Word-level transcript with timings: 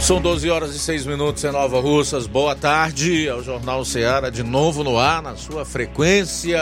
São 0.00 0.20
12 0.20 0.50
horas 0.50 0.74
e 0.74 0.78
6 0.78 1.06
minutos 1.06 1.42
em 1.44 1.50
Nova 1.50 1.80
Russas. 1.80 2.26
Boa 2.26 2.54
tarde 2.54 3.28
ao 3.28 3.42
Jornal 3.42 3.84
Ceará, 3.84 4.28
de 4.28 4.42
novo 4.42 4.84
no 4.84 4.98
ar, 4.98 5.22
na 5.22 5.34
sua 5.34 5.64
frequência 5.64 6.60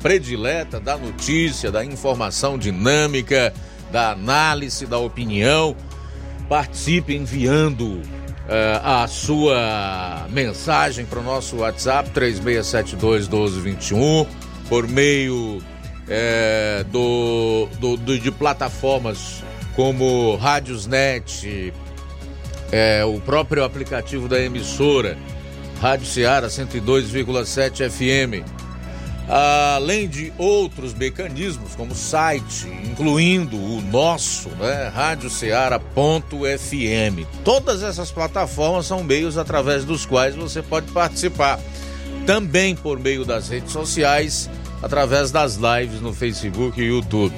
predileta 0.00 0.80
da 0.80 0.96
notícia, 0.96 1.70
da 1.70 1.84
informação 1.84 2.56
dinâmica, 2.56 3.52
da 3.92 4.12
análise, 4.12 4.86
da 4.86 4.98
opinião. 4.98 5.76
Participe 6.48 7.14
enviando 7.14 7.84
uh, 7.84 8.80
a 8.82 9.06
sua 9.06 10.26
mensagem 10.30 11.04
para 11.04 11.18
o 11.20 11.22
nosso 11.22 11.58
WhatsApp 11.58 12.08
3672 12.10 13.28
1221 13.28 14.26
por 14.68 14.88
meio 14.88 15.58
uh, 15.58 16.84
do, 16.84 17.68
do, 17.78 17.96
do, 17.98 18.18
de 18.18 18.30
plataformas 18.30 19.42
como 19.76 20.34
Rádiosnet, 20.36 21.72
é, 22.72 23.04
o 23.04 23.20
próprio 23.20 23.64
aplicativo 23.64 24.28
da 24.28 24.40
emissora, 24.40 25.16
Rádio 25.80 26.06
Ceará 26.06 26.48
102,7 26.48 27.88
FM, 27.88 28.44
além 29.28 30.08
de 30.08 30.32
outros 30.38 30.94
mecanismos 30.94 31.74
como 31.74 31.94
site, 31.94 32.66
incluindo 32.90 33.56
o 33.56 33.82
nosso, 33.82 34.48
né, 34.50 34.90
radioceara.fm. 34.92 35.82
Todas 37.44 37.82
essas 37.82 38.10
plataformas 38.10 38.86
são 38.86 39.04
meios 39.04 39.36
através 39.36 39.84
dos 39.84 40.06
quais 40.06 40.34
você 40.34 40.62
pode 40.62 40.90
participar. 40.92 41.60
Também 42.26 42.74
por 42.74 42.98
meio 42.98 43.24
das 43.24 43.48
redes 43.48 43.72
sociais, 43.72 44.50
através 44.82 45.30
das 45.30 45.56
lives 45.56 46.00
no 46.00 46.12
Facebook 46.12 46.80
e 46.80 46.84
YouTube. 46.84 47.34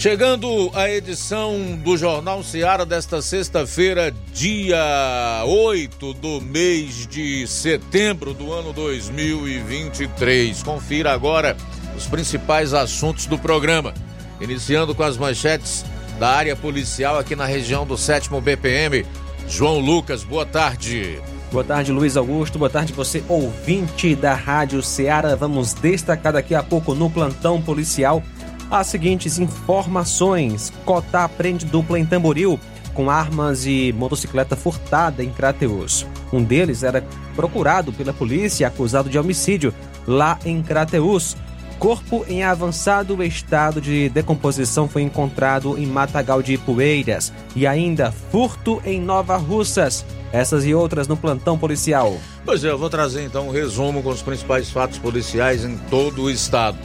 Chegando 0.00 0.70
a 0.72 0.88
edição 0.88 1.78
do 1.84 1.94
Jornal 1.94 2.42
Seara 2.42 2.86
desta 2.86 3.20
sexta-feira, 3.20 4.10
dia 4.32 5.44
8 5.44 6.14
do 6.14 6.40
mês 6.40 7.06
de 7.06 7.46
setembro 7.46 8.32
do 8.32 8.50
ano 8.50 8.72
2023. 8.72 10.62
Confira 10.62 11.12
agora 11.12 11.54
os 11.94 12.06
principais 12.06 12.72
assuntos 12.72 13.26
do 13.26 13.38
programa. 13.38 13.92
Iniciando 14.40 14.94
com 14.94 15.02
as 15.02 15.18
manchetes 15.18 15.84
da 16.18 16.30
área 16.30 16.56
policial 16.56 17.18
aqui 17.18 17.36
na 17.36 17.44
região 17.44 17.84
do 17.84 17.98
7 17.98 18.30
BPM. 18.40 19.04
João 19.46 19.80
Lucas, 19.80 20.24
boa 20.24 20.46
tarde. 20.46 21.20
Boa 21.52 21.62
tarde, 21.62 21.92
Luiz 21.92 22.16
Augusto. 22.16 22.58
Boa 22.58 22.70
tarde, 22.70 22.94
você 22.94 23.22
ouvinte 23.28 24.14
da 24.14 24.32
Rádio 24.32 24.82
Ceará. 24.82 25.34
Vamos 25.34 25.74
destacar 25.74 26.32
daqui 26.32 26.54
a 26.54 26.62
pouco 26.62 26.94
no 26.94 27.10
plantão 27.10 27.60
policial 27.60 28.22
as 28.70 28.86
seguintes 28.86 29.38
informações. 29.38 30.72
Cotá 30.84 31.28
prende 31.28 31.66
dupla 31.66 31.98
em 31.98 32.06
Tamboril 32.06 32.58
com 32.94 33.10
armas 33.10 33.66
e 33.66 33.92
motocicleta 33.96 34.56
furtada 34.56 35.22
em 35.22 35.30
Crateus. 35.30 36.06
Um 36.32 36.42
deles 36.42 36.82
era 36.82 37.04
procurado 37.34 37.92
pela 37.92 38.12
polícia 38.12 38.66
acusado 38.66 39.08
de 39.08 39.18
homicídio 39.18 39.74
lá 40.06 40.38
em 40.44 40.62
Crateus. 40.62 41.36
Corpo 41.78 42.26
em 42.28 42.42
avançado 42.42 43.22
estado 43.22 43.80
de 43.80 44.10
decomposição 44.10 44.86
foi 44.86 45.00
encontrado 45.00 45.78
em 45.78 45.86
Matagal 45.86 46.42
de 46.42 46.58
Poeiras. 46.58 47.32
E 47.56 47.66
ainda 47.66 48.12
furto 48.12 48.82
em 48.84 49.00
Nova 49.00 49.38
Russas. 49.38 50.04
Essas 50.30 50.66
e 50.66 50.74
outras 50.74 51.08
no 51.08 51.16
plantão 51.16 51.58
policial. 51.58 52.14
Pois 52.44 52.62
é, 52.64 52.70
eu 52.70 52.78
vou 52.78 52.90
trazer 52.90 53.24
então 53.24 53.48
um 53.48 53.50
resumo 53.50 54.02
com 54.02 54.10
os 54.10 54.20
principais 54.20 54.70
fatos 54.70 54.98
policiais 54.98 55.64
em 55.64 55.76
todo 55.88 56.22
o 56.22 56.30
estado. 56.30 56.76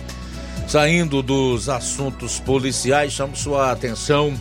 Saindo 0.68 1.22
dos 1.22 1.70
assuntos 1.70 2.40
policiais, 2.40 3.14
chamo 3.14 3.36
sua 3.36 3.72
atenção 3.72 4.34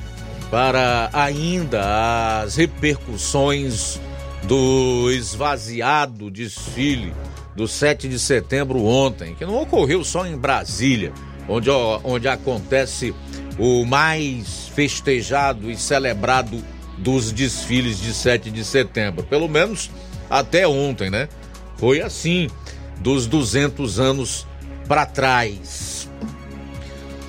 para 0.51 1.11
ainda 1.13 2.43
as 2.43 2.57
repercussões 2.57 4.01
do 4.45 5.11
esvaziado 5.11 6.31
desfile 6.31 7.13
do 7.55 7.69
7 7.69 8.09
de 8.09 8.19
setembro 8.19 8.85
ontem, 8.85 9.35
que 9.35 9.45
não 9.45 9.61
ocorreu 9.61 10.03
só 10.03 10.27
em 10.27 10.37
Brasília, 10.37 11.13
onde, 11.49 11.71
onde 12.03 12.27
acontece 12.27 13.15
o 13.59 13.85
mais 13.85 14.69
festejado 14.75 15.71
e 15.71 15.77
celebrado 15.77 16.63
dos 16.99 17.33
desfiles 17.33 18.01
de 18.01 18.13
7 18.13 18.51
de 18.51 18.65
setembro. 18.65 19.25
Pelo 19.25 19.49
menos 19.49 19.91
até 20.29 20.67
ontem, 20.67 21.11
né? 21.11 21.29
Foi 21.77 22.01
assim, 22.01 22.49
dos 23.01 23.27
200 23.27 24.01
anos 24.01 24.47
para 24.89 25.07
trás. 25.07 25.94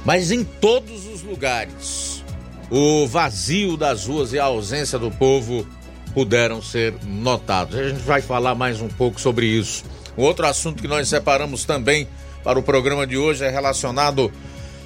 Mas 0.05 0.31
em 0.31 0.43
todos 0.43 1.07
os 1.07 1.23
lugares, 1.23 2.23
o 2.69 3.07
vazio 3.07 3.75
das 3.75 4.05
ruas 4.05 4.31
e 4.31 4.39
a 4.39 4.45
ausência 4.45 4.99
do 4.99 5.09
povo 5.09 5.67
puderam 6.13 6.61
ser 6.61 6.93
notados. 7.03 7.75
A 7.75 7.89
gente 7.89 8.01
vai 8.01 8.21
falar 8.21 8.55
mais 8.55 8.79
um 8.79 8.87
pouco 8.87 9.19
sobre 9.19 9.47
isso. 9.47 9.83
Um 10.17 10.23
outro 10.23 10.45
assunto 10.45 10.81
que 10.81 10.87
nós 10.87 11.09
separamos 11.09 11.65
também 11.65 12.07
para 12.43 12.59
o 12.59 12.63
programa 12.63 13.05
de 13.05 13.17
hoje 13.17 13.43
é 13.43 13.49
relacionado 13.49 14.31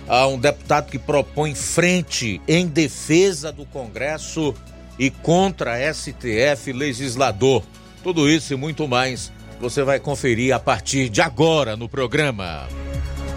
a 0.08 0.25
um 0.25 0.40
deputado 0.40 0.90
que 0.90 0.97
propõe 0.97 1.53
frente 1.53 2.41
em 2.47 2.66
defesa 2.66 3.52
do 3.52 3.66
Congresso 3.66 4.56
e 4.97 5.12
contra 5.12 5.94
STF 5.94 6.74
legislador. 6.74 7.62
Tudo 8.02 8.28
isso 8.28 8.53
e 8.53 8.56
muito 8.56 8.88
mais 8.88 9.31
você 9.59 9.84
vai 9.84 10.00
conferir 10.00 10.56
a 10.56 10.59
partir 10.59 11.09
de 11.09 11.22
agora 11.22 11.75
no 11.75 11.88
programa. 11.88 12.68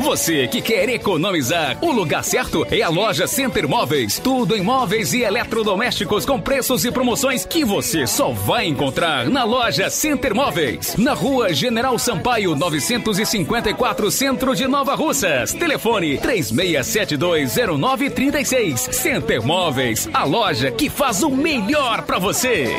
Você 0.00 0.48
que 0.48 0.60
quer 0.62 0.88
economizar, 0.88 1.76
o 1.82 1.92
lugar 1.92 2.24
certo 2.24 2.66
é 2.70 2.80
a 2.80 2.88
loja 2.88 3.26
Center 3.26 3.68
Móveis. 3.68 4.18
Tudo 4.18 4.56
em 4.56 4.62
móveis 4.62 5.12
e 5.12 5.20
eletrodomésticos 5.22 6.24
com 6.24 6.40
preços 6.40 6.86
e 6.86 6.90
promoções 6.90 7.44
que 7.44 7.66
você 7.66 8.06
só 8.06 8.30
vai 8.30 8.66
encontrar 8.66 9.28
na 9.28 9.44
loja 9.44 9.90
Center 9.90 10.34
Móveis. 10.34 10.96
Na 10.96 11.12
rua 11.12 11.52
General 11.52 11.98
Sampaio, 11.98 12.56
954, 12.56 14.10
Centro 14.10 14.56
de 14.56 14.66
Nova 14.66 14.94
Russas. 14.94 15.52
Telefone 15.52 16.16
36720936. 16.18 18.92
Center 18.92 19.44
Móveis, 19.44 20.08
a 20.14 20.24
loja 20.24 20.70
que 20.70 20.88
faz 20.88 21.22
o 21.22 21.28
melhor 21.28 22.00
para 22.02 22.18
você. 22.18 22.74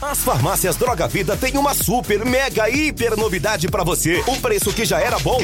As 0.00 0.22
farmácias 0.22 0.76
Droga 0.76 1.08
Vida 1.08 1.36
têm 1.36 1.56
uma 1.56 1.74
super, 1.74 2.24
mega, 2.26 2.68
hiper 2.68 3.16
novidade 3.16 3.68
para 3.68 3.82
você. 3.82 4.22
O 4.26 4.36
preço 4.36 4.70
que 4.72 4.84
já 4.84 5.00
era 5.00 5.18
bom, 5.18 5.43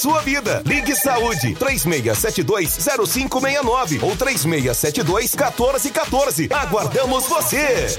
sua 0.00 0.22
vida. 0.22 0.62
Ligue 0.64 0.96
Saúde 0.96 1.54
36720569 1.56 4.02
ou 4.02 4.16
36721414. 4.16 6.50
Aguardamos 6.50 7.26
você. 7.26 7.98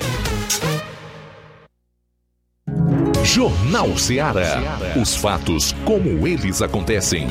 Jornal 3.24 3.96
Ceará. 3.98 4.80
Os 5.00 5.16
fatos 5.16 5.76
como 5.86 6.28
eles 6.28 6.64
acontecem. 6.64 7.28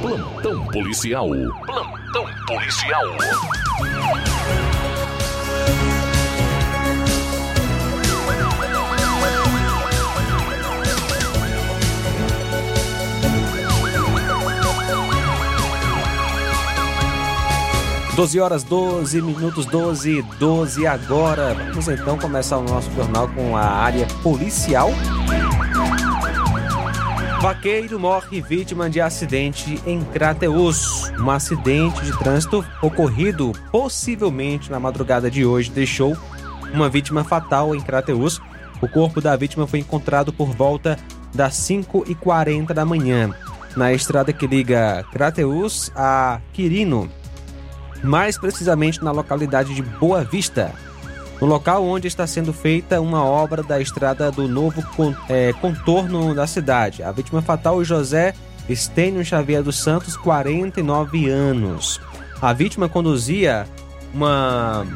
Plantão 0.00 0.66
policial. 0.66 1.28
Plantão 1.66 2.26
policial. 2.46 3.04
Doze 18.20 18.38
horas 18.38 18.62
12 18.62 19.22
minutos 19.22 19.64
12 19.64 20.20
12 20.38 20.86
agora. 20.86 21.54
Vamos 21.54 21.88
então 21.88 22.18
começar 22.18 22.58
o 22.58 22.62
nosso 22.62 22.92
jornal 22.92 23.26
com 23.28 23.56
a 23.56 23.62
área 23.62 24.06
policial. 24.22 24.90
Vaqueiro 27.40 27.98
morre 27.98 28.42
vítima 28.42 28.90
de 28.90 29.00
acidente 29.00 29.80
em 29.86 30.04
Crateus. 30.04 31.10
Um 31.18 31.30
acidente 31.30 32.04
de 32.04 32.18
trânsito 32.18 32.62
ocorrido 32.82 33.52
possivelmente 33.72 34.70
na 34.70 34.78
madrugada 34.78 35.30
de 35.30 35.46
hoje 35.46 35.70
deixou 35.70 36.14
uma 36.74 36.90
vítima 36.90 37.24
fatal 37.24 37.74
em 37.74 37.80
Crateus. 37.80 38.38
O 38.82 38.88
corpo 38.88 39.22
da 39.22 39.34
vítima 39.34 39.66
foi 39.66 39.78
encontrado 39.78 40.30
por 40.30 40.48
volta 40.48 40.98
das 41.34 41.54
5h40 41.54 42.74
da 42.74 42.84
manhã, 42.84 43.30
na 43.74 43.94
estrada 43.94 44.30
que 44.30 44.46
liga 44.46 45.06
Crateus 45.10 45.90
a 45.96 46.38
Quirino, 46.52 47.10
mais 48.02 48.38
precisamente 48.38 49.02
na 49.02 49.10
localidade 49.10 49.74
de 49.74 49.82
Boa 49.82 50.24
Vista, 50.24 50.72
no 51.40 51.46
local 51.46 51.84
onde 51.84 52.06
está 52.06 52.26
sendo 52.26 52.52
feita 52.52 53.00
uma 53.00 53.24
obra 53.24 53.62
da 53.62 53.80
estrada 53.80 54.30
do 54.30 54.46
novo 54.46 54.82
eh, 55.28 55.54
contorno 55.60 56.34
da 56.34 56.46
cidade. 56.46 57.02
A 57.02 57.10
vítima 57.12 57.40
fatal 57.40 57.80
é 57.80 57.84
José 57.84 58.34
Estênio 58.68 59.24
Xavier 59.24 59.62
dos 59.62 59.78
Santos, 59.78 60.16
49 60.16 61.28
anos. 61.28 62.00
A 62.40 62.52
vítima 62.52 62.88
conduzia 62.88 63.66
uma 64.14 64.86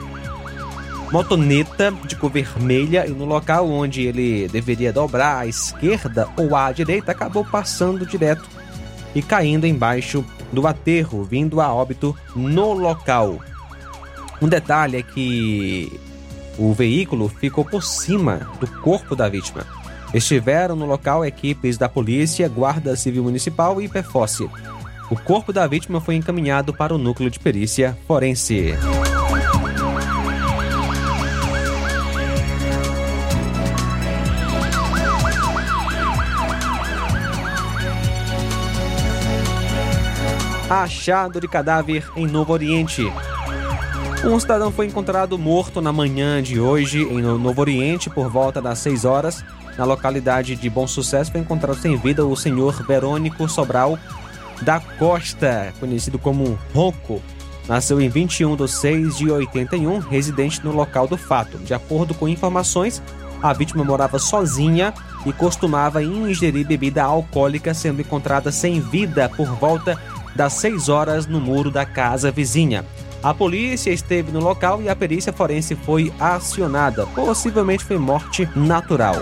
motoneta 1.11 1.93
de 2.07 2.17
cor 2.17 2.31
vermelha 2.31 3.07
e 3.07 3.11
no 3.11 3.25
local 3.25 3.69
onde 3.69 4.03
ele 4.03 4.49
deveria 4.49 4.93
dobrar 4.93 5.39
à 5.39 5.47
esquerda 5.47 6.29
ou 6.37 6.57
à 6.57 6.73
direita 6.73 7.13
acabou 7.13 7.45
passando 7.45 8.07
direto 8.07 8.49
e 9.15 9.23
caindo 9.23 9.67
embaixo 9.67 10.25
do 10.55 10.67
aterro, 10.67 11.25
vindo 11.25 11.61
a 11.61 11.73
óbito 11.73 12.17
no 12.35 12.73
local. 12.73 13.39
Um 14.41 14.49
detalhe 14.49 14.97
é 14.99 15.03
que 15.03 16.01
o 16.59 16.73
veículo 16.73 17.29
ficou 17.29 17.65
por 17.65 17.83
cima 17.83 18.49
do 18.61 18.67
corpo 18.81 19.15
da 19.17 19.29
vítima. 19.29 19.67
Estiveram 20.13 20.77
no 20.77 20.87
local 20.87 21.25
equipes 21.25 21.77
da 21.77 21.89
polícia, 21.89 22.49
Guarda 22.49 22.97
Civil 22.97 23.25
Municipal 23.25 23.83
e 23.83 23.89
PFOSSE. 23.89 24.49
O 25.11 25.17
corpo 25.17 25.53
da 25.53 25.67
vítima 25.67 26.01
foi 26.01 26.15
encaminhado 26.15 26.73
para 26.73 26.95
o 26.95 26.99
núcleo 26.99 27.31
de 27.31 27.39
perícia 27.39 27.99
forense. 28.07 28.75
Achado 40.69 41.41
de 41.41 41.47
cadáver 41.47 42.11
em 42.17 42.27
Novo 42.27 42.53
Oriente. 42.53 43.03
Um 44.25 44.41
cidadão 44.41 44.73
foi 44.73 44.87
encontrado 44.87 45.39
morto 45.39 45.83
na 45.83 45.93
manhã 45.93 46.43
de 46.43 46.59
hoje 46.59 47.03
em 47.03 47.21
Novo 47.21 47.61
Oriente 47.61 48.09
por 48.09 48.31
volta 48.31 48.63
das 48.63 48.79
6 48.79 49.05
horas. 49.05 49.45
Na 49.77 49.85
localidade 49.85 50.57
de 50.57 50.71
Bom 50.71 50.87
Sucesso 50.87 51.31
foi 51.31 51.43
encontrado 51.43 51.77
sem 51.77 51.97
vida 51.99 52.25
o 52.25 52.35
senhor 52.35 52.83
Verônico 52.87 53.47
Sobral 53.47 53.99
da 54.63 54.81
Costa, 54.81 55.75
conhecido 55.79 56.19
como 56.19 56.59
Ronco. 56.75 57.21
Nasceu 57.69 58.01
em 58.01 58.09
21 58.09 58.57
de 58.57 58.69
6 58.69 59.19
de 59.19 59.31
81, 59.31 59.99
residente 59.99 60.65
no 60.65 60.73
local 60.73 61.07
do 61.07 61.19
fato. 61.19 61.59
De 61.59 61.75
acordo 61.75 62.15
com 62.15 62.27
informações, 62.27 63.03
a 63.43 63.53
vítima 63.53 63.85
morava 63.85 64.19
sozinha 64.19 64.95
e 65.27 65.33
costumava 65.33 66.03
ingerir 66.03 66.67
bebida 66.67 67.03
alcoólica, 67.03 67.75
sendo 67.75 68.01
encontrada 68.01 68.51
sem 68.51 68.81
vida 68.81 69.29
por 69.29 69.47
volta 69.57 70.01
das 70.35 70.55
6 70.55 70.89
horas 70.89 71.27
no 71.27 71.41
muro 71.41 71.71
da 71.71 71.85
casa 71.85 72.31
vizinha. 72.31 72.85
A 73.23 73.33
polícia 73.33 73.91
esteve 73.91 74.31
no 74.31 74.41
local 74.41 74.83
e 74.83 74.89
a 74.89 74.95
perícia 74.95 75.33
forense 75.33 75.75
foi 75.75 76.13
acionada. 76.21 77.07
Possivelmente 77.07 77.85
foi 77.85 77.97
morte 77.97 78.49
natural. 78.55 79.17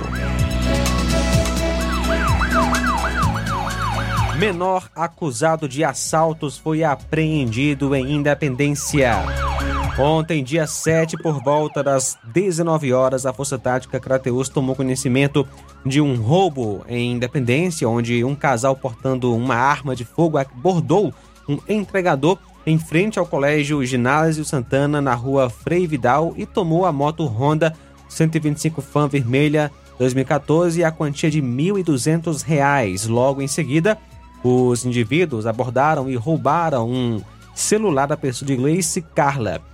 Menor 4.37 4.91
acusado 4.97 5.69
de 5.69 5.85
assaltos 5.85 6.59
foi 6.59 6.83
apreendido 6.83 7.95
em 7.95 8.15
Independência. 8.15 9.52
Ontem, 9.99 10.43
dia 10.43 10.67
7, 10.67 11.19
por 11.19 11.43
volta 11.43 11.83
das 11.83 12.19
19 12.25 12.95
horas, 12.95 13.27
a 13.27 13.33
Força 13.33 13.59
Tática 13.59 14.01
Crateus 14.01 14.49
tomou 14.49 14.75
conhecimento 14.75 15.47
de 15.85 16.01
um 16.01 16.17
roubo 16.17 16.83
em 16.89 17.13
Independência, 17.13 17.87
onde 17.87 18.25
um 18.25 18.35
casal 18.35 18.75
portando 18.75 19.35
uma 19.35 19.55
arma 19.55 19.95
de 19.95 20.05
fogo 20.05 20.39
abordou 20.39 21.13
um 21.47 21.59
entregador 21.69 22.39
em 22.65 22.79
frente 22.79 23.19
ao 23.19 23.27
Colégio 23.27 23.85
Ginásio 23.85 24.47
Santana, 24.47 25.01
na 25.01 25.15
rua 25.15 25.51
Frei 25.51 25.87
Vidal, 25.87 26.33
e 26.39 26.47
tomou 26.47 26.87
a 26.87 26.93
moto 26.93 27.27
Honda 27.27 27.75
125 28.09 28.81
Fan 28.81 29.09
Vermelha 29.09 29.71
2014 29.99 30.81
e 30.81 30.85
a 30.85 30.91
quantia 30.91 31.31
de 31.31 31.41
R$ 31.41 31.47
1.200. 31.47 33.09
Logo 33.11 33.43
em 33.43 33.49
seguida, 33.49 33.99
os 34.43 34.87
indivíduos 34.87 35.47
abordaram 35.47 36.09
e 36.09 36.17
roubaram 36.17 36.89
um 36.89 37.21
celular 37.55 38.07
da 38.07 38.17
pessoa 38.17 38.47
de 38.47 38.57
Gleice 38.57 39.03
Carla. 39.03 39.72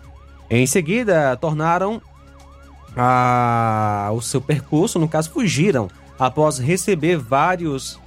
Em 0.50 0.66
seguida, 0.66 1.36
tornaram 1.36 2.00
a... 2.96 4.10
o 4.14 4.20
seu 4.20 4.40
percurso, 4.40 4.98
no 4.98 5.08
caso, 5.08 5.30
fugiram 5.30 5.88
após 6.18 6.58
receber 6.58 7.16
vários 7.16 7.98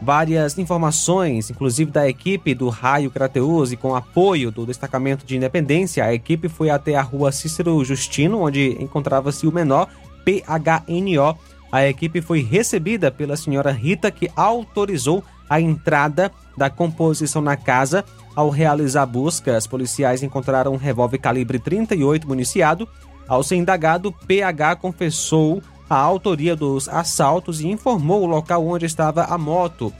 várias 0.00 0.56
informações, 0.56 1.50
inclusive 1.50 1.90
da 1.90 2.08
equipe 2.08 2.54
do 2.54 2.68
Raio 2.68 3.10
Crateus 3.10 3.72
e 3.72 3.76
com 3.76 3.96
apoio 3.96 4.50
do 4.50 4.64
destacamento 4.64 5.26
de 5.26 5.36
Independência, 5.36 6.04
a 6.04 6.14
equipe 6.14 6.48
foi 6.48 6.70
até 6.70 6.94
a 6.94 7.02
rua 7.02 7.32
Cícero 7.32 7.84
Justino, 7.84 8.42
onde 8.42 8.76
encontrava-se 8.80 9.46
o 9.46 9.52
menor 9.52 9.88
PHNO. 10.24 11.36
A 11.70 11.86
equipe 11.86 12.22
foi 12.22 12.42
recebida 12.42 13.10
pela 13.10 13.36
senhora 13.36 13.72
Rita, 13.72 14.10
que 14.10 14.30
autorizou 14.36 15.22
a 15.48 15.60
entrada 15.60 16.30
da 16.56 16.68
composição 16.68 17.40
na 17.40 17.56
casa. 17.56 18.04
Ao 18.34 18.50
realizar 18.50 19.06
buscas, 19.06 19.66
policiais 19.66 20.22
encontraram 20.22 20.72
um 20.72 20.76
revólver 20.76 21.18
calibre 21.18 21.58
38 21.58 22.26
municiado. 22.26 22.88
Ao 23.26 23.42
ser 23.42 23.56
indagado, 23.56 24.12
PH 24.26 24.76
confessou 24.76 25.62
a 25.88 25.96
autoria 25.96 26.54
dos 26.54 26.88
assaltos 26.88 27.60
e 27.60 27.68
informou 27.68 28.22
o 28.22 28.26
local 28.26 28.66
onde 28.66 28.86
estava 28.86 29.24
a 29.24 29.38
moto, 29.38 29.92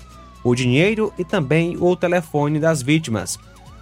o 0.44 0.54
dinheiro 0.54 1.12
e 1.18 1.24
também 1.24 1.76
o 1.78 1.96
telefone 1.96 2.60
das 2.60 2.82
vítimas. 2.82 3.38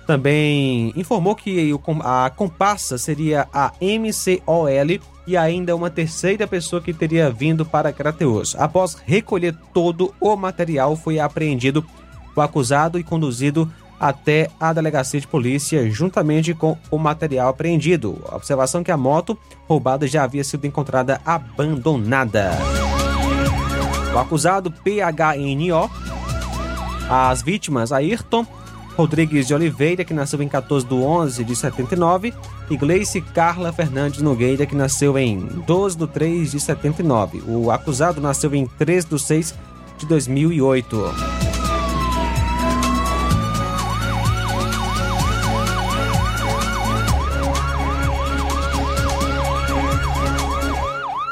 Também 0.07 0.93
informou 0.95 1.35
que 1.35 1.75
a 2.05 2.31
comparsa 2.31 2.97
seria 2.97 3.49
a 3.53 3.73
MCOL 3.81 4.69
e 5.27 5.37
ainda 5.37 5.75
uma 5.75 5.91
terceira 5.91 6.47
pessoa 6.47 6.81
que 6.81 6.93
teria 6.93 7.29
vindo 7.29 7.67
para 7.67 7.93
Crateus. 7.93 8.55
Após 8.57 8.95
recolher 9.05 9.57
todo 9.75 10.15
o 10.21 10.37
material, 10.37 10.95
foi 10.95 11.19
apreendido 11.19 11.85
o 12.37 12.41
acusado 12.41 12.99
e 12.99 13.03
conduzido 13.03 13.69
até 13.99 14.51
a 14.61 14.73
delegacia 14.73 15.21
de 15.21 15.27
polícia 15.27 15.91
juntamente 15.91 16.55
com 16.55 16.77
o 16.91 16.99
material 16.99 17.49
apreendido. 17.49 18.23
A 18.29 18.37
observação 18.37 18.85
que 18.85 18.93
a 18.93 18.97
moto 18.97 19.37
roubada 19.67 20.07
já 20.07 20.23
havia 20.23 20.45
sido 20.45 20.67
encontrada 20.67 21.21
abandonada. 21.25 22.53
O 24.15 24.19
acusado 24.19 24.71
PHNO, 24.71 25.91
as 27.11 27.43
vítimas 27.43 27.91
Ayrton 27.91 28.47
Rodrigues 28.97 29.47
de 29.47 29.55
Oliveira, 29.55 30.05
que 30.05 30.15
nasceu 30.15 30.41
em 30.43 30.49
14 30.49 30.87
de 30.87 30.95
11 30.95 31.45
de 31.45 31.55
79, 31.55 32.33
e 32.71 32.77
Gleice 32.77 33.21
Carla 33.21 33.71
Fernandes 33.73 34.23
Nogueira, 34.23 34.65
que 34.65 34.75
nasceu 34.75 35.19
em 35.19 35.39
12 35.67 35.99
de 35.99 36.07
3 36.07 36.51
de 36.53 36.61
79. 36.61 37.43
O 37.47 37.71
acusado 37.71 38.21
nasceu 38.21 38.55
em 38.55 38.67
13 38.67 39.09
de 39.09 39.19
6 39.19 39.55
de 39.99 40.07
2008. 40.07 41.37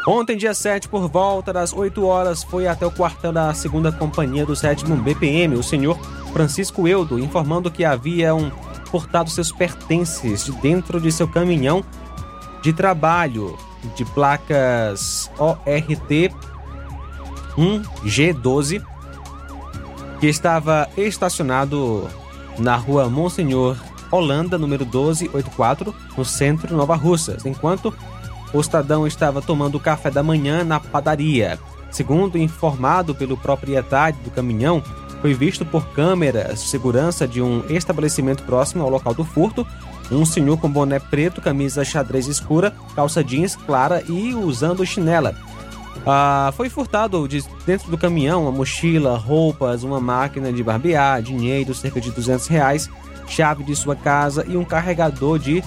Ontem, 0.06 0.36
dia 0.36 0.52
7, 0.52 0.86
por 0.86 1.08
volta 1.08 1.50
das 1.50 1.72
8 1.72 2.04
horas, 2.04 2.44
foi 2.44 2.66
até 2.66 2.84
o 2.84 2.90
quartel 2.90 3.32
da 3.32 3.54
segunda 3.54 3.90
companhia 3.90 4.44
do 4.44 4.54
7 4.54 4.84
BPM, 4.84 5.54
o 5.54 5.62
senhor 5.62 5.98
Francisco 6.34 6.88
Eudo, 6.88 7.16
informando 7.16 7.70
que 7.70 7.84
haviam 7.84 8.50
portado 8.90 9.30
seus 9.30 9.52
pertences 9.52 10.44
de 10.44 10.52
dentro 10.60 11.00
de 11.00 11.12
seu 11.12 11.28
caminhão 11.28 11.84
de 12.60 12.72
trabalho 12.72 13.56
de 13.94 14.04
placas 14.04 15.30
ORT 15.38 16.34
1G12, 17.56 18.84
que 20.18 20.26
estava 20.26 20.88
estacionado 20.96 22.10
na 22.58 22.74
rua 22.74 23.08
Monsenhor 23.08 23.76
Holanda, 24.10 24.58
número 24.58 24.84
1284, 24.84 25.94
no 26.16 26.24
centro 26.24 26.66
de 26.66 26.74
Nova 26.74 26.96
Russas, 26.96 27.46
enquanto 27.46 27.94
o 28.52 28.60
cidadão 28.60 29.06
estava 29.06 29.40
tomando 29.40 29.78
café 29.78 30.10
da 30.10 30.22
manhã 30.22 30.64
na 30.64 30.80
padaria. 30.80 31.60
Segundo 31.92 32.36
informado 32.36 33.14
pelo 33.14 33.36
proprietário 33.36 34.18
do 34.24 34.30
caminhão, 34.32 34.82
foi 35.24 35.32
visto 35.32 35.64
por 35.64 35.86
câmeras 35.86 36.62
de 36.62 36.68
segurança 36.68 37.26
de 37.26 37.40
um 37.40 37.64
estabelecimento 37.70 38.42
próximo 38.42 38.82
ao 38.82 38.90
local 38.90 39.14
do 39.14 39.24
furto 39.24 39.66
um 40.10 40.22
senhor 40.22 40.58
com 40.58 40.70
boné 40.70 40.98
preto, 40.98 41.40
camisa 41.40 41.82
xadrez 41.82 42.26
escura, 42.26 42.76
calça 42.94 43.24
jeans 43.24 43.56
clara 43.56 44.04
e 44.06 44.34
usando 44.34 44.84
chinela. 44.84 45.34
Ah, 46.06 46.52
foi 46.54 46.68
furtado 46.68 47.26
de 47.26 47.42
dentro 47.64 47.90
do 47.90 47.96
caminhão 47.96 48.42
uma 48.42 48.52
mochila, 48.52 49.16
roupas, 49.16 49.82
uma 49.82 49.98
máquina 49.98 50.52
de 50.52 50.62
barbear, 50.62 51.22
dinheiro, 51.22 51.72
cerca 51.72 52.02
de 52.02 52.10
200 52.10 52.46
reais, 52.46 52.90
chave 53.26 53.64
de 53.64 53.74
sua 53.74 53.96
casa 53.96 54.44
e 54.46 54.58
um 54.58 54.64
carregador 54.64 55.38
de 55.38 55.64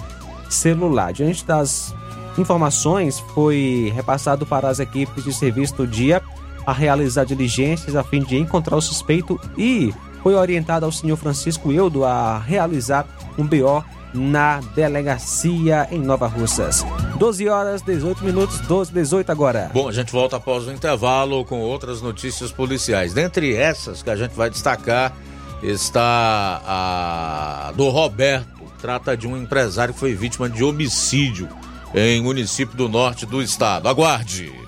celular. 0.48 1.12
Diante 1.12 1.44
das 1.44 1.92
informações, 2.38 3.18
foi 3.34 3.92
repassado 3.92 4.46
para 4.46 4.68
as 4.68 4.78
equipes 4.78 5.24
de 5.24 5.32
serviço 5.32 5.74
do 5.74 5.84
dia 5.84 6.22
a 6.68 6.72
realizar 6.74 7.24
diligências 7.24 7.96
a 7.96 8.04
fim 8.04 8.22
de 8.22 8.36
encontrar 8.36 8.76
o 8.76 8.82
suspeito 8.82 9.40
e 9.56 9.90
foi 10.22 10.34
orientado 10.34 10.84
ao 10.84 10.92
senhor 10.92 11.16
Francisco 11.16 11.72
Eudo 11.72 12.04
a 12.04 12.38
realizar 12.38 13.08
um 13.38 13.46
BO 13.46 13.82
na 14.12 14.60
delegacia 14.74 15.88
em 15.90 15.98
Nova 15.98 16.26
Russas. 16.26 16.84
12 17.18 17.48
horas, 17.48 17.80
18 17.80 18.22
minutos, 18.22 18.60
12, 18.60 18.92
18 18.92 19.32
agora. 19.32 19.70
Bom, 19.72 19.88
a 19.88 19.92
gente 19.92 20.12
volta 20.12 20.36
após 20.36 20.66
o 20.66 20.70
intervalo 20.70 21.42
com 21.42 21.58
outras 21.60 22.02
notícias 22.02 22.52
policiais. 22.52 23.14
Dentre 23.14 23.56
essas 23.56 24.02
que 24.02 24.10
a 24.10 24.16
gente 24.16 24.34
vai 24.34 24.50
destacar 24.50 25.16
está 25.62 26.60
a 26.66 27.72
do 27.74 27.88
Roberto. 27.88 28.46
Trata 28.78 29.16
de 29.16 29.26
um 29.26 29.38
empresário 29.38 29.94
que 29.94 30.00
foi 30.00 30.14
vítima 30.14 30.50
de 30.50 30.62
homicídio 30.62 31.48
em 31.94 32.22
município 32.22 32.76
do 32.76 32.90
norte 32.90 33.24
do 33.24 33.40
estado. 33.40 33.88
Aguarde. 33.88 34.67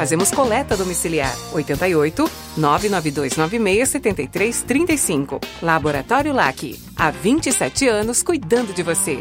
Fazemos 0.00 0.30
coleta 0.30 0.78
domiciliar 0.78 1.36
88 1.52 2.30
99296 2.56 3.88
7335. 3.90 5.38
Laboratório 5.60 6.32
LAC. 6.32 6.80
Há 6.96 7.10
27 7.10 7.86
anos 7.86 8.22
cuidando 8.22 8.72
de 8.72 8.82
você. 8.82 9.18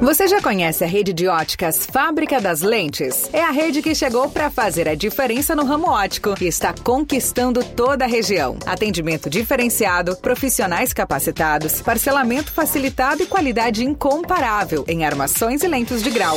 Você 0.00 0.26
já 0.26 0.42
conhece 0.42 0.82
a 0.82 0.88
rede 0.88 1.12
de 1.12 1.28
óticas 1.28 1.86
Fábrica 1.86 2.40
das 2.40 2.62
Lentes? 2.62 3.30
É 3.32 3.44
a 3.44 3.52
rede 3.52 3.80
que 3.80 3.94
chegou 3.94 4.28
para 4.28 4.50
fazer 4.50 4.88
a 4.88 4.96
diferença 4.96 5.54
no 5.54 5.64
ramo 5.64 5.88
óptico 5.88 6.34
e 6.40 6.48
está 6.48 6.74
conquistando 6.74 7.62
toda 7.62 8.06
a 8.06 8.08
região. 8.08 8.58
Atendimento 8.66 9.30
diferenciado, 9.30 10.16
profissionais 10.16 10.92
capacitados, 10.92 11.80
parcelamento 11.80 12.50
facilitado 12.50 13.22
e 13.22 13.26
qualidade 13.26 13.84
incomparável 13.84 14.84
em 14.88 15.04
armações 15.04 15.62
e 15.62 15.68
lentes 15.68 16.02
de 16.02 16.10
grau. 16.10 16.36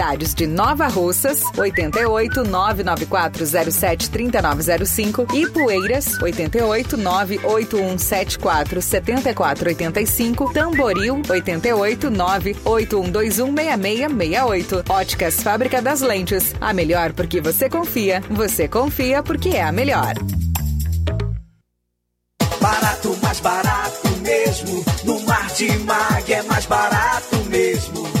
de 0.35 0.47
Nova 0.47 0.87
Russas, 0.87 1.43
88 1.57 2.43
99407 2.43 4.09
3905 4.09 5.27
e 5.33 5.47
Poeiras, 5.47 6.21
88 6.21 6.97
98174 6.97 8.81
7485, 8.81 10.53
Tamboril, 10.53 11.21
88 11.29 12.09
981 12.09 12.91
81216668. 13.01 14.89
Óticas 14.89 15.41
Fábrica 15.41 15.81
das 15.81 16.01
Lentes. 16.01 16.53
A 16.59 16.73
melhor 16.73 17.13
porque 17.13 17.41
você 17.41 17.69
confia. 17.69 18.21
Você 18.29 18.67
confia 18.67 19.23
porque 19.23 19.49
é 19.49 19.63
a 19.63 19.71
melhor. 19.71 20.13
barato, 22.59 23.17
mais 23.21 23.39
barato 23.39 24.07
mesmo. 24.21 24.85
No 25.03 25.19
Martimag 25.21 26.31
é 26.31 26.43
mais 26.43 26.65
barato 26.65 27.35
mesmo. 27.49 28.20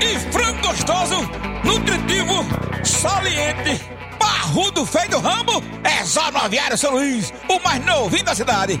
E 0.00 0.18
frango 0.30 0.68
gostoso, 0.68 1.16
nutritivo, 1.64 2.44
saliente, 2.84 3.80
barrudo 4.18 4.86
feio 4.86 5.10
do 5.10 5.18
ramo, 5.18 5.62
é 5.82 6.04
só 6.04 6.30
no 6.30 6.38
Aviário 6.38 6.78
São 6.78 6.92
Luís, 6.92 7.32
o 7.48 7.58
mais 7.60 7.84
novinho 7.84 8.24
da 8.24 8.34
cidade. 8.34 8.80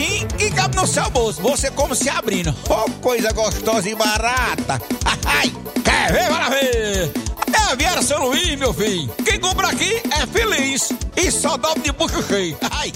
precinho 0.01 0.27
que 0.29 0.49
cabe 0.51 0.75
no 0.75 0.87
seu 0.87 1.07
bolso. 1.09 1.41
Você 1.41 1.71
como 1.71 1.95
se 1.95 2.09
abrindo. 2.09 2.53
Oh, 2.69 2.89
coisa 3.01 3.31
gostosa 3.31 3.89
e 3.89 3.95
barata. 3.95 4.81
Ai, 5.25 5.49
quer 5.83 6.11
ver? 6.11 6.29
Bora 6.29 6.49
ver. 6.49 7.11
É 7.53 7.57
Aviário 7.71 8.03
São 8.03 8.27
Luís, 8.27 8.57
meu 8.57 8.73
filho. 8.73 9.09
Quem 9.23 9.39
compra 9.39 9.67
aqui 9.67 10.01
é 10.11 10.25
feliz. 10.25 10.91
E 11.15 11.31
só 11.31 11.55
dobra 11.57 11.81
de 11.81 11.91
bucho 11.91 12.23
cheio. 12.23 12.57
Ai. 12.71 12.91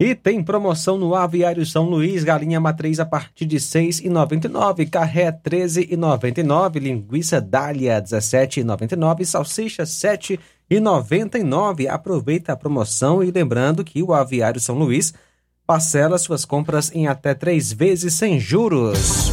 E 0.00 0.14
tem 0.14 0.40
promoção 0.44 0.96
no 0.96 1.16
Aviário 1.16 1.66
São 1.66 1.90
Luís, 1.90 2.22
galinha 2.22 2.60
matriz 2.60 3.00
a 3.00 3.04
partir 3.04 3.46
de 3.46 3.56
R$ 3.56 3.62
6,99, 3.62 4.88
carré 4.88 5.24
R$ 5.24 5.32
13,99, 5.44 6.78
linguiça 6.78 7.40
dália 7.40 7.96
R$ 7.96 8.02
17,99, 8.02 9.24
salsicha 9.24 9.82
R$ 9.82 9.88
7,99. 9.88 11.88
Aproveita 11.88 12.52
a 12.52 12.56
promoção 12.56 13.24
e 13.24 13.32
lembrando 13.32 13.82
que 13.82 14.00
o 14.00 14.14
Aviário 14.14 14.60
São 14.60 14.78
Luís 14.78 15.12
parcela 15.68 16.16
suas 16.16 16.46
compras 16.46 16.90
em 16.94 17.08
até 17.08 17.34
três 17.34 17.70
vezes 17.70 18.14
sem 18.14 18.40
juros. 18.40 19.30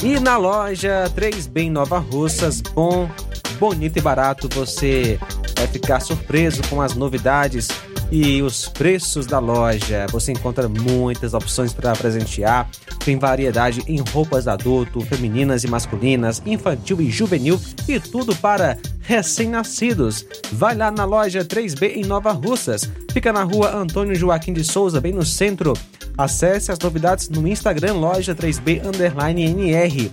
E 0.00 0.20
na 0.20 0.36
loja 0.36 1.10
3B 1.16 1.62
em 1.62 1.70
Nova 1.70 1.98
Russas, 1.98 2.60
bom, 2.60 3.10
bonito 3.58 3.96
e 3.96 4.00
barato, 4.00 4.48
você 4.48 5.18
vai 5.56 5.66
ficar 5.66 5.98
surpreso 5.98 6.62
com 6.70 6.80
as 6.80 6.94
novidades 6.94 7.66
e 8.12 8.42
os 8.42 8.68
preços 8.68 9.26
da 9.26 9.38
loja. 9.38 10.06
Você 10.10 10.32
encontra 10.32 10.68
muitas 10.68 11.32
opções 11.32 11.72
para 11.72 11.94
presentear. 11.94 12.68
Tem 13.02 13.18
variedade 13.18 13.82
em 13.88 14.00
roupas 14.12 14.46
adulto, 14.46 15.00
femininas 15.00 15.64
e 15.64 15.68
masculinas, 15.68 16.42
infantil 16.44 17.00
e 17.00 17.10
juvenil 17.10 17.58
e 17.88 17.98
tudo 17.98 18.36
para 18.36 18.76
recém-nascidos. 19.00 20.26
Vai 20.52 20.76
lá 20.76 20.90
na 20.90 21.06
loja 21.06 21.42
3B 21.42 21.96
em 21.96 22.04
Nova 22.04 22.32
Russas. 22.32 22.88
Fica 23.10 23.32
na 23.32 23.44
rua 23.44 23.74
Antônio 23.74 24.14
Joaquim 24.14 24.52
de 24.52 24.62
Souza, 24.62 25.00
bem 25.00 25.12
no 25.12 25.24
centro. 25.24 25.72
Acesse 26.16 26.70
as 26.70 26.78
novidades 26.78 27.30
no 27.30 27.48
Instagram 27.48 27.94
loja 27.94 28.34
3B 28.34 28.84
underline 28.84 29.42
NR. 29.42 30.12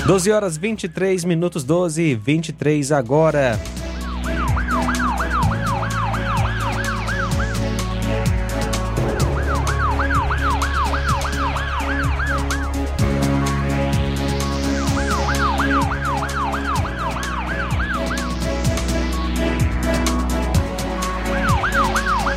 Doze 0.07 0.33
horas 0.33 0.57
23 0.57 1.25
minutos 1.25 1.63
12 1.63 2.03
e 2.03 2.15
23 2.17 2.91
agora. 2.91 3.57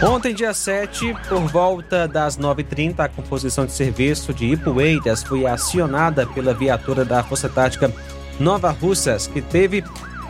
Ontem, 0.07 0.35
dia 0.35 0.53
7, 0.53 1.15
por 1.27 1.41
volta 1.47 2.07
das 2.07 2.37
9h30, 2.37 2.99
a 2.99 3.09
composição 3.09 3.65
de 3.65 3.71
serviço 3.71 4.35
de 4.35 4.45
Ipueiras 4.45 5.23
foi 5.23 5.47
acionada 5.47 6.27
pela 6.27 6.53
viatura 6.53 7.03
da 7.03 7.23
Força 7.23 7.49
Tática 7.49 7.91
Nova 8.39 8.69
Russas, 8.69 9.25
que 9.25 9.41
teve 9.41 9.83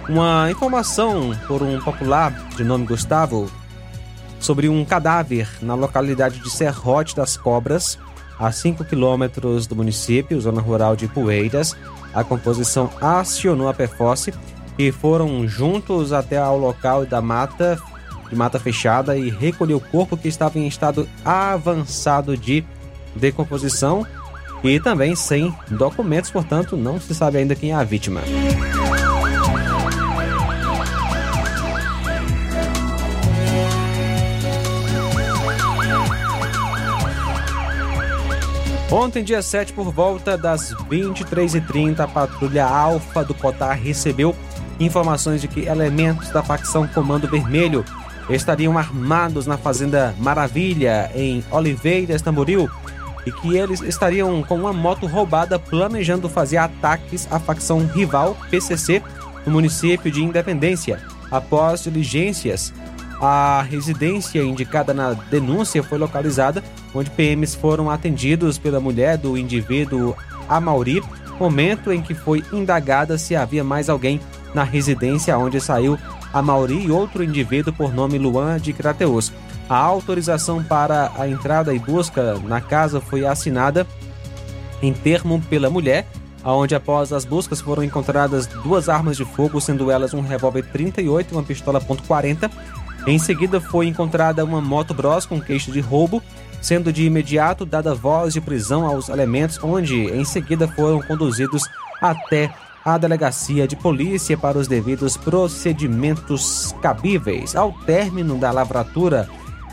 uma 0.08 0.50
informação 0.50 1.38
por 1.46 1.62
um 1.62 1.78
popular 1.82 2.32
de 2.56 2.64
nome 2.64 2.86
Gustavo 2.86 3.52
sobre 4.40 4.70
um 4.70 4.86
cadáver 4.86 5.50
na 5.62 5.76
localidade 5.76 6.40
de 6.40 6.50
Serrote 6.50 7.14
das 7.14 7.36
Cobras, 7.36 8.00
a 8.40 8.54
5 8.54 8.86
quilômetros 8.86 9.68
do 9.68 9.76
município, 9.76 10.40
zona 10.40 10.62
rural 10.62 10.96
de 10.96 11.04
Ipueiras. 11.04 11.76
A 12.14 12.24
composição 12.24 12.90
acionou 13.02 13.68
a 13.68 13.74
PFOSSE 13.74 14.34
e 14.80 14.90
foram 14.90 15.46
juntos 15.46 16.14
até 16.14 16.38
ao 16.38 16.58
local 16.58 17.06
da 17.06 17.22
mata 17.22 17.78
de 18.30 18.36
mata 18.36 18.60
fechada 18.60 19.18
e 19.18 19.30
recolheu 19.30 19.78
o 19.78 19.82
corpo 19.82 20.18
que 20.18 20.28
estava 20.28 20.60
em 20.60 20.68
estado 20.68 21.08
avançado 21.24 22.38
de 22.38 22.64
decomposição 23.16 24.06
e 24.64 24.80
também 24.80 25.16
sem 25.16 25.54
documentos, 25.70 26.32
portanto, 26.32 26.76
não 26.76 27.00
se 27.00 27.14
sabe 27.14 27.38
ainda 27.38 27.56
quem 27.56 27.72
é 27.72 27.76
a 27.76 27.84
vítima. 27.84 28.22
Ontem, 38.92 39.24
dia 39.24 39.42
7, 39.42 39.74
por 39.74 39.92
volta 39.92 40.38
das 40.38 40.74
23h30, 40.74 42.00
a 42.00 42.08
patrulha 42.08 42.66
Alfa 42.66 43.24
do 43.24 43.34
Cotar 43.34 43.78
recebeu 43.78 44.36
informações 44.80 45.42
de 45.42 45.48
que 45.48 45.66
elementos 45.66 46.30
da 46.30 46.42
facção 46.42 46.88
Comando 46.88 47.28
Vermelho 47.28 47.84
estariam 48.30 48.78
armados 48.78 49.46
na 49.46 49.58
Fazenda 49.58 50.16
Maravilha, 50.20 51.12
em 51.16 51.44
Oliveiras, 51.52 52.22
Tamboril, 52.22 52.70
e 53.26 53.32
que 53.32 53.56
eles 53.58 53.82
estariam 53.82 54.42
com 54.44 54.56
uma 54.56 54.74
moto 54.74 55.08
roubada 55.08 55.58
planejando 55.58 56.30
fazer 56.30 56.58
ataques 56.58 57.28
à 57.32 57.40
facção 57.40 57.86
rival 57.88 58.38
PCC 58.50 59.02
no 59.46 59.52
município 59.52 60.12
de 60.12 60.24
Independência. 60.24 61.00
Após 61.32 61.84
diligências, 61.84 62.72
a 63.20 63.66
residência 63.70 64.44
indicada 64.44 64.94
na 64.94 65.14
denúncia 65.14 65.82
foi 65.82 65.98
localizada, 65.98 66.64
onde 66.94 67.10
PMs 67.10 67.56
foram 67.56 67.90
atendidos 67.90 68.58
pela 68.58 68.80
mulher 68.80 69.18
do 69.18 69.38
indivíduo 69.38 70.16
Amauri, 70.48 71.02
momento 71.40 71.92
em 71.92 72.02
que 72.02 72.14
foi 72.14 72.44
indagada 72.52 73.18
se 73.18 73.36
havia 73.36 73.64
mais 73.64 73.90
alguém 73.90 74.20
na 74.54 74.64
residência 74.64 75.38
onde 75.38 75.60
saiu 75.60 75.98
a 76.36 76.41
Mauri 76.41 76.88
e 76.88 76.91
outro 76.91 77.24
indivíduo 77.24 77.71
por 77.71 77.93
nome 77.93 78.17
Luan 78.17 78.60
de 78.60 78.74
Crateus. 78.74 79.32
A 79.69 79.78
autorização 79.78 80.62
para 80.62 81.10
a 81.17 81.30
entrada 81.30 81.74
e 81.74 81.80
busca 81.80 82.38
na 82.39 82.60
casa 82.60 83.00
foi 83.00 83.26
assinada 83.26 83.88
em 84.82 84.91
termo 84.91 85.41
pela 85.50 85.69
mulher, 85.69 86.06
onde 86.43 86.76
após 86.76 87.13
as 87.13 87.24
buscas 87.24 87.62
foram 87.62 87.86
encontradas 87.86 88.48
duas 88.48 88.89
armas 88.89 89.15
de 89.15 89.24
fogo, 89.24 89.62
sendo 89.62 89.89
elas 89.89 90.13
um 90.13 90.19
revólver 90.19 90.63
38 90.74 91.32
e 91.32 91.38
uma 91.38 91.41
pistola 91.41 91.80
.40. 91.80 92.52
Em 93.08 93.17
seguida 93.17 93.62
foi 93.62 93.88
encontrada 93.88 94.43
uma 94.43 94.60
moto 94.60 94.93
Bros 94.93 95.26
com 95.26 95.39
queixo 95.39 95.71
de 95.71 95.80
roubo, 95.80 96.21
sendo 96.62 96.91
de 96.91 97.06
imediato 97.06 97.65
dada 97.65 97.95
voz 97.95 98.34
de 98.34 98.41
prisão 98.41 98.86
aos 98.86 99.08
elementos, 99.08 99.58
onde 99.63 99.95
em 100.08 100.26
seguida 100.26 100.67
foram 100.67 101.02
conduzidos 101.02 101.63
até 102.02 102.52
a 102.86 103.00
delegacia 103.00 103.67
de 103.67 103.76
polícia 103.76 104.38
para 104.38 104.60
os 104.60 104.67
devidos 104.67 105.17
procedimentos 105.17 106.74
cabíveis. 106.84 107.56
Ao 107.56 107.74
término 107.74 108.38
da 108.38 108.52
lavratura 108.52 109.28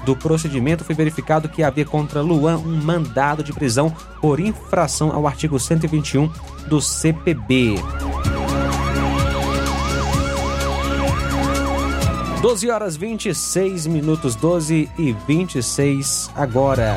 do 0.07 0.17
procedimento, 0.17 0.83
foi 0.83 0.95
verificado 0.95 1.49
que 1.49 1.63
havia 1.63 1.85
contra 1.85 2.23
Luan 2.23 2.57
um 2.57 2.83
mandado 2.83 3.45
de 3.45 3.53
prisão 3.53 3.95
por 4.21 4.41
infração 4.41 5.13
ao 5.13 5.27
artigo 5.27 5.61
121 5.61 6.31
do 6.67 6.81
CPB. 6.81 7.75
12 12.41 12.71
horas 12.71 12.97
26 12.97 13.87
minutos, 13.87 14.35
12 14.35 14.91
e 14.99 15.13
26 15.29 16.31
agora. 16.35 16.97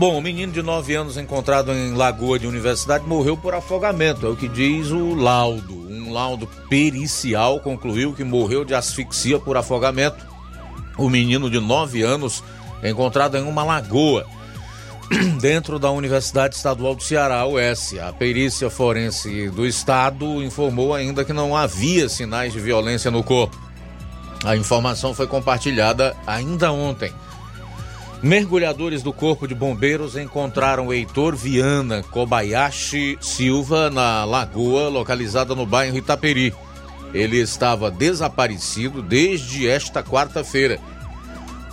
Bom, 0.00 0.16
o 0.16 0.22
menino 0.22 0.50
de 0.50 0.62
9 0.62 0.94
anos 0.94 1.18
encontrado 1.18 1.70
em 1.72 1.92
Lagoa 1.92 2.38
de 2.38 2.46
Universidade 2.46 3.06
morreu 3.06 3.36
por 3.36 3.54
afogamento, 3.54 4.26
é 4.26 4.30
o 4.30 4.34
que 4.34 4.48
diz 4.48 4.90
o 4.90 5.14
laudo. 5.14 5.74
Um 5.90 6.10
laudo 6.10 6.46
pericial 6.70 7.60
concluiu 7.60 8.14
que 8.14 8.24
morreu 8.24 8.64
de 8.64 8.74
asfixia 8.74 9.38
por 9.38 9.58
afogamento. 9.58 10.26
O 10.96 11.10
menino 11.10 11.50
de 11.50 11.60
9 11.60 12.02
anos 12.02 12.42
encontrado 12.82 13.36
em 13.36 13.42
uma 13.42 13.62
lagoa 13.62 14.24
dentro 15.38 15.78
da 15.78 15.90
Universidade 15.90 16.56
Estadual 16.56 16.94
do 16.94 17.02
Ceará, 17.02 17.46
UES. 17.46 17.98
A 17.98 18.10
perícia 18.10 18.70
forense 18.70 19.50
do 19.50 19.66
estado 19.66 20.42
informou 20.42 20.94
ainda 20.94 21.26
que 21.26 21.34
não 21.34 21.54
havia 21.54 22.08
sinais 22.08 22.54
de 22.54 22.58
violência 22.58 23.10
no 23.10 23.22
corpo. 23.22 23.60
A 24.46 24.56
informação 24.56 25.12
foi 25.12 25.26
compartilhada 25.26 26.16
ainda 26.26 26.72
ontem. 26.72 27.12
Mergulhadores 28.22 29.02
do 29.02 29.14
Corpo 29.14 29.48
de 29.48 29.54
Bombeiros 29.54 30.14
encontraram 30.14 30.92
Heitor 30.92 31.34
Viana 31.34 32.02
Kobayashi 32.02 33.16
Silva 33.18 33.88
na 33.88 34.26
lagoa 34.26 34.88
localizada 34.90 35.54
no 35.54 35.64
bairro 35.64 35.96
Itaperi. 35.96 36.52
Ele 37.14 37.38
estava 37.38 37.90
desaparecido 37.90 39.00
desde 39.00 39.66
esta 39.66 40.02
quarta-feira. 40.02 40.78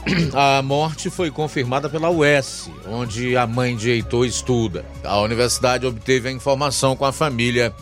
A 0.34 0.62
morte 0.62 1.10
foi 1.10 1.30
confirmada 1.30 1.90
pela 1.90 2.10
UES, 2.10 2.70
onde 2.88 3.36
a 3.36 3.46
mãe 3.46 3.76
de 3.76 3.90
Heitor 3.90 4.26
estuda. 4.26 4.86
A 5.04 5.20
universidade 5.20 5.86
obteve 5.86 6.30
a 6.30 6.32
informação 6.32 6.96
com 6.96 7.04
a 7.04 7.12
família 7.12 7.74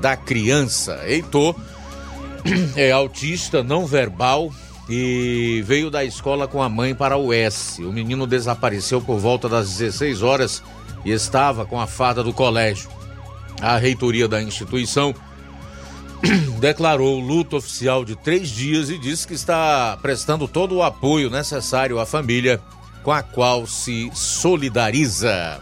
da 0.00 0.16
criança. 0.16 0.98
Heitor 1.06 1.54
é 2.74 2.90
autista 2.90 3.62
não 3.62 3.86
verbal 3.86 4.50
e 4.88 5.62
veio 5.66 5.90
da 5.90 6.04
escola 6.04 6.46
com 6.46 6.62
a 6.62 6.68
mãe 6.68 6.94
para 6.94 7.16
o 7.16 7.32
S. 7.32 7.82
O 7.82 7.92
menino 7.92 8.26
desapareceu 8.26 9.00
por 9.00 9.18
volta 9.18 9.48
das 9.48 9.76
16 9.76 10.22
horas 10.22 10.62
e 11.04 11.10
estava 11.10 11.64
com 11.64 11.80
a 11.80 11.86
farda 11.86 12.22
do 12.22 12.32
colégio. 12.32 12.90
A 13.60 13.76
reitoria 13.76 14.28
da 14.28 14.42
instituição 14.42 15.14
declarou 16.60 17.18
luto 17.18 17.56
oficial 17.56 18.04
de 18.04 18.16
três 18.16 18.50
dias 18.50 18.90
e 18.90 18.98
disse 18.98 19.26
que 19.26 19.34
está 19.34 19.98
prestando 20.02 20.46
todo 20.46 20.76
o 20.76 20.82
apoio 20.82 21.30
necessário 21.30 21.98
à 21.98 22.06
família 22.06 22.60
com 23.02 23.12
a 23.12 23.22
qual 23.22 23.66
se 23.66 24.10
solidariza. 24.14 25.60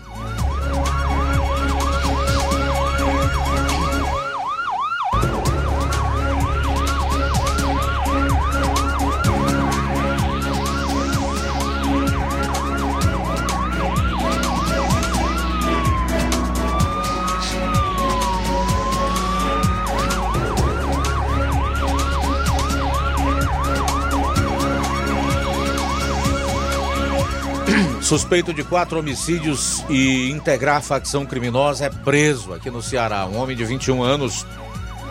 Suspeito 28.13 28.53
de 28.53 28.63
quatro 28.63 28.99
homicídios 28.99 29.83
e 29.89 30.29
integrar 30.31 30.83
facção 30.83 31.25
criminosa 31.25 31.87
é 31.87 31.89
preso 31.89 32.53
aqui 32.53 32.71
no 32.71 32.83
Ceará. 32.83 33.25
Um 33.25 33.39
homem 33.39 33.57
de 33.57 33.65
21 33.65 34.03
anos, 34.03 34.47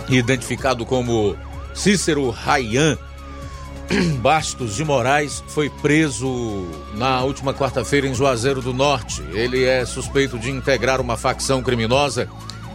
identificado 0.07 0.85
como 0.85 1.35
Cícero 1.73 2.29
Rayan 2.29 2.95
Bastos 4.21 4.75
de 4.75 4.85
Moraes, 4.85 5.43
foi 5.47 5.67
preso 5.67 6.67
na 6.93 7.23
última 7.23 7.55
quarta-feira 7.55 8.05
em 8.05 8.13
Juazeiro 8.13 8.61
do 8.61 8.71
Norte. 8.71 9.23
Ele 9.33 9.63
é 9.63 9.83
suspeito 9.83 10.37
de 10.37 10.51
integrar 10.51 11.01
uma 11.01 11.17
facção 11.17 11.63
criminosa 11.63 12.29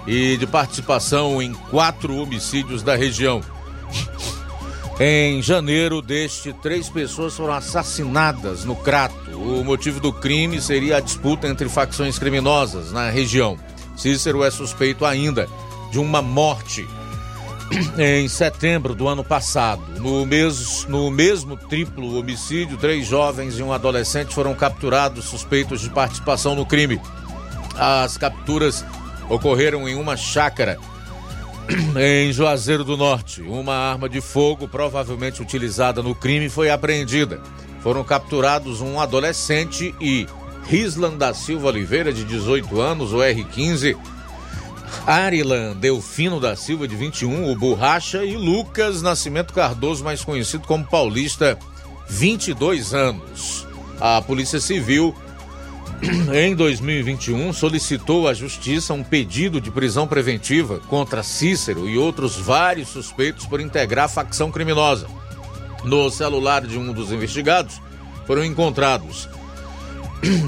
e 0.08 0.36
de 0.38 0.46
participação 0.48 1.40
em 1.40 1.54
quatro 1.54 2.16
homicídios 2.16 2.82
da 2.82 2.96
região. 2.96 3.40
Em 4.98 5.42
janeiro 5.42 6.00
deste, 6.00 6.54
três 6.54 6.88
pessoas 6.88 7.36
foram 7.36 7.52
assassinadas 7.52 8.64
no 8.64 8.74
Crato. 8.74 9.30
O 9.32 9.62
motivo 9.62 10.00
do 10.00 10.10
crime 10.10 10.58
seria 10.58 10.96
a 10.96 11.00
disputa 11.00 11.46
entre 11.46 11.68
facções 11.68 12.18
criminosas 12.18 12.92
na 12.92 13.10
região. 13.10 13.58
Cícero 13.94 14.42
é 14.42 14.50
suspeito 14.50 15.04
ainda 15.04 15.50
de 15.90 15.98
uma 15.98 16.22
morte 16.22 16.88
em 17.98 18.26
setembro 18.26 18.94
do 18.94 19.06
ano 19.06 19.22
passado. 19.22 19.82
No, 20.00 20.24
mes, 20.24 20.86
no 20.88 21.10
mesmo 21.10 21.58
triplo 21.58 22.18
homicídio, 22.18 22.78
três 22.78 23.06
jovens 23.06 23.58
e 23.58 23.62
um 23.62 23.74
adolescente 23.74 24.34
foram 24.34 24.54
capturados 24.54 25.26
suspeitos 25.26 25.82
de 25.82 25.90
participação 25.90 26.54
no 26.54 26.64
crime. 26.64 26.98
As 27.76 28.16
capturas 28.16 28.82
ocorreram 29.28 29.86
em 29.86 29.94
uma 29.94 30.16
chácara 30.16 30.78
em 31.98 32.32
Juazeiro 32.32 32.84
do 32.84 32.96
Norte. 32.96 33.42
Uma 33.42 33.74
arma 33.74 34.08
de 34.08 34.20
fogo, 34.20 34.68
provavelmente 34.68 35.42
utilizada 35.42 36.02
no 36.02 36.14
crime, 36.14 36.48
foi 36.48 36.70
apreendida. 36.70 37.40
Foram 37.82 38.02
capturados 38.04 38.80
um 38.80 39.00
adolescente 39.00 39.94
e 40.00 40.26
Rislan 40.64 41.16
da 41.16 41.32
Silva 41.32 41.68
Oliveira, 41.68 42.12
de 42.12 42.24
18 42.24 42.80
anos, 42.80 43.12
o 43.12 43.18
R15, 43.18 43.96
Arilan 45.06 45.76
Delfino 45.76 46.40
da 46.40 46.56
Silva, 46.56 46.88
de 46.88 46.96
21, 46.96 47.50
o 47.50 47.56
Borracha, 47.56 48.24
e 48.24 48.36
Lucas 48.36 49.02
Nascimento 49.02 49.52
Cardoso, 49.52 50.02
mais 50.02 50.24
conhecido 50.24 50.66
como 50.66 50.84
Paulista, 50.84 51.58
22 52.08 52.94
anos. 52.94 53.66
A 54.00 54.20
Polícia 54.20 54.60
Civil 54.60 55.14
em 56.32 56.54
2021, 56.54 57.52
solicitou 57.52 58.28
à 58.28 58.34
Justiça 58.34 58.92
um 58.92 59.02
pedido 59.02 59.60
de 59.60 59.70
prisão 59.70 60.06
preventiva 60.06 60.80
contra 60.88 61.22
Cícero 61.22 61.88
e 61.88 61.96
outros 61.96 62.36
vários 62.36 62.88
suspeitos 62.88 63.46
por 63.46 63.60
integrar 63.60 64.08
facção 64.08 64.50
criminosa. 64.50 65.06
No 65.84 66.10
celular 66.10 66.66
de 66.66 66.78
um 66.78 66.92
dos 66.92 67.12
investigados 67.12 67.80
foram 68.26 68.44
encontrados 68.44 69.28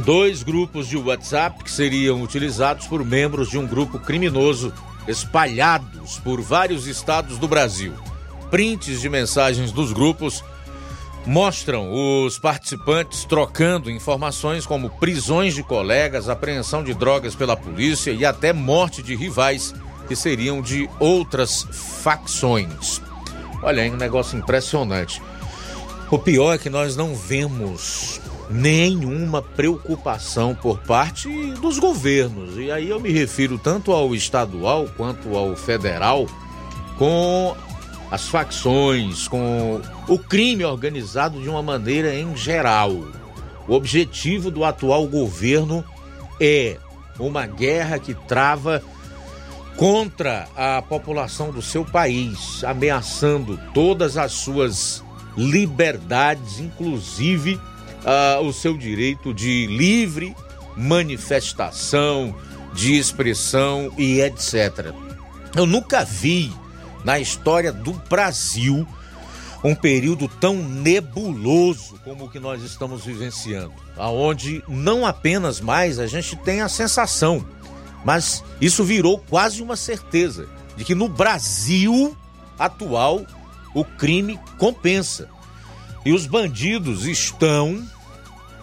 dois 0.04 0.42
grupos 0.42 0.88
de 0.88 0.96
WhatsApp 0.96 1.62
que 1.62 1.70
seriam 1.70 2.22
utilizados 2.22 2.86
por 2.86 3.04
membros 3.04 3.48
de 3.48 3.58
um 3.58 3.66
grupo 3.66 3.98
criminoso 3.98 4.72
espalhados 5.06 6.18
por 6.18 6.40
vários 6.40 6.86
estados 6.86 7.38
do 7.38 7.48
Brasil. 7.48 7.94
Prints 8.50 9.00
de 9.00 9.08
mensagens 9.08 9.72
dos 9.72 9.92
grupos 9.92 10.42
mostram 11.28 11.92
os 11.92 12.38
participantes 12.38 13.26
trocando 13.26 13.90
informações 13.90 14.64
como 14.64 14.88
prisões 14.88 15.54
de 15.54 15.62
colegas, 15.62 16.26
apreensão 16.26 16.82
de 16.82 16.94
drogas 16.94 17.34
pela 17.34 17.54
polícia 17.54 18.10
e 18.12 18.24
até 18.24 18.50
morte 18.50 19.02
de 19.02 19.14
rivais 19.14 19.74
que 20.08 20.16
seriam 20.16 20.62
de 20.62 20.88
outras 20.98 21.66
facções. 22.02 23.02
Olha 23.62 23.82
aí, 23.82 23.90
um 23.90 23.96
negócio 23.96 24.38
impressionante. 24.38 25.20
O 26.10 26.18
pior 26.18 26.54
é 26.54 26.58
que 26.58 26.70
nós 26.70 26.96
não 26.96 27.14
vemos 27.14 28.22
nenhuma 28.48 29.42
preocupação 29.42 30.54
por 30.54 30.78
parte 30.78 31.28
dos 31.60 31.78
governos. 31.78 32.56
E 32.56 32.70
aí 32.70 32.88
eu 32.88 32.98
me 32.98 33.10
refiro 33.10 33.58
tanto 33.58 33.92
ao 33.92 34.14
estadual 34.14 34.88
quanto 34.96 35.36
ao 35.36 35.54
federal 35.54 36.26
com 36.96 37.54
as 38.10 38.28
facções, 38.28 39.28
com 39.28 39.80
o 40.08 40.18
crime 40.18 40.64
organizado 40.64 41.40
de 41.40 41.48
uma 41.48 41.62
maneira 41.62 42.14
em 42.14 42.34
geral. 42.36 42.90
O 43.66 43.74
objetivo 43.74 44.50
do 44.50 44.64
atual 44.64 45.06
governo 45.06 45.84
é 46.40 46.78
uma 47.18 47.46
guerra 47.46 47.98
que 47.98 48.14
trava 48.14 48.82
contra 49.76 50.48
a 50.56 50.82
população 50.82 51.50
do 51.50 51.60
seu 51.60 51.84
país, 51.84 52.64
ameaçando 52.64 53.60
todas 53.74 54.16
as 54.16 54.32
suas 54.32 55.04
liberdades, 55.36 56.58
inclusive 56.58 57.54
uh, 57.54 58.42
o 58.44 58.52
seu 58.52 58.76
direito 58.76 59.32
de 59.32 59.66
livre 59.66 60.34
manifestação, 60.76 62.34
de 62.72 62.96
expressão 62.96 63.92
e 63.98 64.20
etc. 64.20 64.92
Eu 65.54 65.66
nunca 65.66 66.04
vi 66.04 66.52
na 67.04 67.18
história 67.18 67.72
do 67.72 67.92
Brasil 67.92 68.86
um 69.62 69.74
período 69.74 70.28
tão 70.28 70.56
nebuloso 70.56 71.98
como 72.04 72.26
o 72.26 72.30
que 72.30 72.38
nós 72.38 72.62
estamos 72.62 73.04
vivenciando, 73.04 73.74
aonde 73.96 74.62
não 74.68 75.04
apenas 75.04 75.60
mais 75.60 75.98
a 75.98 76.06
gente 76.06 76.36
tem 76.36 76.60
a 76.60 76.68
sensação, 76.68 77.44
mas 78.04 78.44
isso 78.60 78.84
virou 78.84 79.18
quase 79.18 79.62
uma 79.62 79.76
certeza 79.76 80.48
de 80.76 80.84
que 80.84 80.94
no 80.94 81.08
Brasil 81.08 82.16
atual 82.58 83.26
o 83.74 83.84
crime 83.84 84.38
compensa. 84.56 85.28
E 86.04 86.12
os 86.12 86.26
bandidos 86.26 87.06
estão 87.06 87.84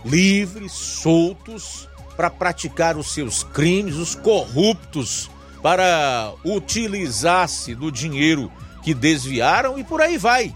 livres, 0.03 0.71
soltos 0.71 1.89
para 2.15 2.29
praticar 2.29 2.97
os 2.97 3.13
seus 3.13 3.43
crimes, 3.43 3.95
os 3.95 4.15
corruptos 4.15 5.29
para 5.65 6.32
utilizar-se 6.45 7.73
do 7.73 7.91
dinheiro 7.91 8.51
que 8.84 8.93
desviaram 8.93 9.80
e 9.80 9.84
por 9.84 9.99
aí 9.99 10.15
vai. 10.15 10.56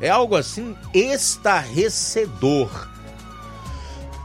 É 0.00 0.10
algo 0.10 0.34
assim 0.34 0.74
estarrecedor. 0.92 2.88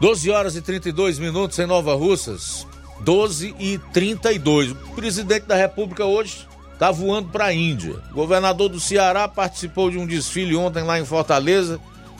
12 0.00 0.28
horas 0.28 0.56
e 0.56 0.60
32 0.60 1.20
minutos 1.20 1.56
em 1.60 1.66
Nova 1.66 1.94
Russas. 1.94 2.66
12 2.98 3.54
e 3.60 3.78
32. 3.92 4.72
O 4.72 4.94
presidente 4.96 5.46
da 5.46 5.54
República 5.54 6.04
hoje 6.04 6.48
está 6.72 6.90
voando 6.90 7.28
para 7.28 7.44
a 7.44 7.54
Índia. 7.54 7.94
O 8.10 8.14
governador 8.14 8.68
do 8.68 8.80
Ceará 8.80 9.28
participou 9.28 9.88
de 9.88 9.98
um 9.98 10.06
desfile 10.06 10.56
ontem 10.56 10.82
lá 10.82 10.98
em 10.98 11.04
Fortaleza. 11.04 11.78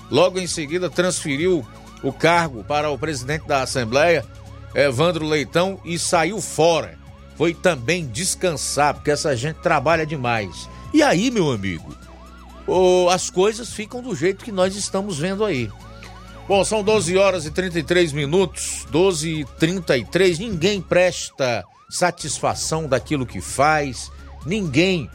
Logo 0.09 0.39
em 0.39 0.47
seguida 0.47 0.89
transferiu 0.89 1.67
o 2.01 2.13
cargo 2.13 2.63
para 2.63 2.91
o 2.91 2.97
presidente 2.97 3.49
da 3.49 3.63
Assembleia, 3.63 4.25
Evandro 4.73 5.27
Leitão, 5.27 5.81
e 5.85 5.99
saiu 5.99 6.41
fora. 6.41 7.06
Foi 7.37 7.53
também 7.55 8.07
descansar, 8.07 8.94
porque 8.94 9.11
essa 9.11 9.37
gente 9.37 9.57
trabalha 9.57 10.07
demais. 10.07 10.68
E 10.92 11.03
aí, 11.03 11.31
meu 11.31 11.51
amigo, 11.51 11.94
oh, 12.66 13.09
as 13.11 13.29
coisas 13.29 13.72
ficam 13.72 14.03
do 14.03 14.14
jeito 14.14 14.44
que 14.44 14.53
nós 14.53 14.75
estamos 14.75 15.18
vendo 15.18 15.44
aí. 15.44 15.70
Bom, 16.49 16.64
são 16.64 16.83
12 16.83 17.16
horas 17.16 17.44
e 17.44 17.51
33 17.51 18.12
minutos, 18.12 18.87
12 18.90 19.40
e 19.40 19.44
33. 19.44 20.38
Ninguém 20.38 20.81
presta 20.81 21.64
satisfação 21.88 22.88
daquilo 22.88 23.27
que 23.27 23.40
faz, 23.40 24.11
ninguém 24.44 25.11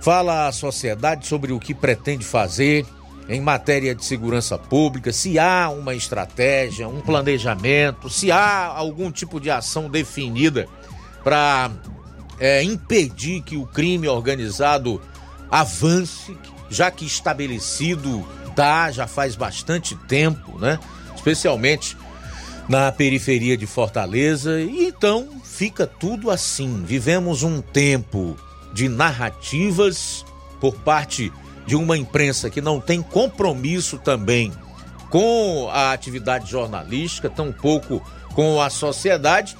fala 0.00 0.48
à 0.48 0.52
sociedade 0.52 1.26
sobre 1.26 1.52
o 1.52 1.58
que 1.58 1.74
pretende 1.74 2.24
fazer 2.24 2.84
em 3.28 3.40
matéria 3.40 3.94
de 3.94 4.04
segurança 4.04 4.56
pública, 4.56 5.12
se 5.12 5.38
há 5.38 5.68
uma 5.68 5.94
estratégia, 5.94 6.88
um 6.88 7.00
planejamento, 7.00 8.08
se 8.08 8.30
há 8.30 8.66
algum 8.66 9.10
tipo 9.10 9.40
de 9.40 9.50
ação 9.50 9.88
definida 9.90 10.68
para 11.26 11.72
é, 12.38 12.62
impedir 12.62 13.42
que 13.42 13.56
o 13.56 13.66
crime 13.66 14.06
organizado 14.06 15.02
avance, 15.50 16.38
já 16.70 16.88
que 16.88 17.04
estabelecido 17.04 18.24
tá, 18.54 18.92
já 18.92 19.08
faz 19.08 19.34
bastante 19.34 19.96
tempo, 20.06 20.56
né? 20.60 20.78
Especialmente 21.16 21.96
na 22.68 22.92
periferia 22.92 23.56
de 23.56 23.66
Fortaleza, 23.66 24.60
e 24.60 24.86
então 24.86 25.28
fica 25.42 25.84
tudo 25.84 26.30
assim. 26.30 26.84
Vivemos 26.84 27.42
um 27.42 27.60
tempo 27.60 28.36
de 28.72 28.88
narrativas 28.88 30.24
por 30.60 30.76
parte 30.76 31.32
de 31.66 31.74
uma 31.74 31.98
imprensa 31.98 32.48
que 32.48 32.60
não 32.60 32.80
tem 32.80 33.02
compromisso 33.02 33.98
também 33.98 34.52
com 35.10 35.68
a 35.72 35.90
atividade 35.90 36.48
jornalística, 36.48 37.28
tampouco 37.28 38.00
com 38.32 38.60
a 38.60 38.70
sociedade, 38.70 39.56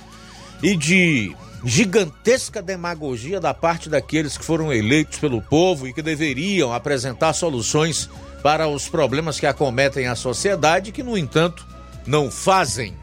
e 0.63 0.77
de 0.77 1.35
gigantesca 1.65 2.63
demagogia 2.63 3.41
da 3.41 3.53
parte 3.55 3.89
daqueles 3.89 4.37
que 4.37 4.45
foram 4.45 4.73
eleitos 4.73 5.19
pelo 5.19 5.41
povo 5.43 5.87
e 5.87 5.93
que 5.93 6.03
deveriam 6.03 6.73
apresentar 6.73 7.33
soluções 7.33 8.09
para 8.43 8.69
os 8.69 8.89
problemas 8.89 9.41
que 9.41 9.47
acometem 9.47 10.07
a 10.07 10.15
sociedade, 10.15 10.93
que, 10.93 11.03
no 11.03 11.17
entanto, 11.19 11.67
não 12.07 12.31
fazem. 12.31 12.95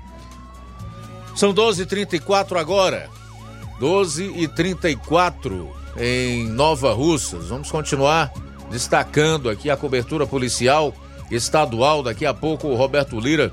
São 1.36 1.54
12h34 1.54 2.58
agora. 2.58 3.10
12h34 3.80 5.68
em 5.98 6.48
Nova 6.48 6.94
Russas. 6.94 7.48
Vamos 7.48 7.70
continuar 7.70 8.32
destacando 8.70 9.50
aqui 9.50 9.70
a 9.70 9.78
cobertura 9.78 10.26
policial 10.26 10.96
estadual. 11.30 12.04
Daqui 12.04 12.26
a 12.26 12.34
pouco 12.34 12.68
o 12.68 12.76
Roberto 12.76 13.20
Lira 13.20 13.52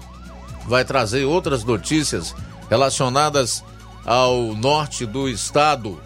vai 0.66 0.84
trazer 0.84 1.24
outras 1.24 1.64
notícias 1.64 2.34
relacionadas 2.68 3.64
ao 4.04 4.54
norte 4.54 5.06
do 5.06 5.28
estado. 5.28 6.00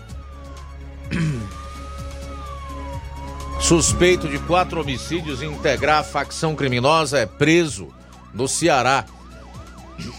Suspeito 3.61 4.29
de 4.29 4.39
quatro 4.41 4.81
homicídios 4.81 5.41
e 5.41 5.47
integrar 5.47 6.01
a 6.01 6.05
facção 6.05 6.55
criminosa 6.55 7.19
é 7.19 7.27
preso 7.27 7.89
no 8.33 8.47
Ceará. 8.47 9.05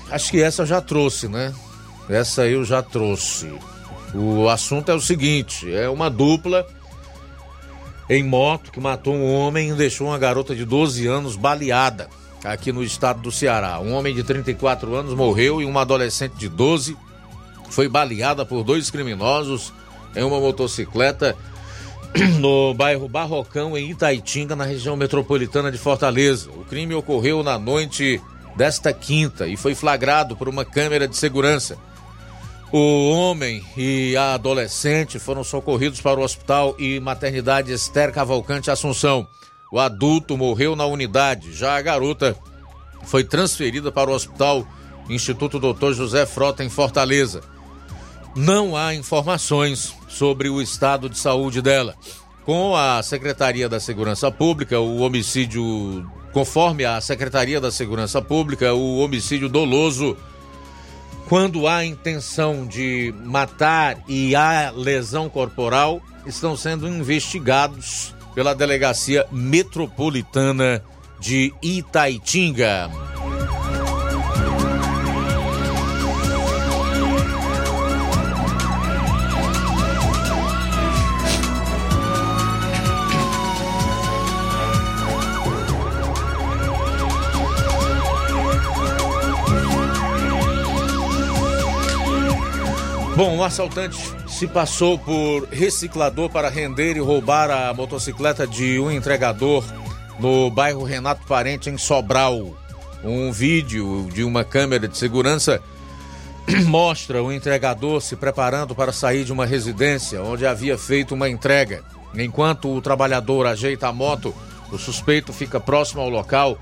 Acho 0.10 0.32
que 0.32 0.42
essa 0.42 0.64
eu 0.64 0.66
já 0.66 0.82
trouxe, 0.82 1.28
né? 1.28 1.54
Essa 2.10 2.48
eu 2.48 2.64
já 2.64 2.82
trouxe. 2.82 3.54
O 4.14 4.50
assunto 4.50 4.90
é 4.90 4.96
o 4.96 5.02
seguinte: 5.02 5.72
é 5.72 5.90
uma 5.90 6.10
dupla 6.10 6.66
em 8.10 8.24
moto 8.24 8.72
que 8.72 8.80
matou 8.80 9.14
um 9.14 9.34
homem 9.34 9.70
e 9.70 9.74
deixou 9.74 10.08
uma 10.08 10.18
garota 10.18 10.56
de 10.56 10.64
12 10.64 11.06
anos 11.08 11.36
baleada 11.36 12.10
aqui 12.44 12.72
no 12.72 12.84
estado 12.84 13.22
do 13.22 13.32
Ceará. 13.32 13.80
Um 13.80 13.94
homem 13.94 14.14
de 14.14 14.24
34 14.24 14.94
anos 14.96 15.14
morreu 15.14 15.62
e 15.62 15.66
uma 15.66 15.82
adolescente 15.82 16.34
de 16.34 16.48
12 16.48 16.96
foi 17.76 17.90
baleada 17.90 18.46
por 18.46 18.64
dois 18.64 18.90
criminosos 18.90 19.74
em 20.16 20.24
uma 20.24 20.40
motocicleta 20.40 21.36
no 22.40 22.74
bairro 22.74 23.10
Barrocão, 23.10 23.78
em 23.78 23.92
Itaitinga, 23.92 24.56
na 24.56 24.64
região 24.64 24.96
metropolitana 24.96 25.70
de 25.70 25.78
Fortaleza. 25.78 26.50
O 26.52 26.64
crime 26.64 26.96
ocorreu 26.96 27.44
na 27.44 27.60
noite 27.60 28.22
desta 28.56 28.94
quinta 28.94 29.46
e 29.46 29.58
foi 29.58 29.76
flagrado 29.76 30.38
por 30.38 30.48
uma 30.48 30.64
câmera 30.64 31.06
de 31.06 31.18
segurança. 31.18 31.78
O 32.72 33.10
homem 33.12 33.62
e 33.76 34.16
a 34.16 34.36
adolescente 34.36 35.20
foram 35.20 35.44
socorridos 35.44 36.00
para 36.00 36.18
o 36.18 36.24
hospital 36.24 36.78
e 36.80 36.98
maternidade 37.02 37.74
Esther 37.74 38.14
Cavalcante 38.14 38.72
Assunção. 38.72 39.28
O 39.70 39.82
adulto 39.82 40.38
morreu 40.38 40.78
na 40.78 40.86
unidade, 40.86 41.52
já 41.52 41.76
a 41.76 41.82
garota 41.82 42.38
foi 43.04 43.26
transferida 43.26 43.92
para 43.92 44.10
o 44.10 44.14
hospital 44.14 44.66
Instituto 45.10 45.60
Dr. 45.60 45.92
José 45.92 46.26
Frota 46.26 46.64
em 46.64 46.70
Fortaleza. 46.70 47.42
Não 48.36 48.76
há 48.76 48.94
informações 48.94 49.96
sobre 50.08 50.50
o 50.50 50.62
estado 50.62 51.10
de 51.10 51.18
saúde 51.18 51.62
dela. 51.62 51.96
Com 52.44 52.76
a 52.76 53.02
Secretaria 53.02 53.68
da 53.68 53.80
Segurança 53.80 54.30
Pública, 54.30 54.80
o 54.80 55.00
homicídio, 55.00 56.06
conforme 56.32 56.86
a 56.86 57.00
Secretaria 57.02 57.60
da 57.60 57.72
Segurança 57.72 58.22
Pública, 58.22 58.74
o 58.74 59.00
homicídio 59.00 59.50
doloso 59.50 60.16
quando 61.28 61.68
há 61.68 61.84
intenção 61.84 62.68
de 62.68 63.14
matar 63.24 63.98
e 64.08 64.36
há 64.36 64.72
lesão 64.72 65.28
corporal, 65.28 66.02
estão 66.26 66.56
sendo 66.56 66.88
investigados 66.88 68.14
pela 68.36 68.54
Delegacia 68.54 69.26
Metropolitana 69.32 70.84
de 71.20 71.54
Itaitinga. 71.64 72.92
Bom, 93.16 93.38
um 93.38 93.44
assaltante 93.46 93.98
se 94.28 94.46
passou 94.46 95.00
por 95.00 95.48
reciclador 95.50 96.30
para 96.30 96.50
render 96.50 96.98
e 96.98 97.00
roubar 97.00 97.50
a 97.50 97.74
motocicleta 97.74 98.46
de 98.46 98.78
um 98.78 98.92
entregador 98.92 99.64
no 100.20 100.52
bairro 100.52 100.84
Renato 100.84 101.26
Parente, 101.26 101.70
em 101.70 101.78
Sobral. 101.78 102.54
Um 103.02 103.32
vídeo 103.32 104.10
de 104.12 104.22
uma 104.22 104.44
câmera 104.44 104.86
de 104.86 104.98
segurança 104.98 105.62
mostra 106.68 107.24
o 107.24 107.32
entregador 107.32 108.02
se 108.02 108.18
preparando 108.18 108.76
para 108.76 108.92
sair 108.92 109.24
de 109.24 109.32
uma 109.32 109.46
residência 109.46 110.22
onde 110.22 110.46
havia 110.46 110.78
feito 110.78 111.16
uma 111.16 111.30
entrega. 111.30 111.86
Enquanto 112.16 112.70
o 112.70 112.82
trabalhador 112.82 113.48
ajeita 113.48 113.88
a 113.88 113.94
moto, 113.94 114.36
o 114.74 114.78
suspeito 114.78 115.32
fica 115.32 115.58
próximo 115.58 116.02
ao 116.02 116.10
local, 116.10 116.60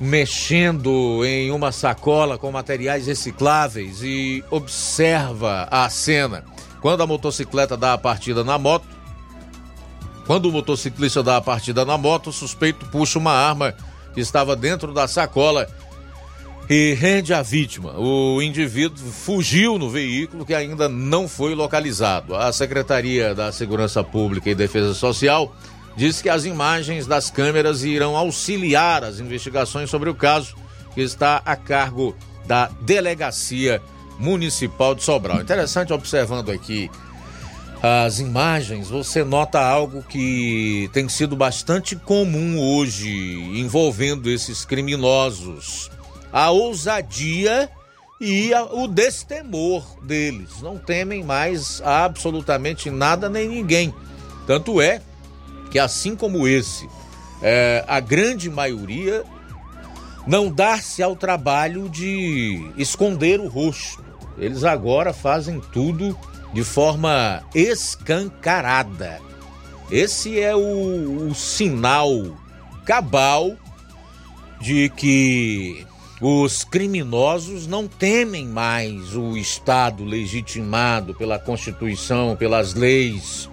mexendo 0.00 1.24
em 1.24 1.50
uma 1.50 1.70
sacola 1.70 2.38
com 2.38 2.50
materiais 2.50 3.06
recicláveis 3.06 4.02
e 4.02 4.42
observa 4.50 5.68
a 5.70 5.88
cena. 5.90 6.44
Quando 6.80 7.02
a 7.02 7.06
motocicleta 7.06 7.76
dá 7.76 7.92
a 7.92 7.98
partida 7.98 8.42
na 8.42 8.56
moto, 8.58 8.86
quando 10.26 10.46
o 10.46 10.52
motociclista 10.52 11.22
dá 11.22 11.36
a 11.36 11.40
partida 11.42 11.84
na 11.84 11.98
moto, 11.98 12.30
o 12.30 12.32
suspeito 12.32 12.86
puxa 12.86 13.18
uma 13.18 13.32
arma 13.32 13.74
que 14.14 14.20
estava 14.20 14.56
dentro 14.56 14.94
da 14.94 15.06
sacola 15.06 15.68
e 16.68 16.94
rende 16.94 17.34
a 17.34 17.42
vítima. 17.42 17.98
O 17.98 18.40
indivíduo 18.40 18.96
fugiu 18.96 19.76
no 19.76 19.90
veículo 19.90 20.46
que 20.46 20.54
ainda 20.54 20.88
não 20.88 21.28
foi 21.28 21.54
localizado. 21.54 22.34
A 22.34 22.52
Secretaria 22.52 23.34
da 23.34 23.52
Segurança 23.52 24.02
Pública 24.04 24.48
e 24.48 24.54
Defesa 24.54 24.94
Social 24.94 25.54
diz 26.00 26.22
que 26.22 26.30
as 26.30 26.46
imagens 26.46 27.06
das 27.06 27.30
câmeras 27.30 27.84
irão 27.84 28.16
auxiliar 28.16 29.04
as 29.04 29.20
investigações 29.20 29.90
sobre 29.90 30.08
o 30.08 30.14
caso, 30.14 30.56
que 30.94 31.02
está 31.02 31.42
a 31.44 31.54
cargo 31.54 32.16
da 32.46 32.70
Delegacia 32.80 33.82
Municipal 34.18 34.94
de 34.94 35.02
Sobral. 35.02 35.42
Interessante 35.42 35.92
observando 35.92 36.50
aqui 36.50 36.90
as 37.82 38.18
imagens, 38.18 38.88
você 38.88 39.22
nota 39.22 39.60
algo 39.60 40.02
que 40.02 40.88
tem 40.94 41.06
sido 41.06 41.36
bastante 41.36 41.94
comum 41.94 42.58
hoje 42.58 43.10
envolvendo 43.60 44.30
esses 44.30 44.64
criminosos 44.64 45.90
a 46.32 46.50
ousadia 46.50 47.68
e 48.18 48.54
a, 48.54 48.64
o 48.64 48.88
destemor 48.88 49.84
deles. 50.02 50.62
Não 50.62 50.78
temem 50.78 51.22
mais 51.22 51.82
absolutamente 51.82 52.88
nada 52.88 53.28
nem 53.28 53.46
ninguém. 53.46 53.94
Tanto 54.46 54.80
é 54.80 55.02
que, 55.70 55.78
assim 55.78 56.16
como 56.16 56.46
esse, 56.46 56.88
é, 57.42 57.84
a 57.86 58.00
grande 58.00 58.50
maioria 58.50 59.24
não 60.26 60.50
dá-se 60.50 61.02
ao 61.02 61.16
trabalho 61.16 61.88
de 61.88 62.70
esconder 62.76 63.40
o 63.40 63.48
rosto. 63.48 64.04
Eles 64.38 64.64
agora 64.64 65.12
fazem 65.12 65.60
tudo 65.72 66.16
de 66.52 66.64
forma 66.64 67.42
escancarada. 67.54 69.20
Esse 69.90 70.38
é 70.38 70.54
o, 70.54 71.28
o 71.28 71.34
sinal 71.34 72.36
cabal 72.84 73.56
de 74.60 74.88
que 74.90 75.86
os 76.20 76.64
criminosos 76.64 77.66
não 77.66 77.88
temem 77.88 78.46
mais 78.46 79.16
o 79.16 79.36
Estado 79.36 80.04
legitimado 80.04 81.14
pela 81.14 81.38
Constituição, 81.38 82.36
pelas 82.36 82.74
leis, 82.74 83.48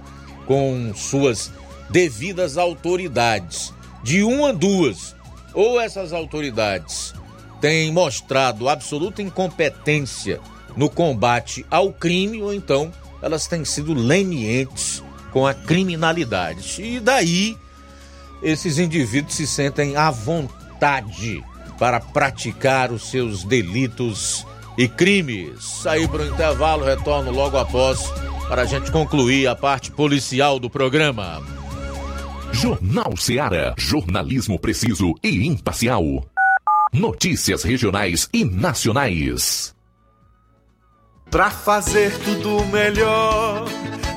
com 0.46 0.92
suas 0.94 1.52
devidas 1.90 2.58
autoridades. 2.58 3.74
De 4.04 4.24
uma 4.24 4.50
a 4.50 4.54
duas, 4.54 5.16
ou 5.54 5.80
essas 5.80 6.14
autoridades 6.14 7.14
têm 7.60 7.92
mostrado 7.92 8.70
absoluta 8.70 9.22
incompetência 9.22 10.40
no 10.76 10.90
combate 10.90 11.66
ao 11.70 11.92
crime, 11.92 12.42
ou 12.42 12.54
então 12.54 12.92
elas 13.22 13.48
têm 13.48 13.66
sido 13.66 13.94
lenientes 13.94 15.04
com 15.32 15.46
a 15.46 15.54
criminalidade. 15.54 16.82
E 16.82 17.00
daí 17.00 17.58
esses 18.42 18.78
indivíduos 18.78 19.34
se 19.34 19.48
sentem 19.48 19.96
à 19.96 20.12
vontade 20.12 21.44
para 21.80 22.00
praticar 22.00 22.92
os 22.92 23.10
seus 23.10 23.44
delitos 23.44 24.46
e 24.78 24.88
crimes. 24.88 25.64
Saí 25.82 26.08
para 26.08 26.22
o 26.22 26.28
intervalo, 26.28 26.86
retorno 26.86 27.32
logo 27.32 27.58
após 27.58 28.00
para 28.48 28.62
a 28.62 28.66
gente 28.66 28.92
concluir 28.92 29.48
a 29.48 29.56
parte 29.56 29.92
policial 29.92 30.60
do 30.60 30.70
programa. 30.70 31.57
Jornal 32.52 33.16
Seara. 33.18 33.74
Jornalismo 33.78 34.60
preciso 34.60 35.14
e 35.24 35.46
imparcial. 35.46 36.04
Notícias 36.94 37.64
regionais 37.64 38.30
e 38.34 38.44
nacionais. 38.44 39.76
Para 41.30 41.52
fazer 41.52 42.18
tudo 42.20 42.66
melhor, 42.68 43.66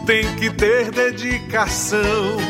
tem 0.06 0.36
que 0.36 0.50
ter 0.50 0.90
dedicação. 0.90 2.49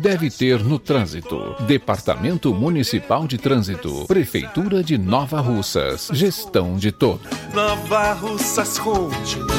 deve 0.00 0.30
ter 0.30 0.64
no 0.64 0.78
trânsito. 0.78 1.54
Departamento 1.66 2.54
Municipal 2.54 3.26
de 3.26 3.36
Trânsito, 3.36 4.06
Prefeitura 4.06 4.82
de 4.82 4.96
Nova 4.96 5.40
Russas, 5.40 6.08
gestão 6.12 6.76
de 6.76 6.90
todos. 6.90 7.28
Nova 7.52 8.14
Russas 8.14 8.78
continua 8.78 9.50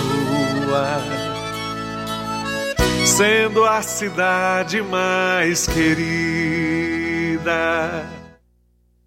sendo 3.06 3.64
a 3.64 3.82
cidade 3.84 4.82
mais 4.82 5.68
querida. 5.68 7.42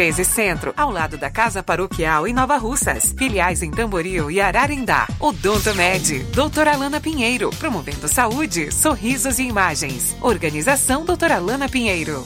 1213 0.00 0.24
Centro, 0.24 0.72
ao 0.76 0.90
lado 0.90 1.18
da 1.18 1.28
Casa 1.28 1.62
Paroquial 1.62 2.26
em 2.26 2.32
Nova 2.32 2.56
Russas. 2.56 3.14
Filiais 3.16 3.62
em 3.62 3.70
Tamboril 3.70 4.30
e 4.30 4.40
Ararindá. 4.40 5.06
Odonto 5.20 5.74
Med, 5.74 6.20
doutora 6.32 6.72
Alana 6.72 7.00
Pinheiro, 7.00 7.50
promovendo 7.58 8.08
saúde, 8.08 8.72
sorrisos 8.72 9.38
e 9.38 9.42
imagens. 9.42 10.16
Organização 10.22 11.04
doutora 11.04 11.36
Alana 11.36 11.68
Pinheiro. 11.68 12.24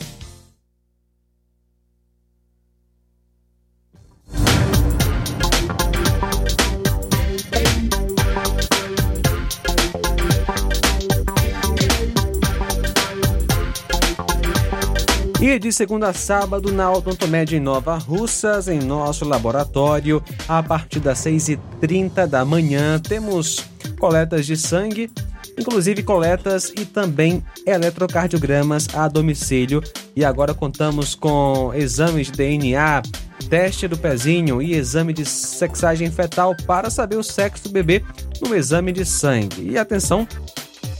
E 15.47 15.59
de 15.59 15.71
segunda 15.71 16.09
a 16.09 16.15
sábado, 16.15 16.73
na 16.73 16.91
Odontomed 16.91 17.55
em 17.55 17.61
Nova 17.61 17.99
Russas, 17.99 18.67
em 18.67 18.79
nosso 18.79 19.27
laboratório, 19.27 20.25
a 20.49 20.63
partir 20.63 21.01
das 21.01 21.19
6h30 21.19 22.27
da 22.27 22.47
manhã, 22.47 22.99
temos 22.99 23.63
coletas 24.01 24.47
de 24.47 24.57
sangue, 24.57 25.11
inclusive 25.59 26.03
coletas 26.03 26.73
e 26.75 26.87
também 26.87 27.45
eletrocardiogramas 27.67 28.89
a 28.95 29.07
domicílio. 29.07 29.83
E 30.17 30.25
agora 30.25 30.55
contamos 30.55 31.15
com 31.15 31.75
exames 31.75 32.29
de 32.29 32.39
DNA, 32.39 33.03
teste 33.51 33.87
do 33.87 33.99
pezinho 33.99 34.63
e 34.63 34.73
exame 34.73 35.13
de 35.13 35.27
sexagem 35.27 36.11
fetal 36.11 36.57
para 36.67 36.89
saber 36.89 37.17
o 37.17 37.23
sexo 37.23 37.65
do 37.65 37.71
bebê 37.71 38.03
no 38.41 38.57
exame 38.57 38.93
de 38.93 39.05
sangue. 39.05 39.73
E 39.73 39.77
atenção, 39.77 40.27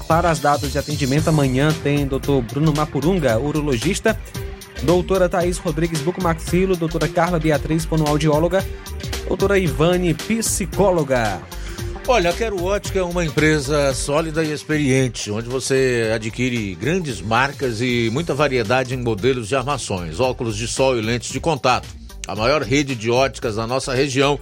para 0.07 0.31
as 0.31 0.39
datas 0.39 0.73
de 0.73 0.79
atendimento, 0.79 1.29
amanhã 1.29 1.73
tem 1.83 2.07
Dr. 2.07 2.41
Bruno 2.51 2.73
Mapurunga, 2.75 3.39
urologista, 3.39 4.19
doutora 4.83 5.29
Thaís 5.29 5.59
Rodrigues 5.59 6.01
Bucomaxilo, 6.01 6.77
doutora 6.77 7.09
Carla 7.09 7.39
Beatriz, 7.39 7.85
fonoaudióloga, 7.85 8.65
doutora 9.27 9.59
Ivane, 9.59 10.15
psicóloga. 10.15 11.41
Olha, 12.07 12.31
a 12.31 12.33
Quero 12.35 12.63
Ótica 12.63 12.99
é 12.99 13.03
uma 13.03 13.25
empresa 13.25 13.95
sólida 13.95 14.45
e 14.45 14.53
experiente, 14.53 15.31
onde 15.31 15.49
você 15.49 16.13
adquire 16.15 16.75
grandes 16.75 17.23
marcas 17.23 17.81
e 17.81 18.11
muita 18.13 18.35
variedade 18.35 18.95
em 18.95 18.99
modelos 18.99 19.49
de 19.49 19.57
armações, 19.57 20.21
óculos 20.21 20.57
de 20.57 20.69
sol 20.69 20.99
e 20.99 21.01
lentes 21.01 21.33
de 21.33 21.41
contato. 21.41 21.89
A 22.27 22.37
maior 22.37 22.63
rede 22.63 22.95
de 22.95 23.11
óticas 23.11 23.57
da 23.57 23.67
nossa 23.67 23.95
região 23.95 24.39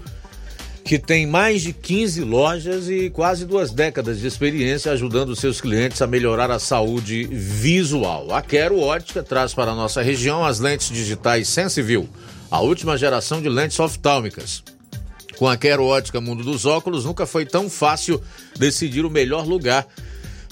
que 0.84 0.98
tem 0.98 1.26
mais 1.26 1.62
de 1.62 1.72
15 1.72 2.22
lojas 2.22 2.88
e 2.88 3.08
quase 3.08 3.46
duas 3.46 3.70
décadas 3.70 4.18
de 4.18 4.26
experiência 4.26 4.92
ajudando 4.92 5.36
seus 5.36 5.60
clientes 5.60 6.02
a 6.02 6.06
melhorar 6.06 6.50
a 6.50 6.58
saúde 6.58 7.24
visual. 7.24 8.34
A 8.34 8.42
Quero 8.42 8.80
Ótica 8.80 9.22
traz 9.22 9.54
para 9.54 9.70
a 9.70 9.76
nossa 9.76 10.02
região 10.02 10.44
as 10.44 10.58
lentes 10.58 10.88
digitais 10.88 11.48
Sensiview, 11.48 12.08
a 12.50 12.60
última 12.60 12.98
geração 12.98 13.40
de 13.40 13.48
lentes 13.48 13.78
oftálmicas. 13.78 14.62
Com 15.38 15.48
a 15.48 15.56
Quero 15.56 15.84
Ótica 15.84 16.20
Mundo 16.20 16.42
dos 16.44 16.66
Óculos, 16.66 17.04
nunca 17.04 17.26
foi 17.26 17.46
tão 17.46 17.70
fácil 17.70 18.20
decidir 18.58 19.04
o 19.04 19.10
melhor 19.10 19.46
lugar 19.46 19.86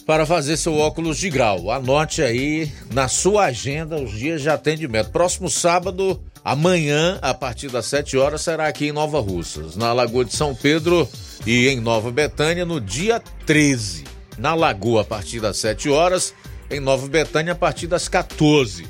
para 0.06 0.26
fazer 0.26 0.56
seu 0.56 0.74
óculos 0.76 1.18
de 1.18 1.30
grau. 1.30 1.70
Anote 1.70 2.22
aí 2.22 2.72
na 2.92 3.06
sua 3.06 3.44
agenda 3.44 3.96
os 3.96 4.10
dias 4.10 4.42
de 4.42 4.48
atendimento. 4.48 5.10
Próximo 5.10 5.48
sábado, 5.48 6.20
amanhã, 6.44 7.18
a 7.22 7.34
partir 7.34 7.68
das 7.68 7.86
7 7.86 8.16
horas, 8.16 8.40
será 8.42 8.66
aqui 8.66 8.86
em 8.86 8.92
Nova 8.92 9.20
Russas, 9.20 9.76
na 9.76 9.92
Lagoa 9.92 10.24
de 10.24 10.34
São 10.34 10.54
Pedro 10.54 11.08
e 11.46 11.68
em 11.68 11.80
Nova 11.80 12.10
Betânia 12.10 12.64
no 12.64 12.80
dia 12.80 13.22
13. 13.46 14.04
Na 14.38 14.54
Lagoa, 14.54 15.02
a 15.02 15.04
partir 15.04 15.40
das 15.40 15.58
7 15.58 15.88
horas, 15.90 16.34
em 16.70 16.80
Nova 16.80 17.06
Betânia, 17.08 17.52
a 17.52 17.56
partir 17.56 17.86
das 17.86 18.08
14. 18.08 18.86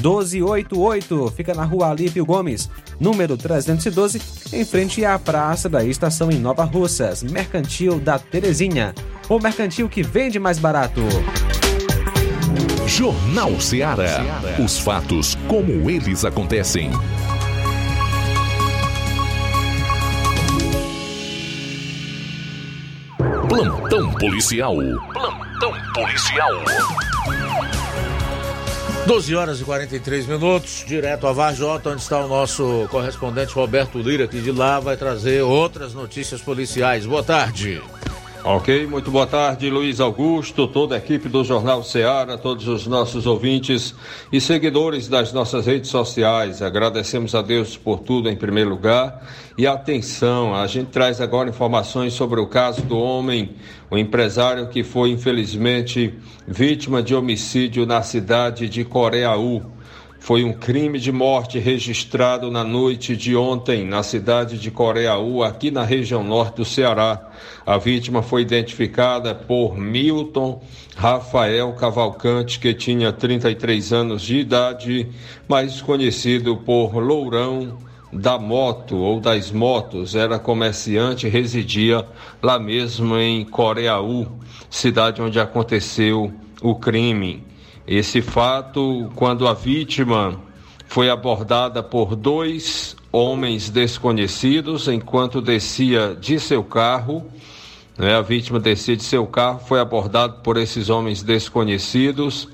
88999561288. 0.00 1.32
Fica 1.32 1.54
na 1.54 1.64
rua 1.64 1.90
Alípio 1.90 2.24
Gomes, 2.24 2.70
número 2.98 3.36
312, 3.36 4.20
em 4.52 4.64
frente 4.64 5.04
à 5.04 5.18
Praça 5.18 5.68
da 5.68 5.84
Estação 5.84 6.30
em 6.30 6.38
Nova 6.38 6.64
Russas. 6.64 7.22
Mercantil 7.22 7.98
da 7.98 8.18
Terezinha. 8.18 8.94
O 9.28 9.38
mercantil 9.38 9.88
que 9.88 10.02
vende 10.02 10.38
mais 10.38 10.58
barato. 10.58 11.00
Jornal 12.86 13.58
Ceará. 13.60 14.20
Os 14.62 14.78
fatos 14.78 15.36
como 15.48 15.88
eles 15.88 16.24
acontecem. 16.24 16.90
Plantão 23.48 24.12
policial. 24.14 24.76
Plantão 25.12 25.72
policial. 25.94 26.50
12 29.06 29.34
horas 29.34 29.60
e 29.60 29.64
43 29.64 30.26
minutos, 30.26 30.84
direto 30.86 31.26
a 31.26 31.32
Varjota, 31.32 31.90
onde 31.90 32.02
está 32.02 32.24
o 32.24 32.28
nosso 32.28 32.86
correspondente 32.88 33.52
Roberto 33.52 33.98
Lira, 33.98 34.28
que 34.28 34.40
de 34.40 34.52
lá 34.52 34.78
vai 34.78 34.96
trazer 34.96 35.42
outras 35.42 35.92
notícias 35.92 36.40
policiais. 36.40 37.04
Boa 37.04 37.22
tarde. 37.22 37.82
Ok, 38.44 38.88
muito 38.88 39.08
boa 39.08 39.24
tarde, 39.24 39.70
Luiz 39.70 40.00
Augusto, 40.00 40.66
toda 40.66 40.96
a 40.96 40.98
equipe 40.98 41.28
do 41.28 41.44
Jornal 41.44 41.84
Ceará, 41.84 42.36
todos 42.36 42.66
os 42.66 42.88
nossos 42.88 43.24
ouvintes 43.24 43.94
e 44.32 44.40
seguidores 44.40 45.06
das 45.06 45.32
nossas 45.32 45.64
redes 45.64 45.90
sociais. 45.90 46.60
Agradecemos 46.60 47.36
a 47.36 47.40
Deus 47.40 47.76
por 47.76 48.00
tudo 48.00 48.28
em 48.28 48.34
primeiro 48.34 48.70
lugar. 48.70 49.24
E 49.56 49.64
atenção, 49.64 50.56
a 50.56 50.66
gente 50.66 50.88
traz 50.88 51.20
agora 51.20 51.50
informações 51.50 52.14
sobre 52.14 52.40
o 52.40 52.48
caso 52.48 52.82
do 52.82 52.98
homem, 52.98 53.50
o 53.88 53.96
empresário 53.96 54.66
que 54.66 54.82
foi 54.82 55.10
infelizmente 55.10 56.12
vítima 56.44 57.00
de 57.00 57.14
homicídio 57.14 57.86
na 57.86 58.02
cidade 58.02 58.68
de 58.68 58.84
Coreaú. 58.84 59.62
Foi 60.22 60.44
um 60.44 60.52
crime 60.52 61.00
de 61.00 61.10
morte 61.10 61.58
registrado 61.58 62.48
na 62.48 62.62
noite 62.62 63.16
de 63.16 63.34
ontem 63.34 63.84
na 63.84 64.04
cidade 64.04 64.56
de 64.56 64.70
Coreaú, 64.70 65.42
aqui 65.42 65.68
na 65.68 65.82
região 65.82 66.22
norte 66.22 66.58
do 66.58 66.64
Ceará. 66.64 67.28
A 67.66 67.76
vítima 67.76 68.22
foi 68.22 68.42
identificada 68.42 69.34
por 69.34 69.76
Milton 69.76 70.62
Rafael 70.94 71.72
Cavalcante, 71.72 72.60
que 72.60 72.72
tinha 72.72 73.12
33 73.12 73.92
anos 73.92 74.22
de 74.22 74.38
idade, 74.38 75.08
mais 75.48 75.82
conhecido 75.82 76.56
por 76.56 76.94
Lourão 76.98 77.78
da 78.12 78.38
Moto 78.38 78.96
ou 78.98 79.18
das 79.18 79.50
Motos. 79.50 80.14
Era 80.14 80.38
comerciante 80.38 81.26
e 81.26 81.30
residia 81.30 82.06
lá 82.40 82.60
mesmo 82.60 83.16
em 83.16 83.44
Coreaú, 83.44 84.28
cidade 84.70 85.20
onde 85.20 85.40
aconteceu 85.40 86.32
o 86.62 86.76
crime. 86.76 87.50
Esse 87.86 88.22
fato, 88.22 89.10
quando 89.16 89.48
a 89.48 89.54
vítima 89.54 90.38
foi 90.86 91.10
abordada 91.10 91.82
por 91.82 92.14
dois 92.14 92.94
homens 93.10 93.68
desconhecidos 93.68 94.88
enquanto 94.88 95.40
descia 95.40 96.16
de 96.18 96.38
seu 96.38 96.62
carro. 96.62 97.26
Né, 97.98 98.14
a 98.14 98.22
vítima 98.22 98.58
descia 98.60 98.96
de 98.96 99.02
seu 99.02 99.26
carro, 99.26 99.60
foi 99.60 99.80
abordado 99.80 100.42
por 100.42 100.56
esses 100.56 100.88
homens 100.88 101.22
desconhecidos, 101.22 102.48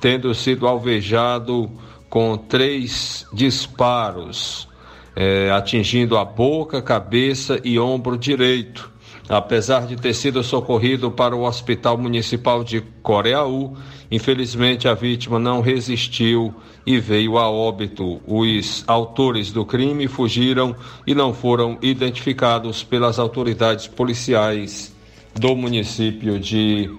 tendo 0.00 0.32
sido 0.34 0.68
alvejado 0.68 1.70
com 2.08 2.36
três 2.36 3.26
disparos, 3.32 4.68
é, 5.16 5.50
atingindo 5.50 6.16
a 6.16 6.24
boca, 6.24 6.80
cabeça 6.80 7.60
e 7.64 7.78
ombro 7.78 8.16
direito. 8.16 8.93
Apesar 9.28 9.86
de 9.86 9.96
ter 9.96 10.12
sido 10.12 10.42
socorrido 10.42 11.10
para 11.10 11.34
o 11.34 11.44
Hospital 11.44 11.96
Municipal 11.96 12.62
de 12.62 12.82
Coreaú, 13.02 13.74
infelizmente 14.10 14.86
a 14.86 14.92
vítima 14.92 15.38
não 15.38 15.62
resistiu 15.62 16.54
e 16.86 16.98
veio 16.98 17.38
a 17.38 17.48
óbito. 17.48 18.20
Os 18.26 18.84
autores 18.86 19.50
do 19.50 19.64
crime 19.64 20.06
fugiram 20.08 20.76
e 21.06 21.14
não 21.14 21.32
foram 21.32 21.78
identificados 21.80 22.84
pelas 22.84 23.18
autoridades 23.18 23.86
policiais 23.86 24.94
do 25.34 25.56
município 25.56 26.38
de 26.38 26.90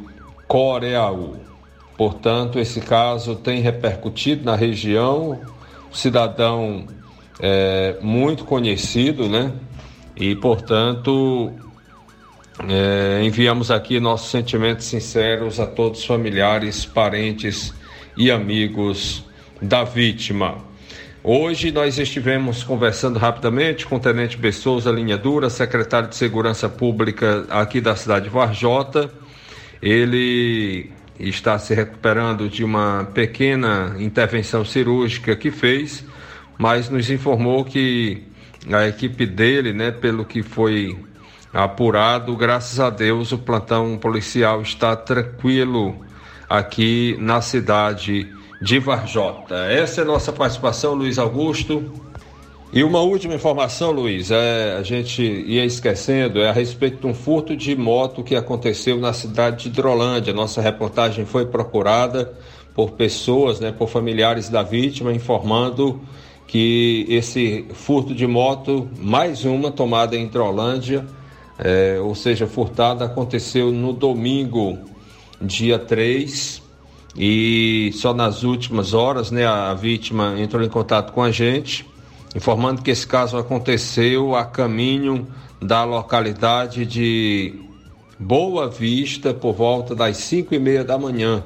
Coreaú. 0.47 1.35
Portanto, 1.95 2.59
esse 2.59 2.81
caso 2.81 3.35
tem 3.35 3.61
repercutido 3.61 4.43
na 4.43 4.55
região. 4.55 5.39
Cidadão 5.91 6.85
é, 7.39 7.97
muito 8.01 8.43
conhecido, 8.43 9.29
né? 9.29 9.53
E, 10.15 10.35
portanto, 10.35 11.51
é, 12.63 13.21
enviamos 13.23 13.69
aqui 13.69 13.99
nossos 13.99 14.31
sentimentos 14.31 14.85
sinceros 14.85 15.59
a 15.59 15.67
todos 15.67 15.99
os 15.99 16.05
familiares, 16.05 16.85
parentes 16.85 17.73
e 18.15 18.31
amigos 18.31 19.25
da 19.61 19.83
vítima. 19.83 20.63
Hoje 21.21 21.71
nós 21.71 21.97
estivemos 21.97 22.63
conversando 22.63 23.19
rapidamente 23.19 23.85
com 23.85 23.95
o 23.97 23.99
Tenente 23.99 24.37
Bessouza 24.37 24.91
Linha 24.91 25.17
Dura, 25.17 25.49
secretário 25.49 26.07
de 26.07 26.15
Segurança 26.15 26.69
Pública 26.69 27.45
aqui 27.49 27.81
da 27.81 27.95
cidade 27.95 28.25
de 28.25 28.31
Varjota. 28.31 29.11
Ele 29.81 30.91
está 31.19 31.57
se 31.59 31.73
recuperando 31.73 32.47
de 32.47 32.63
uma 32.63 33.09
pequena 33.13 33.95
intervenção 33.99 34.63
cirúrgica 34.63 35.35
que 35.35 35.51
fez, 35.51 36.05
mas 36.57 36.89
nos 36.89 37.09
informou 37.09 37.65
que 37.65 38.23
a 38.71 38.87
equipe 38.87 39.25
dele, 39.25 39.73
né, 39.73 39.91
pelo 39.91 40.23
que 40.25 40.41
foi 40.41 40.95
apurado, 41.55 42.35
graças 42.35 42.81
a 42.81 42.89
Deus 42.89 43.31
o 43.31 43.37
plantão 43.37 43.97
policial 43.97 44.61
está 44.61 44.93
tranquilo 44.93 45.95
aqui 46.49 47.15
na 47.17 47.39
cidade 47.39 48.29
de 48.61 48.77
Varjota. 48.77 49.55
Essa 49.71 50.01
é 50.01 50.03
a 50.03 50.07
nossa 50.07 50.33
participação, 50.33 50.93
Luiz 50.93 51.17
Augusto. 51.17 51.93
E 52.73 52.83
uma 52.83 52.99
última 52.99 53.33
informação, 53.33 53.91
Luiz, 53.91 54.31
é, 54.31 54.75
a 54.77 54.83
gente 54.83 55.23
ia 55.23 55.63
esquecendo, 55.63 56.41
é 56.41 56.49
a 56.49 56.51
respeito 56.51 56.99
de 56.99 57.07
um 57.07 57.13
furto 57.13 57.55
de 57.55 57.73
moto 57.73 58.21
que 58.21 58.35
aconteceu 58.35 58.97
na 58.97 59.13
cidade 59.13 59.63
de 59.63 59.69
Hidrolândia. 59.69 60.33
Nossa 60.33 60.59
reportagem 60.59 61.25
foi 61.25 61.45
procurada 61.45 62.33
por 62.73 62.91
pessoas, 62.91 63.61
né, 63.61 63.71
por 63.71 63.87
familiares 63.87 64.49
da 64.49 64.61
vítima, 64.61 65.13
informando 65.13 66.01
que 66.45 67.05
esse 67.07 67.65
furto 67.73 68.13
de 68.13 68.27
moto, 68.27 68.89
mais 68.99 69.45
uma 69.45 69.71
tomada 69.71 70.17
em 70.17 70.25
Hidrolândia, 70.25 71.05
é, 71.57 71.99
ou 71.99 72.13
seja, 72.15 72.47
furtada, 72.47 73.05
aconteceu 73.05 73.71
no 73.71 73.93
domingo, 73.93 74.77
dia 75.41 75.79
3, 75.79 76.61
e 77.17 77.91
só 77.93 78.13
nas 78.13 78.43
últimas 78.43 78.93
horas, 78.93 79.31
né, 79.31 79.45
a 79.45 79.73
vítima 79.73 80.35
entrou 80.37 80.63
em 80.63 80.69
contato 80.69 81.13
com 81.13 81.23
a 81.23 81.31
gente, 81.31 81.85
informando 82.35 82.81
que 82.81 82.91
esse 82.91 83.07
caso 83.07 83.37
aconteceu 83.37 84.35
a 84.35 84.43
caminho 84.43 85.27
da 85.61 85.83
localidade 85.83 86.85
de 86.85 87.53
Boa 88.19 88.69
Vista, 88.69 89.33
por 89.33 89.53
volta 89.53 89.95
das 89.95 90.17
5 90.17 90.53
e 90.53 90.59
meia 90.59 90.83
da 90.83 90.97
manhã. 90.97 91.43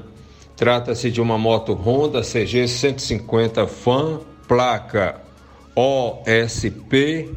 Trata-se 0.55 1.09
de 1.09 1.21
uma 1.21 1.37
moto 1.37 1.73
Honda 1.73 2.21
CG 2.21 2.67
150 2.67 3.65
Fan, 3.65 4.19
placa 4.47 5.21
OSP 5.75 7.31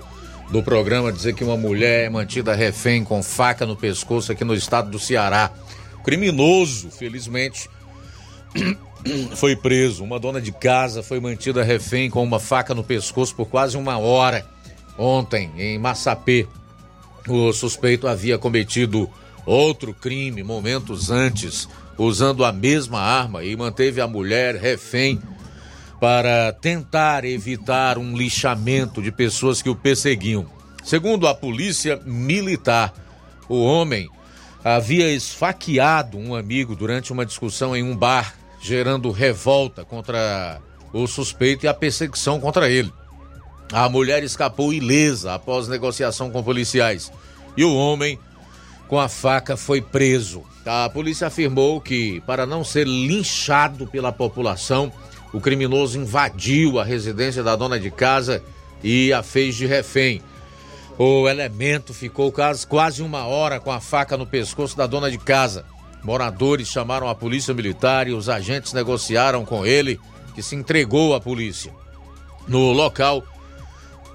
do 0.50 0.64
programa, 0.64 1.12
dizer 1.12 1.34
que 1.34 1.44
uma 1.44 1.58
mulher 1.58 2.06
é 2.06 2.10
mantida 2.10 2.54
refém 2.54 3.04
com 3.04 3.22
faca 3.22 3.66
no 3.66 3.76
pescoço 3.76 4.32
aqui 4.32 4.46
no 4.46 4.54
estado 4.54 4.90
do 4.90 5.00
Ceará. 5.00 5.52
Criminoso, 6.04 6.90
felizmente, 6.92 7.70
foi 9.36 9.56
preso. 9.56 10.04
Uma 10.04 10.20
dona 10.20 10.42
de 10.42 10.52
casa 10.52 11.04
foi 11.04 11.20
mantida 11.20 11.64
refém 11.64 12.10
com 12.10 12.24
uma 12.24 12.40
faca 12.40 12.74
no 12.74 12.84
pescoço 12.84 13.36
por 13.36 13.48
quase 13.48 13.78
uma 13.78 13.98
hora 13.98 14.46
ontem 14.98 15.52
em 15.58 15.78
Massapê. 15.78 16.48
O 17.28 17.52
suspeito 17.54 18.08
havia 18.08 18.38
cometido 18.38 19.10
outro 19.46 19.94
crime 19.94 20.44
momentos 20.44 21.10
antes, 21.10 21.68
usando 21.98 22.44
a 22.44 22.52
mesma 22.52 23.00
arma 23.00 23.44
e 23.44 23.56
manteve 23.56 24.02
a 24.02 24.08
mulher 24.08 24.56
refém 24.56 25.20
para 26.00 26.52
tentar 26.54 27.24
evitar 27.24 27.98
um 27.98 28.16
lixamento 28.16 29.02
de 29.02 29.12
pessoas 29.12 29.62
que 29.62 29.70
o 29.70 29.76
perseguiam. 29.76 30.46
Segundo 30.84 31.28
a 31.28 31.34
polícia 31.34 32.00
militar, 32.06 32.94
o 33.50 33.64
homem 33.64 34.10
havia 34.64 35.12
esfaqueado 35.12 36.18
um 36.18 36.36
amigo 36.36 36.76
durante 36.76 37.12
uma 37.12 37.26
discussão 37.26 37.76
em 37.76 37.82
um 37.82 37.96
bar, 37.96 38.36
gerando 38.66 39.12
revolta 39.12 39.86
contra 39.86 40.60
o 40.92 41.06
suspeito 41.06 41.66
e 41.66 41.68
a 41.68 41.74
perseguição 41.74 42.40
contra 42.40 42.68
ele. 42.68 42.92
A 43.72 43.88
mulher 43.88 44.24
escapou 44.24 44.74
ilesa 44.74 45.36
após 45.36 45.68
negociação 45.68 46.32
com 46.32 46.42
policiais 46.42 47.12
e 47.56 47.64
o 47.64 47.76
homem 47.76 48.18
com 48.88 49.00
a 49.00 49.08
faca 49.08 49.56
foi 49.56 49.82
preso. 49.82 50.44
A 50.66 50.90
polícia 50.90 51.28
afirmou 51.28 51.80
que, 51.80 52.22
para 52.22 52.48
não 52.48 52.64
ser 52.64 52.88
linchado 52.88 53.86
pela 53.86 54.12
população, 54.12 54.92
o 55.32 55.40
criminoso 55.40 56.00
invadiu 56.00 56.80
a 56.80 56.84
residência 56.84 57.44
da 57.44 57.56
dona 57.56 57.80
de 57.80 57.92
casa 57.92 58.44
e 58.84 59.14
a 59.14 59.22
fez 59.22 59.56
de 59.56 59.68
refém. 59.68 60.24
O 60.98 61.30
elemento 61.30 61.94
ficou 61.94 62.34
quase 62.68 63.04
uma 63.04 63.26
hora 63.26 63.60
com 63.60 63.72
a 63.72 63.80
faca 63.80 64.18
no 64.18 64.26
pescoço 64.26 64.76
da 64.76 64.88
dona 64.88 65.12
de 65.12 65.20
casa. 65.20 65.66
Moradores 66.06 66.68
chamaram 66.68 67.10
a 67.10 67.16
polícia 67.16 67.52
militar 67.52 68.08
e 68.08 68.14
os 68.14 68.30
agentes 68.30 68.74
negociaram 68.74 69.44
com 69.44 69.66
ele, 69.66 70.00
que 70.36 70.44
se 70.44 70.56
entregou 70.56 71.16
à 71.16 71.20
polícia. 71.20 71.74
No 72.48 72.72
local, 72.72 73.24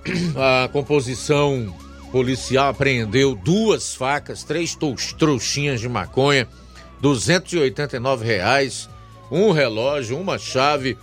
a 0.65 0.69
composição 0.69 1.75
policial 2.13 2.69
apreendeu 2.69 3.35
duas 3.35 3.93
facas, 3.93 4.45
três 4.45 4.79
trouxinhas 5.19 5.81
de 5.81 5.89
maconha, 5.89 6.47
289 7.01 8.25
reais, 8.25 8.89
um 9.29 9.51
relógio, 9.51 10.17
uma 10.17 10.39
chave, 10.39 10.97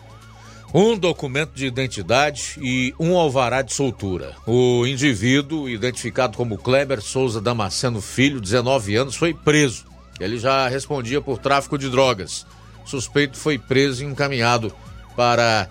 um 0.74 0.98
documento 0.98 1.52
de 1.54 1.66
identidade 1.66 2.58
e 2.62 2.94
um 2.98 3.18
alvará 3.18 3.62
de 3.62 3.74
soltura. 3.74 4.36
O 4.46 4.86
indivíduo, 4.86 5.68
identificado 5.68 6.38
como 6.38 6.58
Kleber 6.58 7.02
Souza 7.02 7.42
Damasceno 7.42 8.00
Filho, 8.00 8.40
19 8.40 8.96
anos, 8.96 9.18
foi 9.18 9.34
preso. 9.34 9.87
Ele 10.20 10.38
já 10.38 10.68
respondia 10.68 11.22
por 11.22 11.38
tráfico 11.38 11.78
de 11.78 11.90
drogas. 11.90 12.46
Suspeito 12.86 13.38
foi 13.38 13.58
preso 13.58 14.04
e 14.04 14.08
encaminhado 14.08 14.74
para 15.16 15.70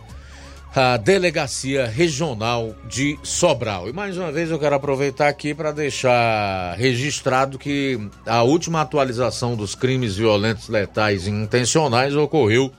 a 0.75 0.99
Delegacia 0.99 1.87
Regional 1.87 2.75
de 2.85 3.19
Sobral. 3.23 3.89
E 3.89 3.95
mais 3.95 4.19
uma 4.19 4.31
vez 4.31 4.51
eu 4.51 4.59
quero 4.59 4.75
aproveitar 4.75 5.29
aqui 5.29 5.55
para 5.55 5.73
deixar 5.73 6.77
registrado 6.77 7.59
que 7.59 7.99
a 8.27 8.43
última 8.43 8.83
atualização 8.83 9.57
dos 9.57 9.75
crimes 9.75 10.17
violentos, 10.17 10.69
letais 10.69 11.27
e 11.27 11.31
intencionais 11.31 12.15
ocorreu 12.15 12.71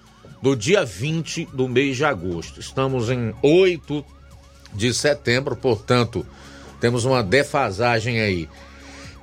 no 0.43 0.55
dia 0.55 0.85
20 0.85 1.49
do 1.51 1.67
mês 1.67 1.97
de 1.97 2.05
agosto. 2.05 2.59
Estamos 2.59 3.09
em 3.09 3.33
8 3.41 4.05
de 4.75 4.93
setembro, 4.93 5.55
portanto, 5.55 6.23
temos 6.79 7.03
uma 7.03 7.23
defasagem 7.23 8.19
aí. 8.19 8.47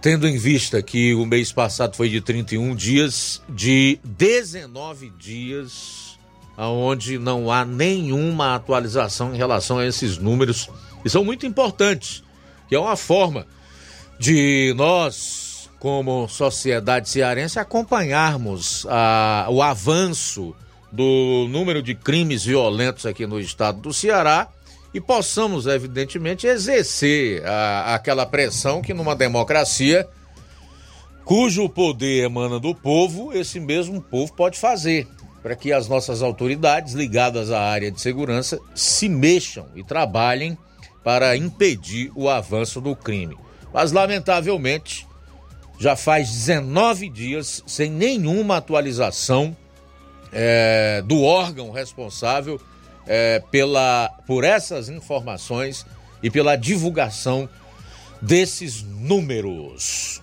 Tendo 0.05 0.29
em 0.29 0.37
vista 0.37 0.83
que 0.83 1.15
o 1.15 1.25
mês 1.25 1.51
passado 1.51 1.97
foi 1.97 2.11
de 2.11 2.21
31 2.21 2.77
dias, 2.77 3.41
de 3.49 3.99
19 4.05 5.09
dias 5.19 6.19
onde 6.59 7.19
não 7.19 7.51
há 7.51 7.65
nenhuma 7.65 8.55
atualização 8.55 9.35
em 9.35 9.39
relação 9.39 9.79
a 9.79 9.87
esses 9.87 10.19
números, 10.19 10.69
e 11.07 11.09
são 11.09 11.25
muito 11.25 11.47
importantes, 11.47 12.23
que 12.69 12.75
é 12.75 12.79
uma 12.79 12.97
forma 12.97 13.47
de 14.19 14.75
nós, 14.77 15.71
como 15.79 16.29
sociedade 16.29 17.09
cearense, 17.09 17.59
acompanharmos 17.59 18.87
a, 18.91 19.47
o 19.49 19.63
avanço 19.63 20.55
do 20.93 21.47
número 21.49 21.83
de 21.83 21.95
crimes 21.95 22.45
violentos 22.45 23.07
aqui 23.07 23.27
no 23.27 23.41
estado 23.41 23.81
do 23.81 23.95
Ceará 23.95 24.51
e 24.95 25.01
possamos, 25.01 25.67
evidentemente, 25.67 26.47
exercer 26.47 27.45
a, 27.45 27.97
aquela 27.97 28.25
pressão 28.25 28.81
que 28.81 28.95
numa 28.95 29.17
democracia 29.17 30.09
cujo 31.25 31.69
poder 31.69 32.25
emana 32.25 32.61
do 32.61 32.73
povo, 32.75 33.33
esse 33.33 33.59
mesmo 33.59 34.01
povo 34.01 34.33
pode 34.33 34.57
fazer 34.57 35.09
para 35.43 35.57
que 35.57 35.73
as 35.73 35.89
nossas 35.89 36.23
autoridades 36.23 36.95
ligadas 36.95 37.51
à 37.51 37.61
área 37.61 37.91
de 37.91 38.01
segurança 38.01 38.59
se 38.75 39.09
mexam 39.09 39.67
e 39.75 39.83
trabalhem 39.83 40.57
para 41.03 41.37
impedir 41.37 42.11
o 42.15 42.31
avanço 42.31 42.81
do 42.81 42.95
crime. 42.95 43.37
Mas, 43.73 43.91
lamentavelmente, 43.91 45.07
já 45.79 45.97
faz 45.97 46.31
19 46.31 47.11
dias 47.11 47.63
sem 47.67 47.91
nenhuma 47.91 48.59
atualização 48.59 49.57
é, 50.33 51.03
do 51.05 51.23
órgão 51.23 51.71
responsável 51.71 52.61
é, 53.07 53.43
pela, 53.51 54.09
por 54.27 54.45
essas 54.45 54.89
informações 54.89 55.87
e 56.23 56.31
pela 56.31 56.57
divulgação 56.57 57.49
desses 58.21 58.83
números. 58.83 60.23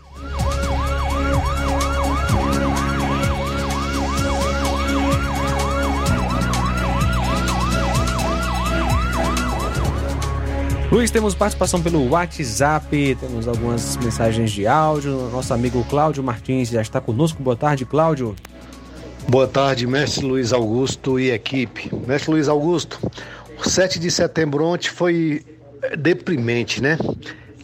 Luiz, 10.91 11.09
temos 11.09 11.34
participação 11.34 11.82
pelo 11.82 12.09
WhatsApp, 12.09 13.15
temos 13.17 13.47
algumas 13.47 13.95
mensagens 13.95 14.51
de 14.51 14.67
áudio. 14.67 15.29
Nosso 15.32 15.53
amigo 15.53 15.86
Cláudio 15.86 16.21
Martins 16.21 16.67
já 16.67 16.82
está 16.82 16.99
conosco. 16.99 17.41
Boa 17.41 17.55
tarde, 17.55 17.86
Cláudio. 17.86 18.36
Boa 19.28 19.47
tarde, 19.47 19.88
mestre 19.88 20.26
Luiz 20.26 20.51
Augusto 20.51 21.19
e 21.19 21.32
equipe. 21.32 21.89
Mestre 22.07 22.32
Luiz 22.32 22.49
Augusto, 22.49 22.99
o 23.57 23.69
7 23.69 23.99
de 23.99 24.11
setembro 24.11 24.65
ontem 24.65 24.89
foi 24.89 25.45
deprimente, 25.97 26.82
né? 26.82 26.97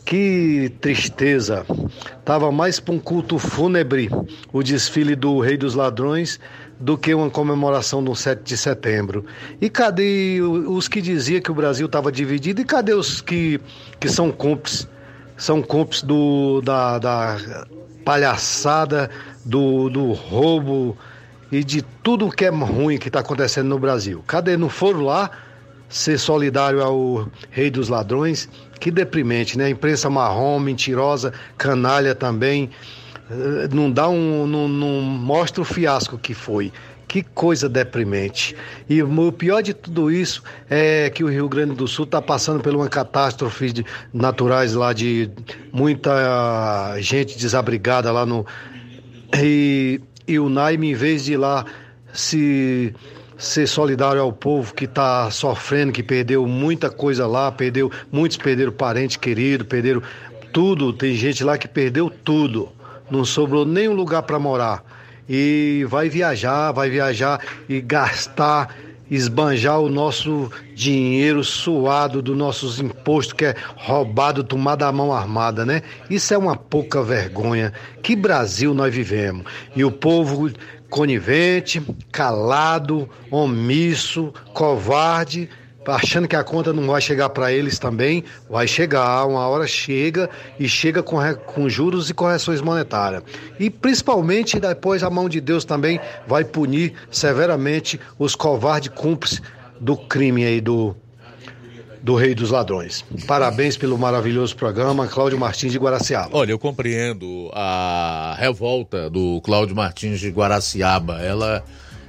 Que 0.06 0.72
tristeza. 0.80 1.66
Tava 2.24 2.52
mais 2.52 2.80
para 2.80 2.94
um 2.94 3.00
culto 3.00 3.38
fúnebre 3.38 4.10
o 4.54 4.64
desfile 4.64 5.16
do 5.16 5.40
Rei 5.40 5.58
dos 5.58 5.74
Ladrões 5.76 6.40
do 6.80 6.98
que 6.98 7.14
uma 7.14 7.30
comemoração 7.30 8.02
do 8.04 8.16
7 8.16 8.44
de 8.44 8.56
setembro. 8.56 9.26
E 9.60 9.70
cadê 9.70 10.40
os 10.42 10.88
que 10.88 11.02
diziam 11.02 11.42
que 11.42 11.52
o 11.52 11.56
Brasil 11.56 11.88
estava 11.88 12.12
dividido? 12.12 12.62
E 12.62 12.66
cadê 12.66 12.94
os 12.94 13.20
que, 13.20 13.60
que 14.00 14.08
são 14.08 14.32
cúmplices? 14.32 14.88
São 15.36 15.62
cúmplices 15.62 16.04
do, 16.04 16.62
da, 16.62 16.98
da 16.98 17.66
palhaçada, 18.06 19.10
do, 19.44 19.90
do 19.90 20.14
roubo 20.14 20.98
e 21.52 21.64
de 21.64 21.82
tudo 21.82 22.30
que 22.30 22.46
é 22.46 22.50
ruim 22.50 22.98
que 22.98 23.08
está 23.08 23.20
acontecendo 23.20 23.68
no 23.68 23.80
Brasil. 23.80 24.24
Cadê? 24.28 24.58
Não 24.58 24.70
foram 24.70 25.02
lá 25.02 25.32
ser 25.90 26.18
solidário 26.18 26.82
ao 26.84 27.28
rei 27.50 27.70
dos 27.70 27.90
ladrões. 27.90 28.50
Que 28.80 28.92
deprimente, 28.92 29.58
né? 29.58 29.70
Imprensa 29.70 30.10
marrom, 30.10 30.60
mentirosa, 30.60 31.34
canalha 31.58 32.14
também. 32.14 32.70
Eh, 33.30 33.70
Não 33.74 33.92
dá 33.92 34.08
um. 34.08 34.46
Não, 34.46 34.68
não 34.68 35.02
mostra 35.02 35.62
o 35.62 35.66
fiasco 35.66 36.18
que 36.18 36.34
foi. 36.34 36.72
Que 37.08 37.24
coisa 37.24 37.70
deprimente. 37.70 38.54
E 38.90 39.02
o 39.02 39.32
pior 39.32 39.62
de 39.64 39.74
tudo 39.74 40.12
isso 40.12 40.44
é 40.70 41.10
que 41.10 41.24
o 41.24 41.30
Rio 41.30 41.48
Grande 41.48 41.74
do 41.74 41.88
Sul 41.88 42.04
está 42.04 42.22
passando 42.22 42.60
por 42.62 42.76
uma 42.76 42.90
catástrofe 42.90 43.72
de, 43.72 43.86
naturais 44.14 44.74
lá 44.74 44.92
de 44.92 45.32
muita 45.72 46.98
gente 47.00 47.38
desabrigada 47.38 48.12
lá 48.12 48.26
no. 48.26 48.46
E, 49.42 50.02
e 50.28 50.38
o 50.40 50.50
Naime, 50.50 50.92
em 50.92 50.94
vez 50.94 51.26
de 51.26 51.34
ir 51.34 51.38
lá 51.38 51.66
se 52.14 52.94
ser 53.38 53.68
solidário 53.68 54.20
ao 54.22 54.34
povo 54.34 54.74
que 54.74 54.86
está 54.86 55.30
sofrendo, 55.30 55.94
que 55.94 56.02
perdeu 56.02 56.46
muita 56.48 56.90
coisa 56.90 57.28
lá, 57.28 57.52
perdeu, 57.52 57.92
muitos 58.12 58.38
perderam 58.38 58.72
parente 58.72 59.20
querido, 59.20 59.64
perderam 59.64 60.02
tudo, 60.52 60.92
tem 60.92 61.14
gente 61.14 61.44
lá 61.44 61.58
que 61.58 61.68
perdeu 61.68 62.10
tudo, 62.10 62.70
não 63.12 63.24
sobrou 63.24 63.66
nenhum 63.66 63.94
lugar 63.94 64.24
para 64.24 64.40
morar. 64.40 64.84
E 65.30 65.86
vai 65.88 66.10
viajar, 66.10 66.72
vai 66.72 66.90
viajar 66.90 67.40
e 67.70 67.80
gastar, 67.80 68.76
esbanjar 69.10 69.80
o 69.80 69.90
nosso 69.90 70.52
dinheiro 70.76 71.44
suado 71.44 72.22
dos 72.22 72.38
nossos 72.38 72.80
impostos, 72.80 73.34
que 73.34 73.46
é 73.46 73.56
roubado, 73.76 74.44
tomado 74.44 74.84
à 74.84 74.92
mão 74.92 75.14
armada, 75.14 75.66
né? 75.66 75.82
Isso 76.10 76.34
é 76.34 76.38
uma 76.38 76.56
pouca 76.56 77.02
vergonha. 77.02 77.74
Que 78.02 78.16
Brasil 78.16 78.74
nós 78.74 78.94
vivemos? 78.94 79.46
E 79.76 79.84
o 79.84 79.92
povo 79.92 80.52
conivente, 80.90 81.82
calado, 82.12 83.10
omisso, 83.30 84.34
covarde, 84.54 85.50
achando 85.88 86.28
que 86.28 86.36
a 86.36 86.44
conta 86.44 86.74
não 86.74 86.88
vai 86.88 87.02
chegar 87.02 87.30
para 87.30 87.52
eles 87.52 87.80
também, 87.80 88.24
vai 88.50 88.68
chegar, 88.68 89.26
uma 89.26 89.48
hora 89.48 89.66
chega 89.66 90.30
e 90.60 90.68
chega 90.68 91.02
com, 91.02 91.18
com 91.46 91.70
juros 91.70 92.10
e 92.10 92.14
correções 92.14 92.62
monetárias. 92.62 93.24
E 93.60 93.70
principalmente 93.70 94.60
depois 94.60 95.04
a 95.04 95.10
mão 95.10 95.30
de 95.30 95.40
Deus 95.40 95.64
também 95.64 96.00
vai 96.28 96.44
punir 96.44 96.94
severamente 97.10 98.00
os 98.20 98.36
covardes 98.36 98.92
cúmplices 98.94 99.42
do 99.80 99.96
crime 99.96 100.46
aí 100.46 100.60
do, 100.60 100.96
do 102.02 102.16
Rei 102.16 102.34
dos 102.34 102.52
Ladrões. 102.52 103.04
Parabéns 103.28 103.78
pelo 103.78 103.98
maravilhoso 103.98 104.56
programa, 104.56 105.08
Cláudio 105.08 105.40
Martins 105.40 105.72
de 105.72 105.78
Guaraciaba. 105.78 106.30
Olha, 106.32 106.52
eu 106.52 106.60
compreendo 106.60 107.50
a 107.54 108.36
revolta 108.40 109.10
do 109.10 109.42
Cláudio 109.42 109.76
Martins 109.76 110.20
de 110.20 110.30
Guaraciaba. 110.30 111.22
Ela 111.22 111.64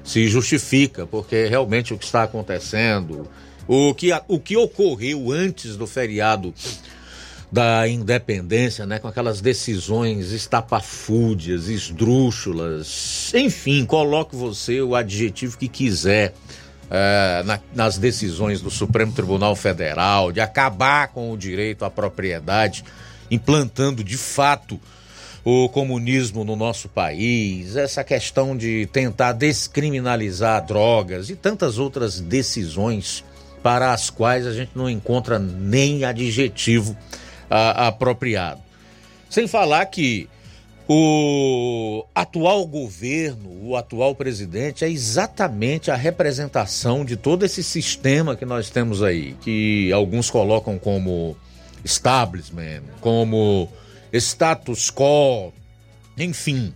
se 0.04 0.26
justifica, 0.26 1.06
porque 1.06 1.46
realmente 1.46 1.92
o 1.92 1.98
que 1.98 2.04
está 2.04 2.22
acontecendo, 2.22 3.28
o 3.68 3.94
que, 3.94 4.10
o 4.26 4.40
que 4.40 4.56
ocorreu 4.56 5.30
antes 5.30 5.76
do 5.76 5.86
feriado 5.86 6.52
da 7.50 7.88
independência, 7.88 8.84
né, 8.84 8.98
com 8.98 9.08
aquelas 9.08 9.40
decisões 9.40 10.32
estapafúdias, 10.32 11.68
esdrúxulas, 11.68 13.32
enfim, 13.34 13.84
coloque 13.86 14.36
você 14.36 14.82
o 14.82 14.94
adjetivo 14.94 15.56
que 15.56 15.68
quiser 15.68 16.34
eh, 16.90 17.42
na- 17.44 17.60
nas 17.74 17.98
decisões 17.98 18.60
do 18.62 18.70
Supremo 18.70 19.12
Tribunal 19.12 19.54
Federal, 19.54 20.32
de 20.32 20.40
acabar 20.40 21.08
com 21.08 21.30
o 21.32 21.36
direito 21.36 21.84
à 21.84 21.90
propriedade, 21.90 22.82
implantando 23.30 24.02
de 24.02 24.16
fato 24.16 24.80
o 25.44 25.68
comunismo 25.68 26.44
no 26.44 26.56
nosso 26.56 26.88
país, 26.88 27.76
essa 27.76 28.02
questão 28.02 28.56
de 28.56 28.86
tentar 28.92 29.32
descriminalizar 29.32 30.66
drogas 30.66 31.28
e 31.30 31.36
tantas 31.36 31.78
outras 31.78 32.20
decisões 32.20 33.22
para 33.62 33.92
as 33.92 34.10
quais 34.10 34.46
a 34.46 34.52
gente 34.52 34.72
não 34.74 34.88
encontra 34.88 35.38
nem 35.38 36.04
adjetivo 36.04 36.96
ah, 37.50 37.88
apropriado. 37.88 38.60
Sem 39.28 39.46
falar 39.46 39.84
que 39.86 40.28
o 40.88 42.04
atual 42.14 42.66
governo, 42.66 43.50
o 43.62 43.76
atual 43.76 44.14
presidente, 44.14 44.84
é 44.84 44.88
exatamente 44.88 45.90
a 45.90 45.94
representação 45.94 47.04
de 47.04 47.14
todo 47.14 47.44
esse 47.44 47.62
sistema 47.62 48.34
que 48.34 48.46
nós 48.46 48.70
temos 48.70 49.02
aí, 49.02 49.34
que 49.42 49.92
alguns 49.92 50.30
colocam 50.30 50.78
como 50.78 51.36
establishment, 51.84 52.84
como 53.02 53.68
status 54.12 54.90
quo, 54.90 55.52
enfim, 56.16 56.72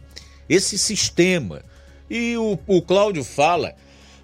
esse 0.47 0.77
sistema. 0.77 1.63
E 2.11 2.37
o, 2.37 2.59
o 2.67 2.83
Cláudio 2.83 3.25
fala 3.25 3.75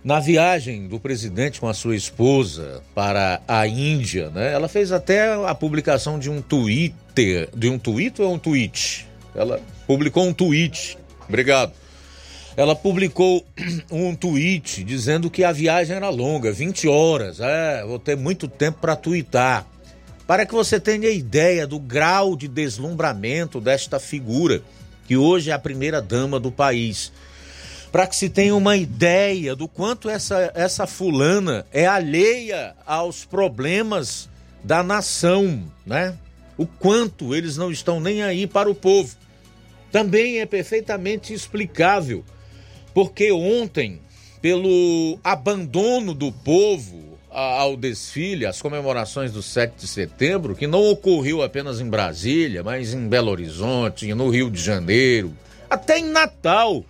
na 0.02 0.20
viagem 0.20 0.86
do 0.86 1.00
presidente 1.00 1.60
com 1.60 1.68
a 1.68 1.74
sua 1.74 1.96
esposa 1.96 2.82
para 2.94 3.40
a 3.46 3.66
Índia, 3.66 4.30
né? 4.30 4.52
Ela 4.52 4.68
fez 4.68 4.92
até 4.92 5.34
a 5.34 5.54
publicação 5.54 6.18
de 6.18 6.30
um 6.30 6.40
Twitter, 6.40 7.48
de 7.54 7.68
um 7.68 7.78
tweet 7.78 8.22
ou 8.22 8.34
um 8.34 8.38
tweet? 8.38 9.06
Ela 9.34 9.60
publicou 9.86 10.26
um 10.26 10.32
tweet. 10.32 10.96
Obrigado. 11.28 11.72
Ela 12.56 12.74
publicou 12.74 13.46
um 13.90 14.14
tweet 14.14 14.82
dizendo 14.82 15.30
que 15.30 15.44
a 15.44 15.52
viagem 15.52 15.96
era 15.96 16.08
longa, 16.08 16.50
20 16.52 16.88
horas. 16.88 17.38
É, 17.40 17.84
vou 17.84 17.98
ter 17.98 18.16
muito 18.16 18.48
tempo 18.48 18.78
para 18.80 18.96
twittar. 18.96 19.66
Para 20.26 20.44
que 20.44 20.52
você 20.52 20.78
tenha 20.78 21.08
ideia 21.08 21.66
do 21.66 21.78
grau 21.78 22.36
de 22.36 22.48
deslumbramento 22.48 23.60
desta 23.60 23.98
figura, 23.98 24.60
que 25.06 25.16
hoje 25.16 25.50
é 25.50 25.54
a 25.54 25.58
primeira 25.58 26.02
dama 26.02 26.38
do 26.38 26.52
país. 26.52 27.12
Para 27.90 28.06
que 28.06 28.16
se 28.16 28.28
tenha 28.28 28.54
uma 28.54 28.76
ideia 28.76 29.56
do 29.56 29.66
quanto 29.66 30.10
essa, 30.10 30.52
essa 30.54 30.86
fulana 30.86 31.66
é 31.72 31.86
alheia 31.86 32.74
aos 32.84 33.24
problemas 33.24 34.28
da 34.62 34.82
nação, 34.82 35.62
né? 35.86 36.16
O 36.56 36.66
quanto 36.66 37.34
eles 37.34 37.56
não 37.56 37.70
estão 37.70 38.00
nem 38.00 38.22
aí 38.22 38.46
para 38.46 38.70
o 38.70 38.74
povo. 38.74 39.16
Também 39.90 40.40
é 40.40 40.46
perfeitamente 40.46 41.32
explicável, 41.32 42.24
porque 42.92 43.32
ontem, 43.32 44.00
pelo 44.42 45.18
abandono 45.24 46.12
do 46.12 46.30
povo 46.30 47.18
ao 47.30 47.76
desfile, 47.76 48.46
às 48.46 48.60
comemorações 48.60 49.32
do 49.32 49.42
7 49.42 49.74
de 49.78 49.86
setembro, 49.86 50.54
que 50.54 50.66
não 50.66 50.90
ocorreu 50.90 51.42
apenas 51.42 51.80
em 51.80 51.88
Brasília, 51.88 52.62
mas 52.62 52.92
em 52.92 53.08
Belo 53.08 53.30
Horizonte, 53.30 54.12
no 54.14 54.28
Rio 54.28 54.50
de 54.50 54.60
Janeiro, 54.60 55.32
até 55.70 55.98
em 55.98 56.10
Natal, 56.10 56.84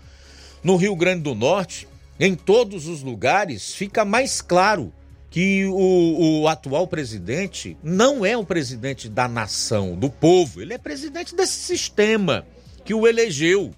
no 0.63 0.77
Rio 0.77 0.95
Grande 0.97 1.23
do 1.23 1.35
Norte, 1.35 1.89
em 2.19 2.35
todos 2.35 2.87
os 2.87 3.03
lugares, 3.03 3.75
fica 3.75 4.05
mais 4.05 4.41
claro 4.41 4.93
que 5.31 5.67
o, 5.67 6.41
o 6.43 6.49
atual 6.49 6.87
presidente 6.87 7.77
não 7.83 8.25
é 8.25 8.37
um 8.37 8.45
presidente 8.45 9.09
da 9.09 9.29
nação, 9.29 9.95
do 9.95 10.11
povo, 10.11 10.61
ele 10.61 10.75
é 10.75 10.79
presidente 10.79 11.35
desse 11.35 11.59
sistema 11.59 12.47
que 12.85 12.95
o 12.95 13.07
elegeu. 13.07 13.73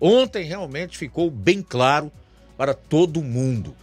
Ontem 0.00 0.44
realmente 0.44 0.98
ficou 0.98 1.30
bem 1.30 1.62
claro 1.62 2.10
para 2.56 2.74
todo 2.74 3.22
mundo. 3.22 3.74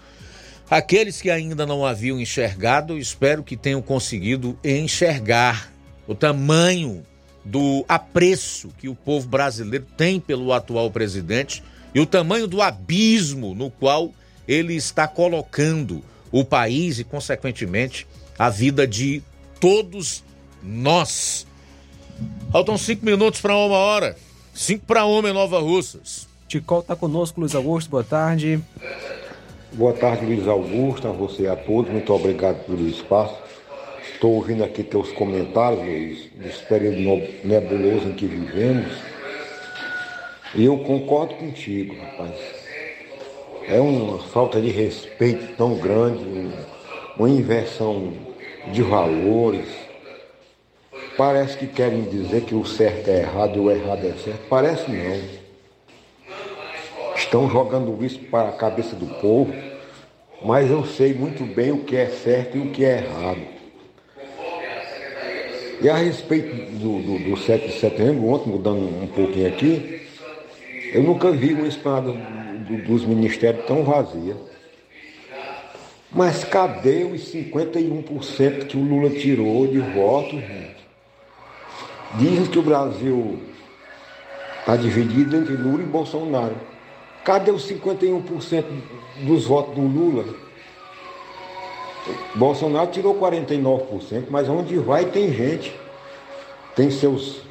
Aqueles 0.70 1.22
que 1.22 1.30
ainda 1.30 1.66
não 1.66 1.86
haviam 1.86 2.20
enxergado, 2.20 2.98
espero 2.98 3.44
que 3.44 3.56
tenham 3.56 3.82
conseguido 3.82 4.58
enxergar 4.64 5.72
o 6.08 6.16
tamanho 6.16 7.06
do 7.44 7.86
apreço 7.88 8.70
que 8.78 8.90
o 8.90 8.96
povo 8.96 9.28
brasileiro 9.28 9.86
tem 9.96 10.20
pelo 10.20 10.52
atual 10.52 10.90
presidente 10.90 11.64
e 11.96 12.00
o 12.02 12.06
tamanho 12.06 12.46
do 12.46 12.62
abismo 12.62 13.56
no 13.56 13.72
qual 13.72 14.12
ele 14.46 14.76
está 14.76 15.08
colocando 15.08 16.04
o 16.30 16.44
país 16.44 17.00
e, 17.00 17.06
consequentemente, 17.06 18.06
a 18.38 18.50
vida 18.50 18.86
de 18.86 19.24
todos 19.62 20.22
nós. 20.62 21.48
Faltam 22.52 22.78
cinco 22.78 23.06
minutos 23.06 23.40
para 23.40 23.56
uma 23.56 23.78
hora. 23.78 24.18
Cinco 24.54 24.86
para 24.86 25.06
uma 25.06 25.30
em 25.30 25.34
Nova 25.34 25.60
Russas. 25.62 26.28
Ticol 26.50 26.82
está 26.82 26.98
conosco, 26.98 27.40
Luiz 27.40 27.56
Augusto, 27.56 27.90
boa 27.90 28.04
tarde. 28.04 28.62
Boa 29.72 29.94
tarde, 29.94 30.26
Luiz 30.26 30.46
Augusto, 30.48 31.08
a 31.08 31.12
você 31.12 31.44
e 31.44 31.48
a 31.48 31.56
todos. 31.56 31.90
Muito 31.90 32.14
obrigado 32.14 32.66
pelo 32.66 32.88
espaço. 32.90 33.36
Estou 34.14 34.34
ouvindo 34.34 34.66
aqui 34.66 34.84
teus 34.84 35.12
comentários, 35.14 35.82
Luiz, 35.82 36.30
desse 36.36 36.64
período 36.66 37.00
nebuloso 37.46 38.10
em 38.10 38.14
que 38.14 38.26
vivemos. 38.28 39.15
E 40.56 40.64
eu 40.64 40.78
concordo 40.80 41.36
contigo, 41.36 41.94
rapaz. 41.96 42.32
É 43.68 43.80
uma 43.80 44.20
falta 44.20 44.62
de 44.62 44.70
respeito 44.70 45.56
tão 45.58 45.76
grande, 45.76 46.24
um- 46.24 46.52
uma 47.18 47.30
inversão 47.30 48.14
de 48.72 48.82
valores. 48.82 49.68
Parece 51.18 51.58
que 51.58 51.68
querem 51.68 52.04
dizer 52.04 52.42
que 52.46 52.56
o 52.56 52.66
certo 52.66 53.10
é 53.10 53.22
errado 53.22 53.58
e 53.58 53.60
o 53.60 53.72
errado 53.72 54.06
é 54.06 54.14
certo. 54.14 54.48
Parece 54.50 54.90
não 54.92 55.46
estão 57.16 57.50
jogando 57.50 58.04
isso 58.06 58.20
para 58.20 58.50
a 58.50 58.54
cabeça 58.54 58.96
do 58.96 59.08
povo, 59.08 59.54
mas 60.44 60.70
eu 60.70 60.86
sei 60.86 61.14
muito 61.14 61.44
bem 61.44 61.72
o 61.72 61.84
que 61.84 61.96
é 61.96 62.08
certo 62.08 62.58
e 62.58 62.62
o 62.62 62.72
que 62.72 62.86
é 62.86 62.98
errado. 62.98 63.42
E 65.82 65.90
a 65.90 65.96
respeito 65.96 66.56
do, 66.56 67.00
do, 67.02 67.32
do 67.32 67.38
7 67.38 67.68
de 67.68 67.74
setembro, 67.80 68.28
ontem, 68.28 68.50
mudando 68.50 68.80
um 69.04 69.08
pouquinho 69.08 69.48
aqui, 69.48 70.02
eu 70.96 71.04
nunca 71.04 71.30
vi 71.32 71.54
uma 71.54 71.68
esplanada 71.68 72.14
do- 72.14 72.78
dos 72.84 73.04
ministérios 73.04 73.66
tão 73.66 73.84
vazia. 73.84 74.36
Mas 76.12 76.46
cadê 76.46 77.04
os 77.04 77.22
51% 77.32 78.66
que 78.68 78.78
o 78.78 78.82
Lula 78.82 79.10
tirou 79.10 79.68
de 79.68 79.80
votos, 79.80 80.40
gente? 80.40 80.86
Dizem 82.18 82.46
que 82.46 82.58
o 82.58 82.62
Brasil 82.62 83.42
está 84.60 84.78
dividido 84.78 85.36
entre 85.36 85.54
Lula 85.56 85.84
e 85.84 85.86
Bolsonaro. 85.86 86.56
Cadê 87.26 87.52
os 87.52 87.68
51% 87.68 88.66
dos 89.26 89.46
votos 89.46 89.76
do 89.76 89.82
Lula? 89.82 90.24
Bolsonaro 92.36 92.92
tirou 92.92 93.16
49%, 93.16 94.28
mas 94.30 94.48
onde 94.48 94.78
vai 94.78 95.06
tem 95.06 95.34
gente. 95.34 95.76
Tem 96.76 96.90
seus 96.90 97.42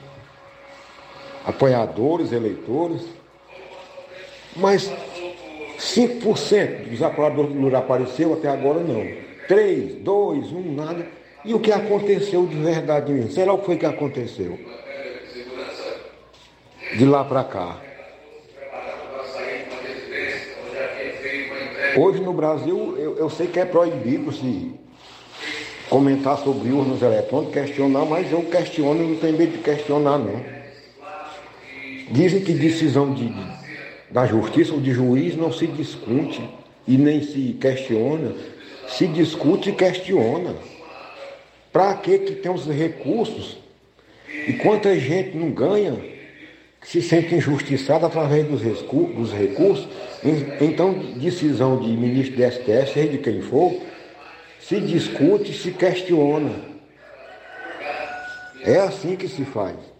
apoiadores, 1.44 2.32
eleitores. 2.32 3.02
Mas 4.56 4.90
5% 5.78 6.88
dos 6.88 7.02
apoiadores 7.02 7.52
do 7.52 7.60
Lula 7.60 7.78
apareceu 7.78 8.34
até 8.34 8.48
agora 8.48 8.80
não. 8.80 9.06
3, 9.48 9.96
2, 9.96 10.52
1, 10.52 10.74
nada. 10.74 11.06
E 11.44 11.52
o 11.52 11.60
que 11.60 11.70
aconteceu 11.70 12.46
de 12.46 12.56
verdade 12.56 13.12
mesmo? 13.12 13.30
Será 13.30 13.52
o 13.52 13.58
que 13.58 13.66
foi 13.66 13.76
que 13.76 13.86
aconteceu? 13.86 14.58
De 16.96 17.04
lá 17.04 17.24
para 17.24 17.44
cá. 17.44 17.80
Hoje 21.96 22.20
no 22.20 22.32
Brasil, 22.32 22.96
eu, 22.98 23.16
eu 23.18 23.30
sei 23.30 23.46
que 23.46 23.60
é 23.60 23.64
proibido 23.64 24.32
se 24.32 24.72
comentar 25.88 26.38
sobre 26.38 26.70
urnas 26.70 27.00
eletrônicas, 27.02 27.66
questionar, 27.66 28.04
mas 28.04 28.32
eu 28.32 28.42
questiono, 28.42 29.08
não 29.08 29.16
tenho 29.16 29.36
medo 29.36 29.52
de 29.52 29.58
questionar 29.58 30.18
não. 30.18 30.40
Dizem 32.10 32.42
que 32.42 32.52
decisão 32.52 33.14
de, 33.14 33.28
de, 33.28 33.63
da 34.14 34.26
justiça 34.26 34.72
ou 34.72 34.80
de 34.80 34.92
juiz 34.92 35.36
não 35.36 35.52
se 35.52 35.66
discute 35.66 36.40
e 36.86 36.96
nem 36.96 37.20
se 37.20 37.56
questiona, 37.60 38.32
se 38.86 39.08
discute 39.08 39.70
e 39.70 39.72
questiona. 39.72 40.54
Para 41.72 41.94
que 41.94 42.20
que 42.20 42.36
tem 42.36 42.52
os 42.52 42.64
recursos? 42.64 43.58
E 44.46 44.52
quanta 44.52 44.96
gente 44.96 45.36
não 45.36 45.50
ganha, 45.50 45.96
se 46.80 47.02
sente 47.02 47.34
injustiçada 47.34 48.06
através 48.06 48.46
dos, 48.46 48.62
dos 48.62 49.32
recursos, 49.32 49.88
então 50.60 50.92
decisão 51.16 51.80
de 51.80 51.88
ministro 51.88 52.36
do 52.36 52.52
STF, 52.52 52.92
seja 52.92 53.08
de 53.08 53.18
quem 53.18 53.40
for, 53.40 53.74
se 54.60 54.78
discute, 54.78 55.52
se 55.52 55.72
questiona. 55.72 56.54
É 58.62 58.76
assim 58.76 59.16
que 59.16 59.26
se 59.26 59.44
faz. 59.44 59.93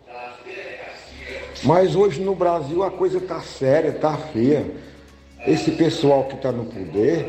Mas 1.62 1.94
hoje 1.94 2.20
no 2.20 2.34
Brasil 2.34 2.82
a 2.82 2.90
coisa 2.90 3.18
está 3.18 3.40
séria, 3.40 3.88
está 3.88 4.16
feia. 4.16 4.64
Esse 5.46 5.70
pessoal 5.72 6.24
que 6.24 6.34
está 6.34 6.50
no 6.50 6.64
poder 6.64 7.26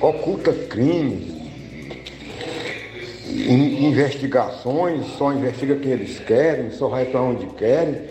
oculta 0.00 0.52
crimes, 0.52 1.32
investigações, 3.28 5.06
só 5.16 5.32
investiga 5.32 5.76
quem 5.76 5.92
eles 5.92 6.18
querem, 6.18 6.70
só 6.72 6.88
vai 6.88 7.06
para 7.06 7.22
onde 7.22 7.46
querem. 7.54 8.02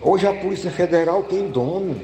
Hoje 0.00 0.26
a 0.26 0.32
Polícia 0.32 0.70
Federal 0.70 1.24
tem 1.24 1.48
dono. 1.48 2.00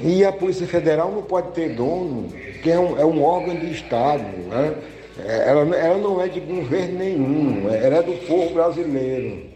E 0.00 0.24
a 0.24 0.32
Polícia 0.32 0.66
Federal 0.66 1.10
não 1.10 1.22
pode 1.22 1.52
ter 1.52 1.70
dono, 1.70 2.28
que 2.62 2.70
é 2.70 2.78
um, 2.78 2.98
é 2.98 3.04
um 3.04 3.22
órgão 3.22 3.56
de 3.56 3.72
Estado. 3.72 4.22
Né? 4.22 4.74
Ela, 5.26 5.76
ela 5.76 5.98
não 5.98 6.20
é 6.20 6.28
de 6.28 6.40
governo 6.40 6.98
nenhum, 6.98 7.68
ela 7.70 7.96
é 7.96 8.02
do 8.02 8.12
povo 8.26 8.52
brasileiro. 8.54 9.55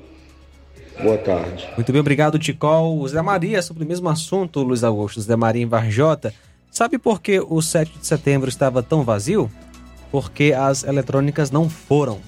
Boa 1.02 1.16
tarde. 1.16 1.66
Muito 1.76 1.92
bem, 1.92 2.00
obrigado, 2.00 2.38
Ticol. 2.38 2.98
O 2.98 3.08
Zé 3.08 3.22
Maria, 3.22 3.62
sobre 3.62 3.84
o 3.84 3.86
mesmo 3.86 4.08
assunto, 4.08 4.62
Luiz 4.62 4.84
Augusto, 4.84 5.20
Zé 5.20 5.34
Maria 5.34 5.62
em 5.62 5.66
Varjota. 5.66 6.34
Sabe 6.70 6.98
por 6.98 7.22
que 7.22 7.40
o 7.40 7.62
7 7.62 7.98
de 7.98 8.06
setembro 8.06 8.48
estava 8.48 8.82
tão 8.82 9.02
vazio? 9.02 9.50
Porque 10.12 10.52
as 10.56 10.84
eletrônicas 10.84 11.50
não 11.50 11.70
foram. 11.70 12.20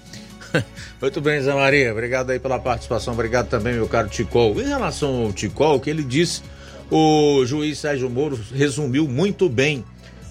Muito 1.01 1.21
bem, 1.21 1.41
Zé 1.43 1.53
Maria. 1.53 1.93
Obrigado 1.93 2.31
aí 2.31 2.39
pela 2.39 2.59
participação. 2.59 3.13
Obrigado 3.13 3.49
também, 3.49 3.75
meu 3.75 3.89
caro 3.89 4.09
Ticol. 4.09 4.59
Em 4.61 4.67
relação 4.67 5.25
ao 5.25 5.33
Ticol, 5.33 5.77
o 5.77 5.81
que 5.81 5.91
ele 5.91 6.03
disse, 6.03 6.43
o 6.91 7.45
juiz 7.45 7.79
Sérgio 7.79 8.09
Moro 8.09 8.41
resumiu 8.55 9.07
muito 9.07 9.49
bem 9.49 9.85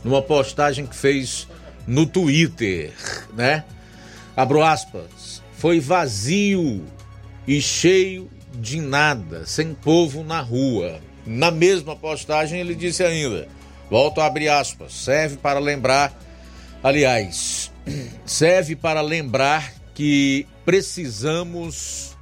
numa 0.03 0.21
postagem 0.21 0.87
que 0.87 0.95
fez 0.95 1.47
no 1.85 2.05
Twitter, 2.07 2.91
né? 3.35 3.63
Abro 4.35 4.63
aspas. 4.63 5.41
Foi 5.53 5.79
vazio 5.79 6.83
e 7.47 7.61
cheio 7.61 8.29
de 8.53 8.79
nada, 8.79 9.45
sem 9.45 9.73
povo 9.73 10.23
na 10.23 10.41
rua. 10.41 10.99
Na 11.25 11.51
mesma 11.51 11.95
postagem 11.95 12.59
ele 12.59 12.75
disse 12.75 13.03
ainda, 13.03 13.47
volto 13.89 14.21
a 14.21 14.25
abrir 14.25 14.49
aspas, 14.49 14.93
serve 14.93 15.37
para 15.37 15.59
lembrar, 15.59 16.17
aliás, 16.83 17.71
serve 18.25 18.75
para 18.75 19.01
lembrar 19.01 19.73
que 19.93 20.47
precisamos 20.65 22.17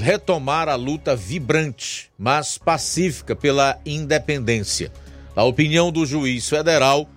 retomar 0.00 0.68
a 0.68 0.74
luta 0.74 1.14
vibrante, 1.14 2.10
mas 2.18 2.56
pacífica 2.56 3.36
pela 3.36 3.78
independência. 3.84 4.90
A 5.36 5.44
opinião 5.44 5.90
do 5.90 6.06
juiz 6.06 6.48
federal, 6.48 7.08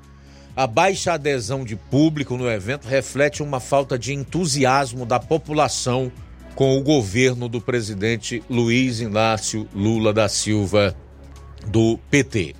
a 0.55 0.65
baixa 0.65 1.13
adesão 1.13 1.63
de 1.63 1.75
público 1.75 2.35
no 2.35 2.49
evento 2.49 2.87
reflete 2.87 3.43
uma 3.43 3.59
falta 3.59 3.97
de 3.97 4.13
entusiasmo 4.13 5.05
da 5.05 5.19
população 5.19 6.11
com 6.57 6.75
o 6.75 6.81
governo 6.81 7.47
do 7.47 7.61
presidente 7.61 8.41
Luiz 8.49 8.99
Inácio 8.99 9.69
Lula 9.75 10.11
da 10.11 10.27
Silva, 10.27 10.95
do 11.67 11.99
PT. 12.09 12.55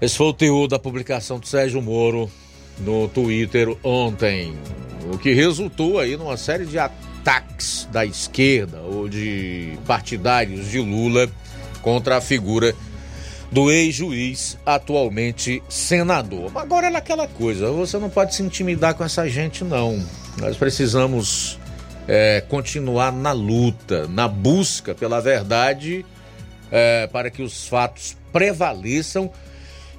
Esse 0.00 0.16
foi 0.16 0.28
o 0.28 0.32
teor 0.32 0.68
da 0.68 0.78
publicação 0.78 1.40
do 1.40 1.46
Sérgio 1.48 1.82
Moro 1.82 2.30
no 2.78 3.08
Twitter 3.08 3.76
ontem, 3.82 4.56
o 5.12 5.18
que 5.18 5.34
resultou 5.34 5.98
aí 5.98 6.16
numa 6.16 6.36
série 6.36 6.66
de 6.66 6.78
ataques 6.78 7.88
da 7.90 8.06
esquerda 8.06 8.80
ou 8.82 9.08
de 9.08 9.76
partidários 9.84 10.70
de 10.70 10.78
Lula 10.78 11.28
contra 11.82 12.18
a 12.18 12.20
figura 12.20 12.76
do 13.50 13.72
ex-juiz, 13.72 14.56
atualmente 14.64 15.60
senador. 15.68 16.52
Agora 16.54 16.86
é 16.86 16.94
aquela 16.94 17.26
coisa, 17.26 17.72
você 17.72 17.98
não 17.98 18.08
pode 18.08 18.36
se 18.36 18.42
intimidar 18.44 18.94
com 18.94 19.02
essa 19.02 19.28
gente, 19.28 19.64
não. 19.64 20.00
Nós 20.38 20.56
precisamos 20.56 21.58
é, 22.08 22.42
continuar 22.48 23.12
na 23.12 23.32
luta, 23.32 24.08
na 24.08 24.26
busca 24.26 24.94
pela 24.94 25.20
verdade, 25.20 26.06
é, 26.72 27.06
para 27.06 27.30
que 27.30 27.42
os 27.42 27.68
fatos 27.68 28.16
prevaleçam 28.32 29.30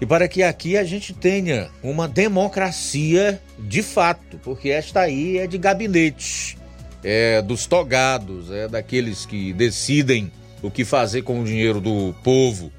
e 0.01 0.05
para 0.05 0.27
que 0.27 0.41
aqui 0.41 0.75
a 0.75 0.83
gente 0.83 1.13
tenha 1.13 1.69
uma 1.83 2.07
democracia 2.07 3.39
de 3.59 3.83
fato, 3.83 4.39
porque 4.43 4.69
esta 4.69 5.01
aí 5.01 5.37
é 5.37 5.45
de 5.45 5.57
gabinete, 5.59 6.57
é 7.03 7.41
dos 7.43 7.67
togados, 7.67 8.49
é 8.49 8.67
daqueles 8.67 9.25
que 9.25 9.53
decidem 9.53 10.31
o 10.63 10.71
que 10.71 10.83
fazer 10.83 11.21
com 11.21 11.41
o 11.41 11.45
dinheiro 11.45 11.79
do 11.79 12.15
povo 12.23 12.71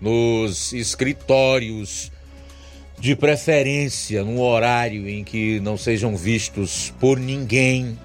nos 0.00 0.72
escritórios 0.72 2.10
de 2.98 3.14
preferência 3.14 4.24
num 4.24 4.40
horário 4.40 5.08
em 5.08 5.22
que 5.24 5.60
não 5.60 5.76
sejam 5.76 6.16
vistos 6.16 6.92
por 6.98 7.18
ninguém 7.18 7.96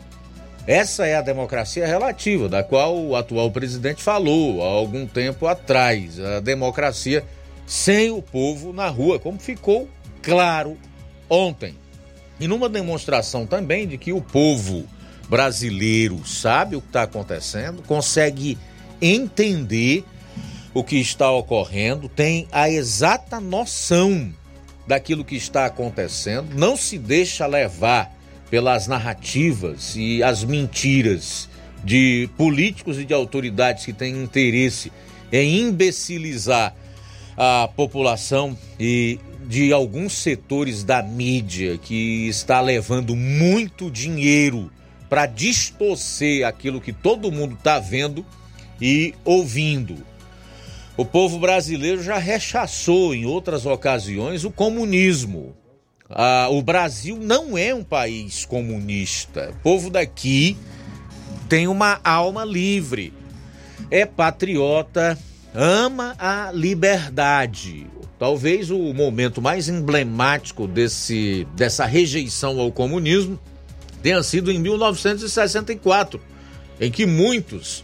essa 0.67 1.07
é 1.07 1.15
a 1.15 1.21
democracia 1.21 1.87
relativa, 1.87 2.49
da 2.49 2.61
qual 2.61 2.97
o 2.97 3.15
atual 3.15 3.49
presidente 3.49 4.03
falou 4.03 4.61
há 4.61 4.67
algum 4.67 5.07
tempo 5.07 5.47
atrás. 5.47 6.19
A 6.19 6.41
democracia 6.41 7.23
sem 7.65 8.11
o 8.11 8.21
povo 8.21 8.73
na 8.73 8.89
rua, 8.89 9.17
como 9.17 9.39
ficou 9.39 9.87
claro 10.21 10.77
ontem. 11.29 11.75
E 12.37 12.47
numa 12.49 12.67
demonstração 12.67 13.47
também 13.47 13.87
de 13.87 13.97
que 13.97 14.11
o 14.11 14.21
povo 14.21 14.85
brasileiro 15.29 16.25
sabe 16.27 16.75
o 16.75 16.81
que 16.81 16.87
está 16.87 17.03
acontecendo, 17.03 17.81
consegue 17.83 18.57
entender 19.01 20.03
o 20.73 20.83
que 20.83 20.97
está 20.97 21.31
ocorrendo, 21.31 22.09
tem 22.09 22.45
a 22.51 22.69
exata 22.69 23.39
noção 23.39 24.33
daquilo 24.85 25.23
que 25.23 25.35
está 25.35 25.65
acontecendo, 25.65 26.53
não 26.55 26.75
se 26.75 26.97
deixa 26.97 27.47
levar 27.47 28.16
pelas 28.49 28.87
narrativas 28.87 29.95
e 29.95 30.23
as 30.23 30.43
mentiras 30.43 31.49
de 31.83 32.29
políticos 32.37 32.97
e 32.99 33.05
de 33.05 33.13
autoridades 33.13 33.85
que 33.85 33.93
têm 33.93 34.23
interesse 34.23 34.91
em 35.31 35.59
imbecilizar 35.59 36.73
a 37.37 37.69
população 37.75 38.57
e 38.79 39.19
de 39.45 39.71
alguns 39.71 40.13
setores 40.13 40.83
da 40.83 41.01
mídia 41.01 41.77
que 41.77 42.27
está 42.27 42.59
levando 42.59 43.15
muito 43.15 43.89
dinheiro 43.89 44.71
para 45.09 45.25
distorcer 45.25 46.45
aquilo 46.45 46.81
que 46.81 46.91
todo 46.91 47.31
mundo 47.31 47.53
está 47.53 47.79
vendo 47.79 48.25
e 48.81 49.13
ouvindo. 49.23 49.97
O 50.97 51.05
povo 51.05 51.39
brasileiro 51.39 52.03
já 52.03 52.17
rechaçou 52.17 53.13
em 53.13 53.25
outras 53.25 53.65
ocasiões 53.65 54.43
o 54.43 54.51
comunismo, 54.51 55.55
ah, 56.09 56.47
o 56.49 56.61
Brasil 56.61 57.17
não 57.17 57.57
é 57.57 57.73
um 57.73 57.83
país 57.83 58.45
comunista. 58.45 59.51
O 59.51 59.63
povo 59.63 59.89
daqui 59.89 60.57
tem 61.49 61.67
uma 61.67 61.99
alma 62.03 62.45
livre, 62.45 63.13
é 63.91 64.05
patriota, 64.05 65.17
ama 65.53 66.15
a 66.17 66.51
liberdade. 66.53 67.87
Talvez 68.17 68.71
o 68.71 68.93
momento 68.93 69.41
mais 69.41 69.69
emblemático 69.69 70.67
desse, 70.67 71.47
dessa 71.55 71.85
rejeição 71.85 72.59
ao 72.59 72.71
comunismo 72.71 73.39
tenha 74.01 74.21
sido 74.23 74.51
em 74.51 74.57
1964, 74.57 76.19
em 76.79 76.89
que 76.89 77.05
muitos 77.05 77.83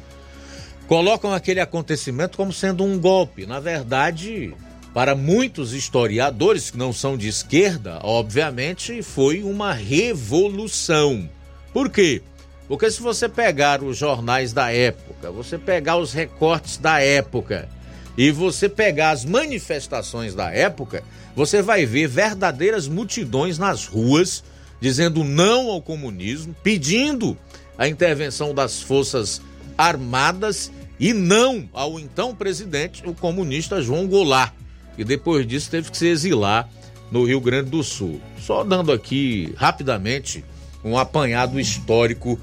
colocam 0.87 1.33
aquele 1.33 1.59
acontecimento 1.59 2.37
como 2.37 2.51
sendo 2.51 2.83
um 2.83 2.99
golpe. 2.99 3.45
Na 3.45 3.59
verdade, 3.59 4.53
para 4.93 5.15
muitos 5.15 5.73
historiadores 5.73 6.69
que 6.69 6.77
não 6.77 6.93
são 6.93 7.17
de 7.17 7.27
esquerda, 7.27 7.99
obviamente 8.03 9.01
foi 9.01 9.41
uma 9.41 9.73
revolução. 9.73 11.27
Por 11.73 11.89
quê? 11.89 12.21
Porque 12.67 12.89
se 12.91 13.01
você 13.01 13.27
pegar 13.27 13.81
os 13.81 13.97
jornais 13.97 14.53
da 14.53 14.71
época, 14.71 15.31
você 15.31 15.57
pegar 15.57 15.97
os 15.97 16.13
recortes 16.13 16.77
da 16.77 16.99
época 16.99 17.67
e 18.15 18.29
você 18.29 18.69
pegar 18.69 19.09
as 19.09 19.25
manifestações 19.25 20.35
da 20.35 20.51
época, 20.51 21.03
você 21.35 21.61
vai 21.61 21.85
ver 21.87 22.07
verdadeiras 22.07 22.87
multidões 22.87 23.57
nas 23.57 23.87
ruas 23.87 24.43
dizendo 24.79 25.23
não 25.23 25.71
ao 25.71 25.81
comunismo, 25.81 26.55
pedindo 26.61 27.35
a 27.77 27.87
intervenção 27.87 28.53
das 28.53 28.81
forças 28.81 29.41
armadas 29.75 30.71
e 30.99 31.13
não 31.13 31.67
ao 31.73 31.99
então 31.99 32.35
presidente, 32.35 33.01
o 33.05 33.13
comunista 33.13 33.81
João 33.81 34.05
Goulart 34.07 34.53
e 34.97 35.03
depois 35.03 35.45
disso 35.47 35.69
teve 35.69 35.89
que 35.91 35.97
se 35.97 36.07
exilar 36.07 36.69
no 37.11 37.25
Rio 37.25 37.39
Grande 37.39 37.69
do 37.69 37.83
Sul. 37.83 38.19
Só 38.39 38.63
dando 38.63 38.91
aqui 38.91 39.53
rapidamente 39.57 40.43
um 40.83 40.97
apanhado 40.97 41.59
histórico 41.59 42.39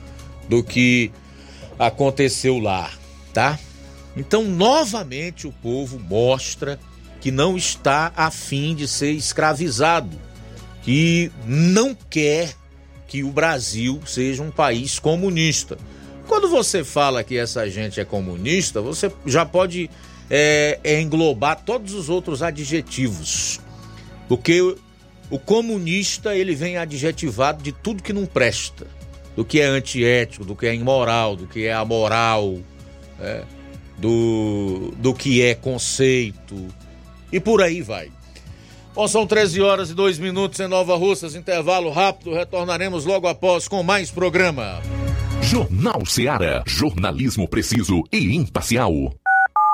do 0.49 0.63
que 0.63 1.11
aconteceu 1.79 2.59
lá, 2.59 2.91
tá? 3.33 3.59
Então, 4.17 4.45
novamente 4.45 5.47
o 5.47 5.53
povo 5.53 5.99
mostra 5.99 6.79
que 7.21 7.31
não 7.31 7.57
está 7.57 8.13
afim 8.17 8.75
de 8.75 8.89
ser 8.89 9.13
escravizado, 9.13 10.17
que 10.83 11.31
não 11.47 11.95
quer 12.09 12.55
que 13.07 13.23
o 13.23 13.31
Brasil 13.31 14.01
seja 14.07 14.43
um 14.43 14.51
país 14.51 14.99
comunista. 14.99 15.77
Quando 16.27 16.49
você 16.49 16.85
fala 16.85 17.25
que 17.25 17.37
essa 17.37 17.69
gente 17.69 18.01
é 18.01 18.05
comunista, 18.05 18.81
você 18.81 19.13
já 19.27 19.45
pode 19.45 19.91
é, 20.31 20.79
é 20.85 21.01
englobar 21.01 21.63
todos 21.65 21.93
os 21.93 22.09
outros 22.09 22.43
adjetivos. 22.43 23.61
Porque 24.29 24.63
o, 24.63 24.79
o 25.29 25.39
comunista 25.39 26.37
ele 26.37 26.55
vem 26.55 26.77
adjetivado 26.77 27.63
de 27.63 27.73
tudo 27.73 28.03
que 28.03 28.13
não 28.13 28.25
presta, 28.25 28.87
do 29.35 29.45
que 29.45 29.61
é 29.61 29.67
antiético, 29.67 30.45
do 30.45 30.55
que 30.55 30.67
é 30.67 30.75
imoral, 30.75 31.35
do 31.35 31.47
que 31.47 31.67
é 31.67 31.73
amoral, 31.73 32.59
é, 33.21 33.43
do, 33.99 34.93
do 34.99 35.13
que 35.13 35.43
é 35.43 35.55
conceito 35.55 36.69
e 37.33 37.39
por 37.39 37.63
aí 37.63 37.83
vai. 37.83 38.11
Bom, 38.95 39.07
são 39.07 39.27
13 39.27 39.61
horas 39.61 39.91
e 39.91 39.95
2 39.95 40.19
minutos 40.19 40.59
em 40.59 40.67
Nova 40.67 40.97
Russas, 40.97 41.35
intervalo 41.35 41.91
rápido, 41.91 42.35
retornaremos 42.35 43.05
logo 43.05 43.29
após 43.29 43.69
com 43.69 43.83
mais 43.83 44.11
programa. 44.11 44.81
Jornal 45.43 46.05
Seara, 46.05 46.63
jornalismo 46.67 47.49
preciso 47.49 48.03
e 48.13 48.37
imparcial. 48.37 49.15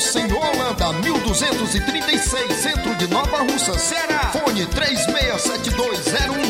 Mocenola, 0.00 0.48
Holanda, 0.48 0.94
1236, 0.94 2.56
centro 2.56 2.94
de 2.94 3.06
Nova 3.08 3.40
Russa, 3.40 3.78
Ceará. 3.78 4.32
Fone 4.32 4.64
36720179. 4.64 6.49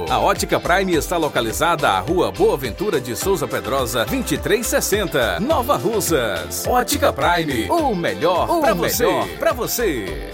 A 0.09 0.19
Ótica 0.19 0.59
Prime 0.59 0.93
está 0.93 1.17
localizada 1.17 1.89
à 1.89 1.99
Rua 1.99 2.31
Boa 2.31 2.57
Ventura 2.57 2.99
de 2.99 3.15
Souza 3.15 3.47
Pedrosa, 3.47 4.05
2360, 4.05 5.39
Nova 5.39 5.77
Russas. 5.77 6.65
Ótica 6.67 7.13
Prime, 7.13 7.69
o 7.69 7.95
melhor 7.95 8.47
para 8.59 8.73
você. 8.73 9.05
Pra 9.39 9.53
você. 9.53 10.33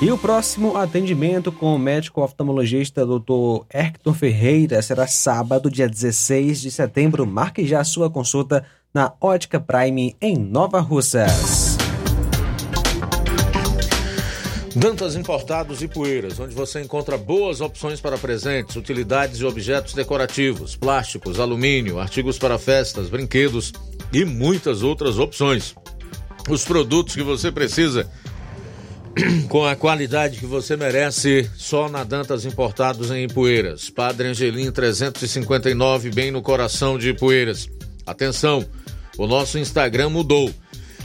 E 0.00 0.10
o 0.10 0.18
próximo 0.18 0.76
atendimento 0.76 1.52
com 1.52 1.74
o 1.74 1.78
médico 1.78 2.22
oftalmologista 2.22 3.06
Dr. 3.06 3.64
Hector 3.72 4.14
Ferreira 4.14 4.82
será 4.82 5.06
sábado, 5.06 5.70
dia 5.70 5.88
16 5.88 6.60
de 6.60 6.70
setembro. 6.70 7.26
Marque 7.26 7.64
já 7.66 7.80
a 7.80 7.84
sua 7.84 8.10
consulta 8.10 8.64
na 8.92 9.12
Ótica 9.20 9.60
Prime 9.60 10.16
em 10.20 10.36
Nova 10.36 10.80
Russas. 10.80 11.81
Dantas 14.74 15.16
Importados 15.16 15.82
e 15.82 15.88
Poeiras, 15.88 16.40
onde 16.40 16.54
você 16.54 16.80
encontra 16.80 17.18
boas 17.18 17.60
opções 17.60 18.00
para 18.00 18.16
presentes, 18.16 18.74
utilidades 18.74 19.38
e 19.38 19.44
objetos 19.44 19.92
decorativos, 19.92 20.74
plásticos, 20.74 21.38
alumínio, 21.38 21.98
artigos 21.98 22.38
para 22.38 22.58
festas, 22.58 23.10
brinquedos 23.10 23.72
e 24.10 24.24
muitas 24.24 24.82
outras 24.82 25.18
opções. 25.18 25.74
Os 26.48 26.64
produtos 26.64 27.14
que 27.14 27.22
você 27.22 27.52
precisa 27.52 28.10
com 29.50 29.66
a 29.66 29.76
qualidade 29.76 30.38
que 30.38 30.46
você 30.46 30.74
merece, 30.74 31.50
só 31.54 31.86
na 31.86 32.02
Dantas 32.02 32.46
Importados 32.46 33.10
em 33.10 33.24
Ipueiras. 33.24 33.90
Padre 33.90 34.28
Angelim 34.28 34.72
359, 34.72 36.10
bem 36.10 36.30
no 36.30 36.40
coração 36.40 36.96
de 36.96 37.10
Ipueiras. 37.10 37.68
Atenção, 38.06 38.64
o 39.18 39.26
nosso 39.26 39.58
Instagram 39.58 40.08
mudou. 40.08 40.50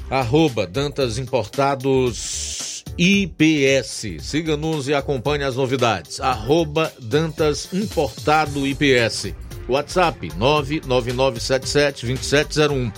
Arroba 0.10 0.66
Dantas 0.66 1.18
Importados 1.18 2.77
IPS. 2.98 4.22
Siga-nos 4.22 4.88
e 4.88 4.94
acompanhe 4.94 5.44
as 5.44 5.56
novidades. 5.56 6.20
Arroba 6.20 6.92
Dantas 7.00 7.72
Importado 7.74 8.66
IPS. 8.66 9.36
WhatsApp 9.70 10.30
999772701. 10.30 12.92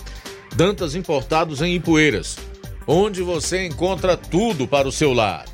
Dantas 0.56 0.94
Importados 0.94 1.60
em 1.62 1.74
Ipueiras 1.74 2.36
onde 2.92 3.22
você 3.22 3.66
encontra 3.66 4.16
tudo 4.16 4.66
para 4.66 4.88
o 4.88 4.92
seu 4.92 5.12
lar. 5.12 5.44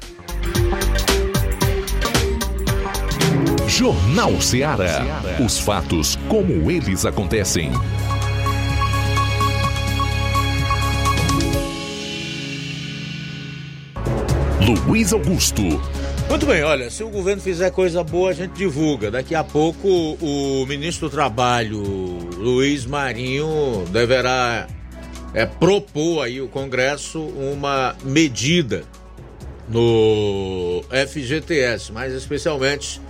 Jornal 3.69 4.41
Ceará. 4.41 5.05
Os 5.45 5.59
fatos 5.59 6.17
como 6.29 6.71
eles 6.71 7.05
acontecem. 7.05 7.71
Luiz 14.75 15.13
Augusto. 15.13 15.63
Muito 16.29 16.45
bem, 16.45 16.63
olha, 16.65 16.91
se 16.91 17.05
o 17.05 17.09
governo 17.09 17.41
fizer 17.41 17.71
coisa 17.71 18.03
boa, 18.03 18.31
a 18.31 18.33
gente 18.33 18.53
divulga. 18.53 19.11
Daqui 19.11 19.35
a 19.35 19.45
pouco 19.45 19.89
o 20.21 20.67
ministro 20.67 21.09
do 21.09 21.13
Trabalho, 21.13 21.81
Luiz 22.37 22.85
Marinho, 22.85 23.85
deverá 23.91 24.67
é, 25.33 25.47
propor 25.47 26.25
aí 26.25 26.41
o 26.41 26.49
Congresso 26.49 27.21
uma 27.21 27.95
medida 28.03 28.83
no 29.69 30.83
FGTS, 30.91 31.93
mais 31.93 32.13
especialmente 32.13 33.01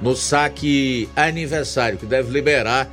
no 0.00 0.14
saque 0.14 1.08
aniversário, 1.16 1.98
que 1.98 2.06
deve 2.06 2.30
liberar 2.30 2.90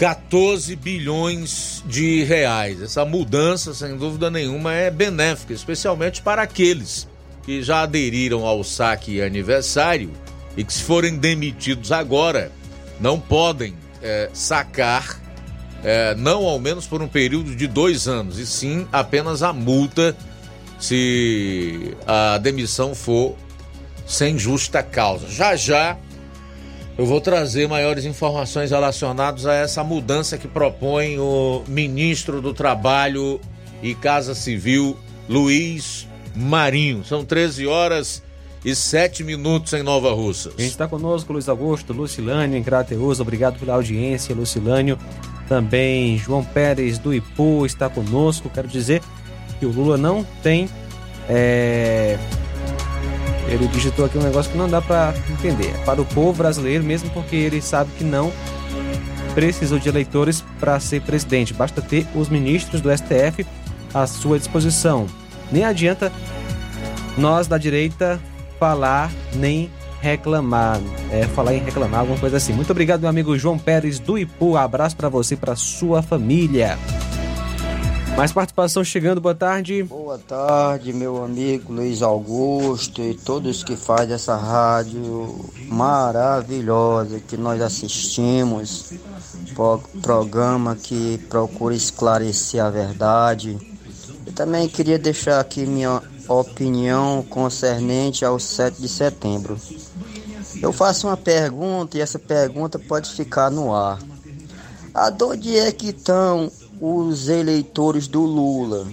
14 0.00 0.74
bilhões 0.76 1.84
de 1.86 2.24
reais. 2.24 2.80
Essa 2.80 3.04
mudança, 3.04 3.74
sem 3.74 3.98
dúvida 3.98 4.30
nenhuma, 4.30 4.72
é 4.72 4.90
benéfica, 4.90 5.52
especialmente 5.52 6.22
para 6.22 6.40
aqueles 6.40 7.06
que 7.42 7.62
já 7.62 7.82
aderiram 7.82 8.46
ao 8.46 8.64
saque 8.64 9.20
aniversário 9.20 10.10
e 10.56 10.64
que, 10.64 10.72
se 10.72 10.82
forem 10.84 11.18
demitidos 11.18 11.92
agora, 11.92 12.50
não 12.98 13.20
podem 13.20 13.74
é, 14.02 14.30
sacar, 14.32 15.20
é, 15.84 16.14
não 16.14 16.46
ao 16.46 16.58
menos 16.58 16.86
por 16.86 17.02
um 17.02 17.08
período 17.08 17.54
de 17.54 17.66
dois 17.66 18.08
anos, 18.08 18.38
e 18.38 18.46
sim 18.46 18.88
apenas 18.90 19.42
a 19.42 19.52
multa 19.52 20.16
se 20.78 21.94
a 22.06 22.38
demissão 22.38 22.94
for 22.94 23.36
sem 24.06 24.38
justa 24.38 24.82
causa. 24.82 25.28
Já 25.28 25.54
já 25.56 25.98
eu 27.00 27.06
vou 27.06 27.18
trazer 27.18 27.66
maiores 27.66 28.04
informações 28.04 28.72
relacionadas 28.72 29.46
a 29.46 29.54
essa 29.54 29.82
mudança 29.82 30.36
que 30.36 30.46
propõe 30.46 31.18
o 31.18 31.62
ministro 31.66 32.42
do 32.42 32.52
Trabalho 32.52 33.40
e 33.82 33.94
Casa 33.94 34.34
Civil, 34.34 34.94
Luiz 35.26 36.06
Marinho. 36.36 37.02
São 37.02 37.24
13 37.24 37.66
horas 37.66 38.22
e 38.62 38.74
7 38.74 39.24
minutos 39.24 39.72
em 39.72 39.82
Nova 39.82 40.12
Russa. 40.12 40.50
Quem 40.50 40.66
está 40.66 40.86
conosco, 40.86 41.32
Luiz 41.32 41.48
Augusto, 41.48 41.94
Lucilânio 41.94 42.58
em 42.58 42.62
Crateus, 42.62 43.18
obrigado 43.18 43.58
pela 43.58 43.76
audiência, 43.76 44.34
Lucilânio. 44.34 44.98
Também 45.48 46.18
João 46.18 46.44
Pérez 46.44 46.98
do 46.98 47.14
Ipu 47.14 47.64
está 47.64 47.88
conosco. 47.88 48.50
Quero 48.50 48.68
dizer 48.68 49.00
que 49.58 49.64
o 49.64 49.70
Lula 49.70 49.96
não 49.96 50.22
tem. 50.42 50.68
É... 51.30 52.18
Ele 53.50 53.66
digitou 53.68 54.04
aqui 54.04 54.16
um 54.16 54.22
negócio 54.22 54.50
que 54.50 54.56
não 54.56 54.68
dá 54.68 54.80
para 54.80 55.12
entender. 55.28 55.74
Para 55.84 56.00
o 56.00 56.04
povo 56.04 56.32
brasileiro, 56.32 56.84
mesmo 56.84 57.10
porque 57.10 57.34
ele 57.34 57.60
sabe 57.60 57.90
que 57.98 58.04
não 58.04 58.32
precisou 59.34 59.78
de 59.78 59.88
eleitores 59.88 60.44
para 60.58 60.78
ser 60.78 61.02
presidente. 61.02 61.52
Basta 61.52 61.82
ter 61.82 62.06
os 62.14 62.28
ministros 62.28 62.80
do 62.80 62.90
STF 62.96 63.44
à 63.92 64.06
sua 64.06 64.38
disposição. 64.38 65.06
Nem 65.50 65.64
adianta 65.64 66.12
nós 67.18 67.46
da 67.46 67.58
direita 67.58 68.20
falar 68.58 69.10
nem 69.34 69.70
reclamar. 70.00 70.80
É, 71.10 71.24
falar 71.24 71.54
em 71.54 71.62
reclamar, 71.62 72.00
alguma 72.00 72.18
coisa 72.18 72.36
assim. 72.36 72.52
Muito 72.52 72.70
obrigado, 72.70 73.00
meu 73.00 73.10
amigo 73.10 73.36
João 73.36 73.58
Pérez 73.58 73.98
do 73.98 74.18
Ipu. 74.18 74.56
Abraço 74.56 74.96
para 74.96 75.08
você 75.08 75.34
e 75.34 75.36
para 75.36 75.56
sua 75.56 76.02
família. 76.02 76.78
Mais 78.20 78.32
participação 78.32 78.84
chegando, 78.84 79.18
boa 79.18 79.34
tarde. 79.34 79.82
Boa 79.82 80.18
tarde, 80.18 80.92
meu 80.92 81.24
amigo 81.24 81.72
Luiz 81.72 82.02
Augusto 82.02 83.00
e 83.00 83.14
todos 83.14 83.64
que 83.64 83.74
fazem 83.76 84.14
essa 84.14 84.36
rádio 84.36 85.42
maravilhosa 85.68 87.18
que 87.18 87.38
nós 87.38 87.62
assistimos. 87.62 88.92
Programa 90.02 90.76
que 90.76 91.16
procura 91.30 91.74
esclarecer 91.74 92.62
a 92.62 92.68
verdade. 92.68 93.56
Eu 94.26 94.32
também 94.34 94.68
queria 94.68 94.98
deixar 94.98 95.40
aqui 95.40 95.64
minha 95.64 96.02
opinião 96.28 97.22
concernente 97.22 98.22
ao 98.22 98.38
7 98.38 98.82
de 98.82 98.88
setembro. 98.90 99.56
Eu 100.60 100.74
faço 100.74 101.06
uma 101.06 101.16
pergunta 101.16 101.96
e 101.96 102.02
essa 102.02 102.18
pergunta 102.18 102.78
pode 102.78 103.10
ficar 103.12 103.50
no 103.50 103.74
ar. 103.74 103.98
Aonde 104.92 105.56
é 105.56 105.72
que 105.72 105.88
estão 105.88 106.52
os 106.80 107.28
eleitores 107.28 108.08
do 108.08 108.22
Lula? 108.22 108.86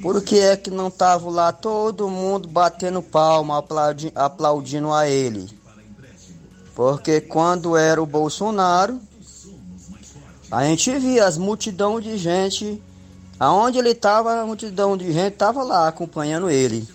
Por 0.00 0.22
que 0.22 0.38
é 0.38 0.56
que 0.56 0.70
não 0.70 0.88
estavam 0.88 1.30
lá 1.30 1.52
todo 1.52 2.08
mundo 2.08 2.46
batendo 2.48 3.02
palma, 3.02 3.58
aplaudi 3.58 4.12
aplaudindo 4.14 4.92
a 4.92 5.08
ele? 5.08 5.48
Porque 6.74 7.20
quando 7.20 7.76
era 7.76 8.00
o 8.00 8.06
Bolsonaro, 8.06 9.00
a 10.50 10.64
gente 10.64 10.96
via 10.98 11.26
as 11.26 11.36
multidão 11.36 12.00
de 12.00 12.16
gente, 12.18 12.80
aonde 13.40 13.78
ele 13.78 13.90
estava, 13.90 14.40
a 14.40 14.46
multidão 14.46 14.96
de 14.96 15.10
gente 15.12 15.32
estava 15.32 15.64
lá 15.64 15.88
acompanhando 15.88 16.48
ele, 16.48 16.86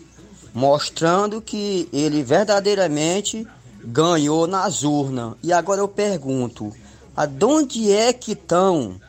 mostrando 0.54 1.42
que 1.42 1.90
ele 1.92 2.24
verdadeiramente 2.24 3.46
ganhou 3.84 4.48
nas 4.48 4.84
urnas. 4.84 5.34
E 5.44 5.52
agora 5.52 5.82
eu 5.82 5.88
pergunto, 5.88 6.72
aonde 7.18 7.92
é 7.92 8.14
que 8.14 8.34
estão 8.34 9.02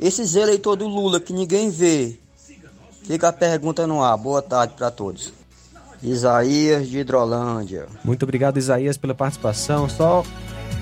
esses 0.00 0.34
eleitores 0.34 0.84
do 0.84 0.88
Lula 0.88 1.20
que 1.20 1.32
ninguém 1.32 1.70
vê? 1.70 2.18
Fica 3.04 3.28
a 3.28 3.32
pergunta 3.32 3.86
no 3.86 4.02
ar. 4.02 4.16
Boa 4.16 4.42
tarde 4.42 4.74
para 4.76 4.90
todos. 4.90 5.32
Isaías 6.02 6.88
de 6.88 6.98
Hidrolândia. 6.98 7.86
Muito 8.04 8.24
obrigado, 8.24 8.58
Isaías, 8.58 8.96
pela 8.96 9.14
participação. 9.14 9.88
Só 9.88 10.24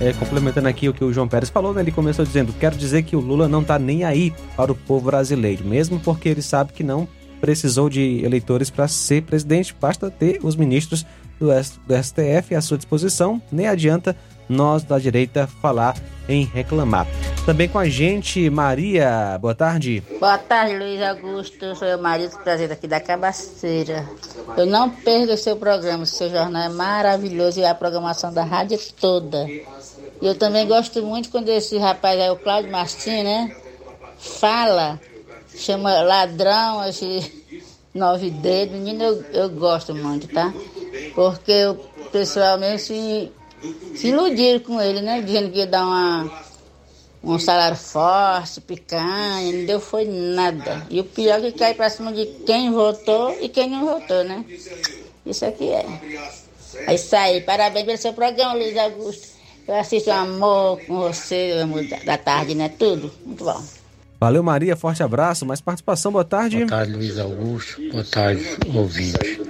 é, 0.01 0.13
complementando 0.15 0.69
aqui 0.69 0.89
o 0.89 0.95
que 0.95 1.05
o 1.05 1.13
João 1.13 1.29
Pérez 1.29 1.51
falou, 1.51 1.73
né? 1.73 1.83
ele 1.83 1.93
começou 1.93 2.25
dizendo: 2.25 2.53
Quero 2.55 2.77
dizer 2.77 3.03
que 3.03 3.15
o 3.15 3.21
Lula 3.21 3.47
não 3.47 3.61
está 3.61 3.79
nem 3.79 4.05
aí 4.05 4.33
para 4.57 4.73
o 4.73 4.75
povo 4.75 5.07
brasileiro, 5.07 5.65
mesmo 5.65 6.01
porque 6.01 6.29
ele 6.29 6.43
sabe 6.43 6.73
que 6.73 6.83
não 6.83 7.07
precisou 7.41 7.91
de 7.91 8.25
eleitores 8.25 8.71
para 8.71 8.89
ser 8.89 9.23
presidente, 9.23 9.77
basta 9.79 10.11
ter 10.11 10.41
os 10.43 10.57
ministros 10.57 11.05
do, 11.39 11.49
do 11.49 12.03
STF 12.03 12.55
à 12.55 12.61
sua 12.61 12.79
disposição, 12.79 13.41
nem 13.53 13.67
adianta 13.67 14.17
nós 14.49 14.83
da 14.83 14.99
direita 14.99 15.47
falar 15.47 15.97
em 16.29 16.45
reclamar. 16.45 17.07
Também 17.45 17.69
com 17.69 17.79
a 17.79 17.89
gente, 17.89 18.49
Maria. 18.49 19.39
Boa 19.41 19.55
tarde. 19.55 20.03
Boa 20.19 20.39
tarde, 20.39 20.79
Luiz 20.79 21.03
Augusto. 21.03 21.77
Sou 21.77 21.87
eu, 21.87 21.99
Maria, 21.99 22.29
prazer 22.31 22.73
aqui 22.73 22.87
da 22.87 23.01
Cabaceira. 23.01 24.09
Eu 24.57 24.65
não 24.65 24.89
perco 24.89 25.33
o 25.33 25.37
seu 25.37 25.57
programa, 25.57 26.07
seu 26.07 26.31
jornal 26.31 26.63
é 26.63 26.69
maravilhoso 26.71 27.61
e 27.61 27.65
a 27.65 27.75
programação 27.75 28.33
da 28.33 28.45
rádio 28.45 28.79
toda. 28.99 29.47
E 29.47 30.27
eu 30.27 30.35
também 30.35 30.67
gosto 30.67 31.03
muito 31.03 31.29
quando 31.29 31.51
esse 31.51 31.77
rapaz 31.77 32.19
aí, 32.19 32.31
o 32.31 32.37
Cláudio 32.37 32.73
Mastin, 32.73 33.25
né? 33.25 33.55
Fala, 34.19 34.99
chama 35.55 36.01
ladrão, 36.01 36.89
esse 36.89 37.45
nove 37.93 38.31
dedos. 38.31 38.75
Menino, 38.75 39.05
eu, 39.05 39.23
eu 39.33 39.51
gosto 39.51 39.95
muito, 39.95 40.29
tá? 40.29 40.53
Porque 41.15 41.67
o 41.67 41.75
pessoal 42.11 42.59
mesmo 42.59 42.79
se, 42.79 43.33
se 43.95 44.09
iludiram 44.09 44.61
com 44.61 44.81
ele, 44.81 45.01
né? 45.01 45.21
Dizendo 45.23 45.51
que 45.51 45.59
ia 45.59 45.67
dar 45.67 45.85
uma, 45.85 46.45
um 47.23 47.39
salário 47.39 47.77
forte, 47.77 48.61
picanha, 48.61 49.53
não 49.53 49.65
deu 49.65 49.81
foi 49.81 50.05
nada. 50.05 50.87
E 50.91 51.01
o 51.01 51.05
pior 51.05 51.39
é 51.39 51.51
que 51.51 51.59
cai 51.59 51.75
pra 51.75 51.91
cima 51.91 52.13
de 52.13 52.27
quem 52.47 52.71
votou 52.71 53.37
e 53.41 53.49
quem 53.49 53.71
não 53.71 53.85
votou, 53.87 54.25
né? 54.25 54.45
Isso 55.25 55.45
aqui 55.45 55.71
é. 55.71 55.87
É 56.87 56.95
isso 56.95 57.15
aí. 57.17 57.41
Parabéns 57.41 57.87
pelo 57.87 57.99
seu 57.99 58.13
programa, 58.13 58.55
Luiz 58.55 58.77
Augusto. 58.77 59.35
Eu 59.67 59.77
assisto 59.77 60.11
Amor 60.11 60.79
com 60.87 60.99
você, 60.99 61.59
Amor 61.63 61.83
da 62.05 62.19
tarde, 62.19 62.55
né? 62.55 62.69
Tudo. 62.69 63.11
Muito 63.25 63.45
bom. 63.45 63.84
Valeu, 64.25 64.43
Maria. 64.43 64.75
Forte 64.75 65.03
abraço. 65.03 65.45
Mais 65.45 65.61
participação, 65.61 66.11
boa 66.11 66.25
tarde. 66.25 66.57
Boa 66.57 66.69
tarde, 66.69 66.95
Luiz 66.95 67.19
Augusto. 67.19 67.79
Boa 67.91 68.05
tarde, 68.05 68.43
ouvinte. 68.73 69.43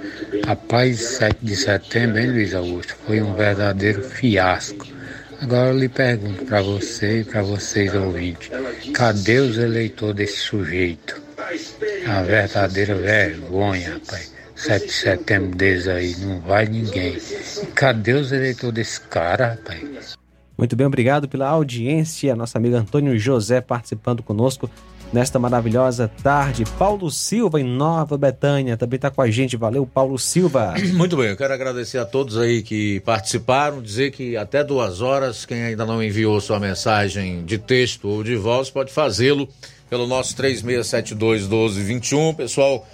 Rapaz, 0.45 0.99
7 0.99 1.37
de 1.41 1.55
setembro, 1.55 2.19
hein, 2.19 2.31
Luiz 2.31 2.53
Augusto? 2.53 2.93
Foi 3.07 3.21
um 3.21 3.33
verdadeiro 3.35 4.03
fiasco. 4.03 4.85
Agora 5.39 5.69
eu 5.69 5.79
lhe 5.79 5.87
pergunto 5.87 6.43
para 6.43 6.61
você 6.61 7.21
e 7.21 7.23
para 7.23 7.41
vocês 7.41 7.95
ouvintes: 7.95 8.49
cadê 8.93 9.39
os 9.39 9.57
eleitores 9.57 10.15
desse 10.17 10.39
sujeito? 10.39 11.21
A 12.05 12.21
verdadeira 12.23 12.95
vergonha, 12.95 13.93
rapaz. 13.93 14.33
7 14.57 14.87
de 14.87 14.91
setembro 14.91 15.55
deles 15.55 15.87
aí, 15.87 16.17
não 16.17 16.41
vai 16.41 16.65
ninguém. 16.65 17.17
Cadê 17.75 18.11
os 18.11 18.33
eleitores 18.33 18.75
desse 18.75 18.99
cara, 18.99 19.51
rapaz? 19.51 20.17
Muito 20.57 20.75
bem, 20.75 20.87
obrigado 20.87 21.27
pela 21.27 21.47
audiência. 21.47 22.35
Nosso 22.35 22.57
amigo 22.57 22.75
Antônio 22.75 23.17
José 23.19 23.59
participando 23.61 24.23
conosco 24.23 24.69
nesta 25.11 25.37
maravilhosa 25.37 26.09
tarde. 26.21 26.63
Paulo 26.77 27.09
Silva, 27.11 27.59
em 27.59 27.63
Nova 27.63 28.17
Betânia, 28.17 28.77
também 28.77 28.97
está 28.97 29.09
com 29.09 29.21
a 29.21 29.29
gente. 29.29 29.55
Valeu, 29.57 29.85
Paulo 29.85 30.17
Silva. 30.17 30.73
Muito 30.93 31.17
bem, 31.17 31.27
eu 31.27 31.37
quero 31.37 31.53
agradecer 31.53 31.97
a 31.97 32.05
todos 32.05 32.37
aí 32.37 32.61
que 32.61 32.99
participaram, 33.01 33.81
dizer 33.81 34.11
que 34.11 34.35
até 34.35 34.63
duas 34.63 35.01
horas, 35.01 35.45
quem 35.45 35.63
ainda 35.63 35.85
não 35.85 36.01
enviou 36.03 36.39
sua 36.41 36.59
mensagem 36.59 37.43
de 37.45 37.57
texto 37.57 38.07
ou 38.07 38.23
de 38.23 38.35
voz, 38.35 38.69
pode 38.69 38.91
fazê-lo 38.91 39.47
pelo 39.89 40.07
nosso 40.07 40.35
3672 40.35 41.41
1221. 41.47 42.33
Pessoal 42.33 42.87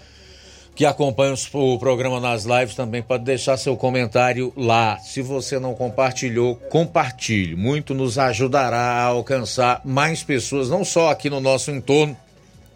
que 0.82 0.86
acompanha 0.88 1.36
o 1.54 1.78
programa 1.78 2.20
nas 2.20 2.44
lives 2.44 2.74
também 2.74 3.04
pode 3.04 3.24
deixar 3.24 3.56
seu 3.56 3.78
comentário 3.78 4.52
lá. 4.58 4.98
Se 4.98 5.22
você 5.22 5.60
não 5.60 5.76
compartilhou, 5.76 6.56
compartilhe. 6.56 7.56
Muito 7.56 7.94
nos 7.94 8.18
ajudará 8.18 8.80
a 8.80 9.04
alcançar 9.04 9.82
mais 9.86 10.24
pessoas, 10.24 10.72
não 10.72 10.84
só 10.84 11.12
aqui 11.12 11.30
no 11.30 11.40
nosso 11.40 11.70
entorno, 11.70 12.18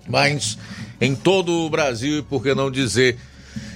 mas 0.08 0.56
em 1.02 1.16
todo 1.16 1.66
o 1.66 1.68
Brasil 1.68 2.20
e 2.20 2.22
por 2.22 2.44
que 2.44 2.54
não 2.54 2.70
dizer 2.70 3.18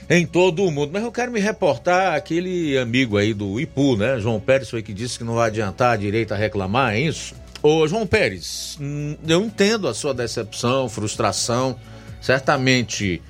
em 0.08 0.28
todo 0.28 0.64
o 0.64 0.70
mundo. 0.70 0.92
Mas 0.94 1.02
eu 1.02 1.12
quero 1.12 1.32
me 1.32 1.40
reportar 1.40 2.14
aquele 2.14 2.78
amigo 2.78 3.18
aí 3.18 3.34
do 3.34 3.60
Ipu, 3.60 3.98
né? 3.98 4.20
João 4.20 4.40
Pérez 4.40 4.70
foi 4.70 4.84
que 4.84 4.94
disse 4.94 5.18
que 5.18 5.24
não 5.24 5.34
vai 5.34 5.48
adiantar 5.48 5.94
a 5.94 5.98
direita 5.98 6.36
reclamar, 6.36 6.94
é 6.94 7.00
isso? 7.00 7.34
Ô, 7.64 7.88
João 7.88 8.06
Pérez, 8.06 8.78
hum, 8.80 9.18
eu 9.28 9.42
entendo 9.42 9.88
a 9.88 9.94
sua 9.96 10.14
decepção, 10.14 10.88
frustração. 10.88 11.76
Certamente 12.22 13.24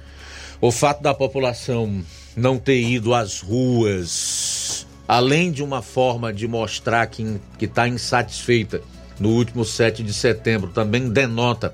o 0.61 0.71
fato 0.71 1.01
da 1.01 1.13
população 1.13 2.03
não 2.35 2.57
ter 2.57 2.81
ido 2.81 3.13
às 3.13 3.39
ruas, 3.39 4.85
além 5.07 5.51
de 5.51 5.63
uma 5.63 5.81
forma 5.81 6.33
de 6.33 6.47
mostrar 6.47 7.07
que 7.07 7.39
está 7.61 7.87
insatisfeita 7.87 8.81
no 9.19 9.29
último 9.29 9.63
7 9.63 10.03
de 10.03 10.13
setembro, 10.13 10.69
também 10.69 11.09
denota, 11.09 11.73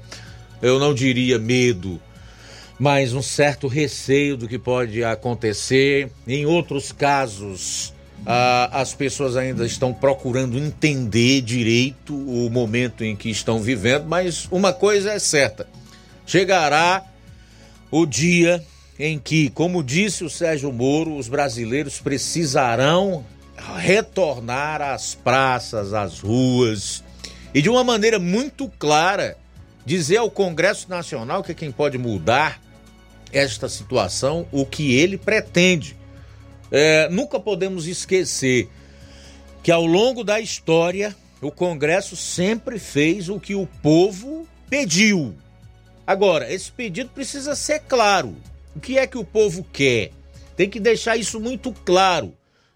eu 0.61 0.79
não 0.79 0.93
diria 0.93 1.37
medo, 1.37 1.99
mas 2.79 3.13
um 3.13 3.21
certo 3.21 3.67
receio 3.67 4.37
do 4.37 4.47
que 4.47 4.57
pode 4.57 5.03
acontecer. 5.03 6.11
Em 6.27 6.45
outros 6.45 6.91
casos, 6.91 7.93
ah, 8.25 8.69
as 8.71 8.93
pessoas 8.93 9.37
ainda 9.37 9.65
estão 9.65 9.93
procurando 9.93 10.57
entender 10.57 11.41
direito 11.41 12.15
o 12.15 12.49
momento 12.49 13.03
em 13.03 13.15
que 13.15 13.29
estão 13.29 13.59
vivendo, 13.59 14.05
mas 14.05 14.47
uma 14.51 14.73
coisa 14.73 15.11
é 15.11 15.19
certa: 15.19 15.67
chegará 16.25 17.03
o 17.91 18.05
dia 18.05 18.63
em 18.97 19.19
que, 19.19 19.49
como 19.49 19.83
disse 19.83 20.23
o 20.23 20.29
Sérgio 20.29 20.71
Moro, 20.71 21.15
os 21.15 21.27
brasileiros 21.27 21.99
precisarão 21.99 23.25
retornar 23.77 24.81
às 24.81 25.15
praças, 25.15 25.93
às 25.93 26.19
ruas 26.19 27.03
e 27.53 27.61
de 27.61 27.69
uma 27.69 27.83
maneira 27.83 28.19
muito 28.19 28.67
clara 28.77 29.37
dizer 29.85 30.17
ao 30.17 30.29
Congresso 30.29 30.89
Nacional 30.89 31.43
que 31.43 31.53
quem 31.53 31.71
pode 31.71 31.97
mudar 31.97 32.61
esta 33.31 33.69
situação, 33.69 34.47
o 34.51 34.65
que 34.65 34.95
ele 34.95 35.17
pretende. 35.17 35.95
É, 36.71 37.07
nunca 37.09 37.39
podemos 37.39 37.87
esquecer 37.87 38.69
que 39.61 39.71
ao 39.71 39.85
longo 39.85 40.23
da 40.23 40.39
história 40.39 41.15
o 41.41 41.51
Congresso 41.51 42.15
sempre 42.15 42.79
fez 42.79 43.29
o 43.29 43.39
que 43.39 43.55
o 43.55 43.67
povo 43.81 44.47
pediu. 44.69 45.35
Agora, 46.07 46.51
esse 46.51 46.71
pedido 46.71 47.09
precisa 47.09 47.55
ser 47.55 47.79
claro. 47.81 48.35
O 48.75 48.79
que 48.79 48.97
é 48.97 49.07
que 49.07 49.17
o 49.17 49.23
povo 49.23 49.65
quer? 49.71 50.11
Tem 50.55 50.69
que 50.69 50.79
deixar 50.79 51.17
isso 51.17 51.39
muito 51.39 51.71
claro 51.71 52.33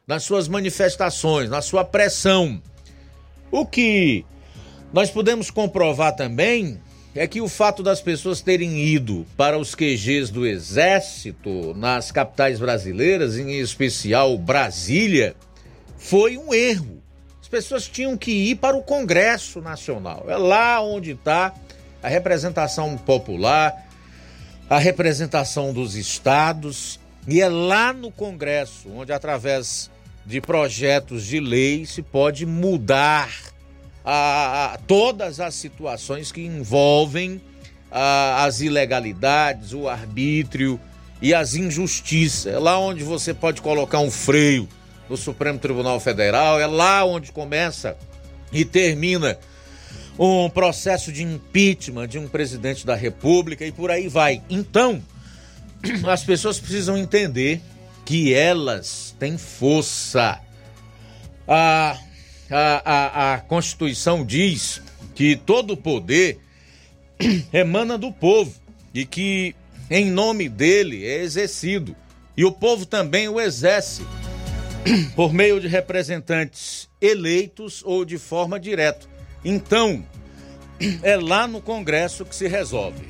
nas 0.08 0.24
suas 0.24 0.48
manifestações, 0.48 1.50
na 1.50 1.62
sua 1.62 1.84
pressão. 1.84 2.62
O 3.52 3.66
que 3.66 4.26
nós 4.94 5.12
podemos 5.12 5.52
comprovar 5.52 6.16
também 6.16 6.80
é 7.14 7.28
que 7.28 7.42
o 7.42 7.48
fato 7.48 7.84
das 7.84 8.02
pessoas 8.02 8.42
terem 8.42 8.80
ido 8.80 9.26
para 9.36 9.58
os 9.58 9.76
QGs 9.76 10.32
do 10.32 10.46
Exército 10.46 11.74
nas 11.76 12.12
capitais 12.12 12.60
brasileiras, 12.60 13.38
em 13.38 13.60
especial 13.60 14.38
Brasília, 14.38 15.36
foi 15.98 16.38
um 16.38 16.54
erro. 16.54 17.04
As 17.42 17.48
pessoas 17.48 17.88
tinham 17.88 18.16
que 18.16 18.32
ir 18.32 18.56
para 18.56 18.78
o 18.78 18.84
Congresso 18.84 19.60
Nacional. 19.60 20.26
É 20.28 20.38
lá 20.38 20.82
onde 20.82 21.12
está 21.12 21.54
a 22.02 22.08
representação 22.08 22.96
popular, 22.98 23.89
a 24.70 24.78
representação 24.78 25.74
dos 25.74 25.96
estados 25.96 27.00
e 27.28 27.42
é 27.42 27.50
lá 27.50 27.92
no 27.92 28.12
Congresso 28.12 28.90
onde, 28.90 29.12
através 29.12 29.90
de 30.26 30.40
projetos 30.40 31.26
de 31.26 31.40
lei, 31.40 31.86
se 31.86 32.02
pode 32.02 32.46
mudar 32.46 33.30
a, 34.06 34.74
a 34.74 34.78
todas 34.78 35.40
as 35.40 35.56
situações 35.56 36.32
que 36.32 36.46
envolvem 36.46 37.42
a, 37.92 38.44
as 38.46 38.62
ilegalidades, 38.62 39.74
o 39.74 39.88
arbítrio 39.88 40.80
e 41.22 41.34
as 41.34 41.56
injustiças. 41.56 42.54
É 42.54 42.60
lá 42.60 42.78
onde 42.80 43.04
você 43.04 43.34
pode 43.34 43.62
colocar 43.62 44.00
um 44.00 44.12
freio 44.12 44.70
no 45.10 45.18
Supremo 45.18 45.58
Tribunal 45.58 46.00
Federal, 46.00 46.60
é 46.60 46.68
lá 46.68 47.04
onde 47.04 47.32
começa 47.32 47.98
e 48.54 48.64
termina 48.64 49.38
um 50.20 50.50
processo 50.50 51.14
de 51.14 51.24
impeachment 51.24 52.08
de 52.08 52.20
um 52.20 52.28
presidente 52.28 52.86
da 52.86 52.94
República 52.94 53.66
e 53.66 53.72
por 53.72 53.90
aí 53.90 54.10
vai. 54.10 54.42
Então, 54.50 55.02
as 56.06 56.24
pessoas 56.26 56.60
precisam 56.60 56.98
entender 56.98 57.62
que 58.04 58.34
elas 58.34 59.16
têm 59.18 59.38
força. 59.38 60.42
A, 61.48 61.98
a, 62.52 62.82
a, 62.84 63.34
a 63.34 63.38
Constituição 63.40 64.26
diz 64.26 64.82
que 65.16 65.38
todo 65.38 65.78
poder 65.78 66.40
emana 67.54 67.98
do 67.98 68.12
povo 68.12 68.54
e 68.94 69.06
que 69.06 69.56
em 69.90 70.12
nome 70.12 70.50
dele 70.50 71.06
é 71.06 71.22
exercido. 71.22 71.96
E 72.36 72.44
o 72.44 72.52
povo 72.52 72.86
também 72.86 73.30
o 73.30 73.40
exerce 73.40 74.04
por 75.16 75.34
meio 75.34 75.62
de 75.62 75.68
representantes 75.68 76.90
eleitos 77.00 77.82
ou 77.86 78.04
de 78.04 78.18
forma 78.18 78.60
direta. 78.60 79.08
Então, 79.44 80.04
é 81.02 81.16
lá 81.16 81.48
no 81.48 81.62
Congresso 81.62 82.26
que 82.26 82.36
se 82.36 82.48
resolve. 82.48 83.08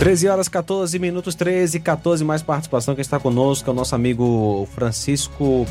13 0.00 0.28
horas 0.28 0.48
14 0.48 0.98
minutos, 0.98 1.34
13 1.34 1.78
14 1.78 2.24
mais 2.24 2.42
participação. 2.42 2.94
Quem 2.94 3.02
está 3.02 3.20
conosco 3.20 3.68
é 3.68 3.72
o 3.72 3.76
nosso 3.76 3.94
amigo 3.94 4.66
Francisco 4.74 5.66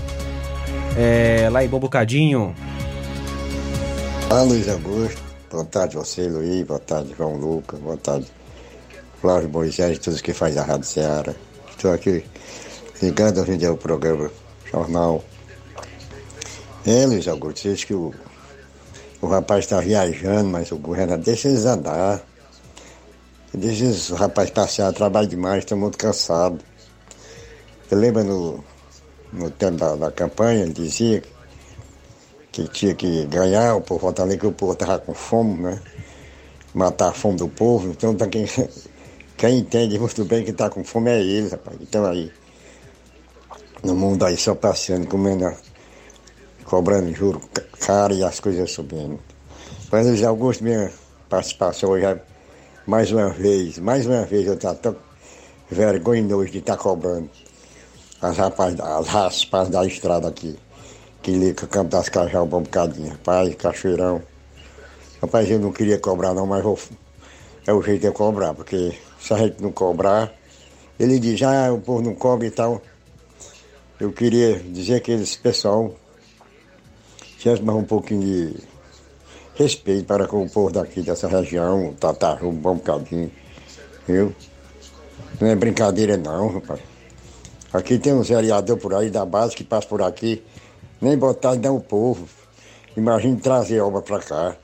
é, 0.95 1.49
lá 1.51 1.63
em 1.63 1.67
Bocadinho. 1.67 2.55
Olá, 4.29 4.43
Luiz 4.43 4.69
Augusto. 4.69 5.19
Boa 5.49 5.65
tarde 5.65 5.95
você, 5.95 6.27
Luiz. 6.27 6.63
Boa 6.63 6.79
tarde, 6.79 7.15
João 7.17 7.37
Lucas. 7.37 7.79
Boa 7.79 7.97
tarde, 7.97 8.27
Flávio 9.19 9.49
Moisés, 9.49 9.97
todos 9.97 10.21
que 10.21 10.31
faz 10.31 10.57
a 10.57 10.63
Rádio 10.63 10.85
Ceará. 10.85 11.33
Estou 11.71 11.91
aqui 11.91 12.23
ligando 13.01 13.41
hoje 13.41 13.53
em 13.53 13.57
dia 13.57 13.73
o 13.73 13.77
programa 13.77 14.29
Jornal 14.71 15.23
é, 16.85 17.05
Luiz 17.05 17.27
Augusto, 17.27 17.69
diz 17.69 17.83
que 17.83 17.93
o, 17.93 18.13
o 19.21 19.27
rapaz 19.27 19.65
está 19.65 19.79
viajando, 19.81 20.49
mas 20.49 20.71
o 20.71 20.77
governador 20.77 21.23
deixa 21.23 21.49
eles 21.49 21.65
andar. 21.65 22.21
Deixa 23.53 24.13
o 24.13 24.15
rapaz 24.15 24.49
passear, 24.49 24.93
trabalha 24.93 25.27
demais, 25.27 25.63
está 25.63 25.75
muito 25.75 25.97
cansado. 25.97 26.59
Você 27.87 27.95
lembra 27.95 28.23
no, 28.23 28.63
no 29.33 29.49
tempo 29.49 29.77
da, 29.77 29.95
da 29.95 30.11
campanha, 30.11 30.63
ele 30.63 30.73
dizia 30.73 31.23
que 32.51 32.67
tinha 32.67 32.93
que 32.93 33.25
ganhar, 33.25 33.75
o 33.75 33.81
povo 33.81 34.13
ali, 34.21 34.37
que 34.37 34.47
o 34.47 34.51
povo 34.51 34.73
estava 34.73 34.99
com 34.99 35.13
fome, 35.13 35.61
né? 35.61 35.81
Matar 36.73 37.09
a 37.09 37.11
fome 37.11 37.37
do 37.37 37.47
povo. 37.47 37.89
Então 37.89 38.15
tá 38.15 38.27
quem, 38.27 38.45
quem 39.37 39.59
entende 39.59 39.97
muito 39.99 40.23
bem 40.25 40.43
que 40.43 40.51
está 40.51 40.69
com 40.69 40.83
fome 40.83 41.11
é 41.11 41.19
ele, 41.19 41.49
rapaz. 41.49 41.77
Então 41.81 42.05
aí, 42.05 42.31
no 43.83 43.95
mundo 43.95 44.25
aí 44.25 44.37
só 44.37 44.55
passeando, 44.55 45.07
comendo 45.07 45.51
cobrando 46.69 47.11
juro 47.15 47.41
caro 47.79 48.13
e 48.13 48.23
as 48.23 48.39
coisas 48.39 48.71
subindo. 48.71 49.19
Mas 49.91 50.05
Luiz 50.05 50.23
Augusto, 50.23 50.63
minha 50.63 50.91
participação 51.27 51.89
hoje 51.89 52.05
é 52.05 52.21
mais 52.85 53.11
uma 53.11 53.29
vez, 53.31 53.79
mais 53.79 54.05
uma 54.05 54.23
vez 54.23 54.45
eu 54.45 54.53
estou 54.53 54.75
tão 54.75 54.95
vergonhoso 55.69 56.51
de 56.51 56.59
estar 56.59 56.77
tá 56.77 56.83
cobrando 56.83 57.27
as 58.21 58.37
rapazes, 58.37 58.79
as 58.79 59.07
raspas 59.07 59.69
da 59.69 59.83
estrada 59.83 60.27
aqui. 60.27 60.59
que 61.23 61.31
liga 61.31 61.65
Campo 61.65 61.89
das 61.89 62.07
Cajal 62.07 62.45
um 62.45 62.47
bocadinho. 62.47 63.09
Rapaz, 63.13 63.55
cachoeirão. 63.55 64.21
Rapaz, 65.21 65.49
eu 65.49 65.59
não 65.59 65.71
queria 65.71 65.97
cobrar 65.97 66.35
não, 66.35 66.45
mas 66.45 66.63
vou, 66.63 66.77
é 67.65 67.73
o 67.73 67.81
jeito 67.81 68.01
de 68.01 68.07
eu 68.07 68.13
cobrar, 68.13 68.53
porque 68.53 68.93
se 69.19 69.33
a 69.33 69.37
gente 69.37 69.61
não 69.61 69.71
cobrar, 69.71 70.31
ele 70.99 71.19
diz, 71.19 71.41
ah, 71.41 71.73
o 71.73 71.81
povo 71.81 72.03
não 72.03 72.13
cobra 72.13 72.45
e 72.45 72.51
tal. 72.51 72.79
Eu 73.99 74.11
queria 74.11 74.59
dizer 74.59 75.01
que 75.01 75.11
esse 75.11 75.37
pessoal 75.37 75.93
mais 77.45 77.77
um 77.77 77.83
pouquinho 77.85 78.19
de 78.19 78.53
respeito 79.55 80.05
para 80.05 80.27
com 80.27 80.43
o 80.43 80.49
povo 80.49 80.71
daqui 80.71 81.01
dessa 81.01 81.25
região, 81.25 81.93
Tataru, 81.97 82.49
um 82.49 82.53
bom 82.53 82.75
bocadinho, 82.75 83.31
viu? 84.05 84.35
Não 85.39 85.47
é 85.47 85.55
brincadeira 85.55 86.17
não, 86.17 86.49
rapaz. 86.49 86.81
Aqui 87.71 87.97
tem 87.97 88.13
uns 88.13 88.27
vereadores 88.27 88.81
por 88.83 88.93
aí 88.93 89.09
da 89.09 89.25
base 89.25 89.55
que 89.55 89.63
passa 89.63 89.87
por 89.87 90.01
aqui, 90.01 90.43
nem 90.99 91.17
botar 91.17 91.55
não 91.55 91.77
o 91.77 91.81
povo. 91.81 92.27
Imagine 92.97 93.39
trazer 93.39 93.79
obra 93.79 94.01
para 94.01 94.19
cá. 94.19 94.57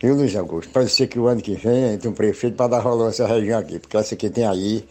Viu, 0.00 0.14
Luiz 0.14 0.36
Augusto? 0.36 0.72
Pode 0.72 0.90
ser 0.90 1.08
que 1.08 1.18
o 1.18 1.26
ano 1.26 1.42
que 1.42 1.56
vem 1.56 1.94
entre 1.94 2.06
um 2.06 2.12
prefeito 2.12 2.56
para 2.56 2.68
dar 2.68 2.78
rolão 2.78 3.08
essa 3.08 3.26
região 3.26 3.58
aqui, 3.58 3.80
porque 3.80 3.96
essa 3.96 4.14
que 4.14 4.30
tem 4.30 4.46
aí 4.46 4.88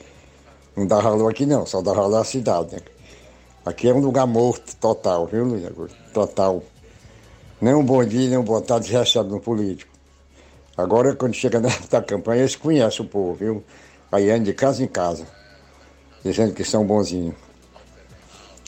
não 0.75 0.85
dá 0.85 0.99
rolão 0.99 1.29
aqui 1.29 1.45
não, 1.45 1.65
só 1.65 1.81
dá 1.81 1.93
rolão 1.93 2.19
a 2.19 2.25
cidade, 2.25 2.75
né? 2.75 2.81
Aqui 3.65 3.87
é 3.87 3.93
um 3.93 3.99
lugar 4.01 4.27
morto 4.27 4.75
total, 4.75 5.25
viu, 5.25 5.45
Luiz 5.45 5.65
Augusto? 5.65 5.97
Total. 6.13 6.61
Nem 7.59 7.73
um 7.73 7.83
bom 7.83 8.05
dia, 8.05 8.29
nem 8.29 8.37
um 8.37 8.43
boa 8.43 8.61
tarde 8.61 8.91
recebe 8.91 9.29
no 9.29 9.39
político. 9.39 9.91
Agora, 10.77 11.15
quando 11.15 11.33
chega 11.33 11.59
nessa 11.59 11.99
campanha, 12.03 12.41
eles 12.41 12.55
conhecem 12.55 13.03
o 13.03 13.09
povo, 13.09 13.33
viu? 13.33 13.63
Aí 14.11 14.29
andam 14.29 14.43
de 14.43 14.53
casa 14.53 14.83
em 14.83 14.87
casa, 14.87 15.25
dizendo 16.23 16.53
que 16.53 16.63
são 16.63 16.85
bonzinhos. 16.85 17.33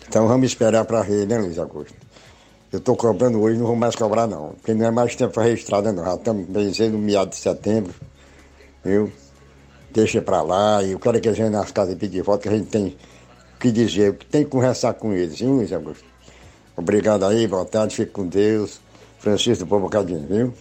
Então 0.07 0.27
vamos 0.27 0.47
esperar 0.47 0.85
para 0.85 1.03
ver, 1.03 1.27
né, 1.27 1.37
Luiz 1.37 1.59
Augusto? 1.59 1.93
Eu 2.71 2.79
estou 2.79 2.95
cobrando 2.95 3.39
hoje, 3.39 3.59
não 3.59 3.67
vou 3.67 3.75
mais 3.75 3.95
cobrar 3.95 4.25
não, 4.25 4.53
porque 4.53 4.73
não 4.73 4.87
é 4.87 4.91
mais 4.91 5.15
tempo 5.15 5.33
para 5.33 5.43
registrada 5.43 5.93
não. 5.93 6.03
Já 6.03 6.15
estamos 6.15 6.47
benzendo 6.47 6.97
no 6.97 6.99
meado 6.99 7.29
de 7.29 7.35
setembro, 7.35 7.93
viu? 8.83 9.11
Deixa 9.91 10.19
para 10.19 10.41
lá, 10.41 10.81
e 10.81 10.93
eu 10.93 10.99
quero 10.99 11.21
que 11.21 11.31
gente 11.31 11.51
nas 11.51 11.71
casas 11.71 11.93
pedir 11.93 12.23
voto, 12.23 12.41
que 12.41 12.49
a 12.49 12.57
gente 12.57 12.69
tem 12.69 12.97
o 13.55 13.59
que 13.59 13.71
dizer, 13.71 14.15
que 14.17 14.25
tem 14.25 14.43
que 14.43 14.49
conversar 14.49 14.95
com 14.95 15.13
eles, 15.13 15.39
viu, 15.39 15.51
Luiz 15.51 15.71
Augusto? 15.71 16.09
Obrigado 16.80 17.26
aí, 17.26 17.45
boa 17.45 17.65
tarde, 17.65 17.97
fique 17.97 18.14
com 18.14 18.26
Deus. 18.26 18.80
Francisco 19.19 19.65
do 19.65 19.68
Povo 19.68 19.84
Bocadinho, 19.84 20.26
viu? 20.26 20.53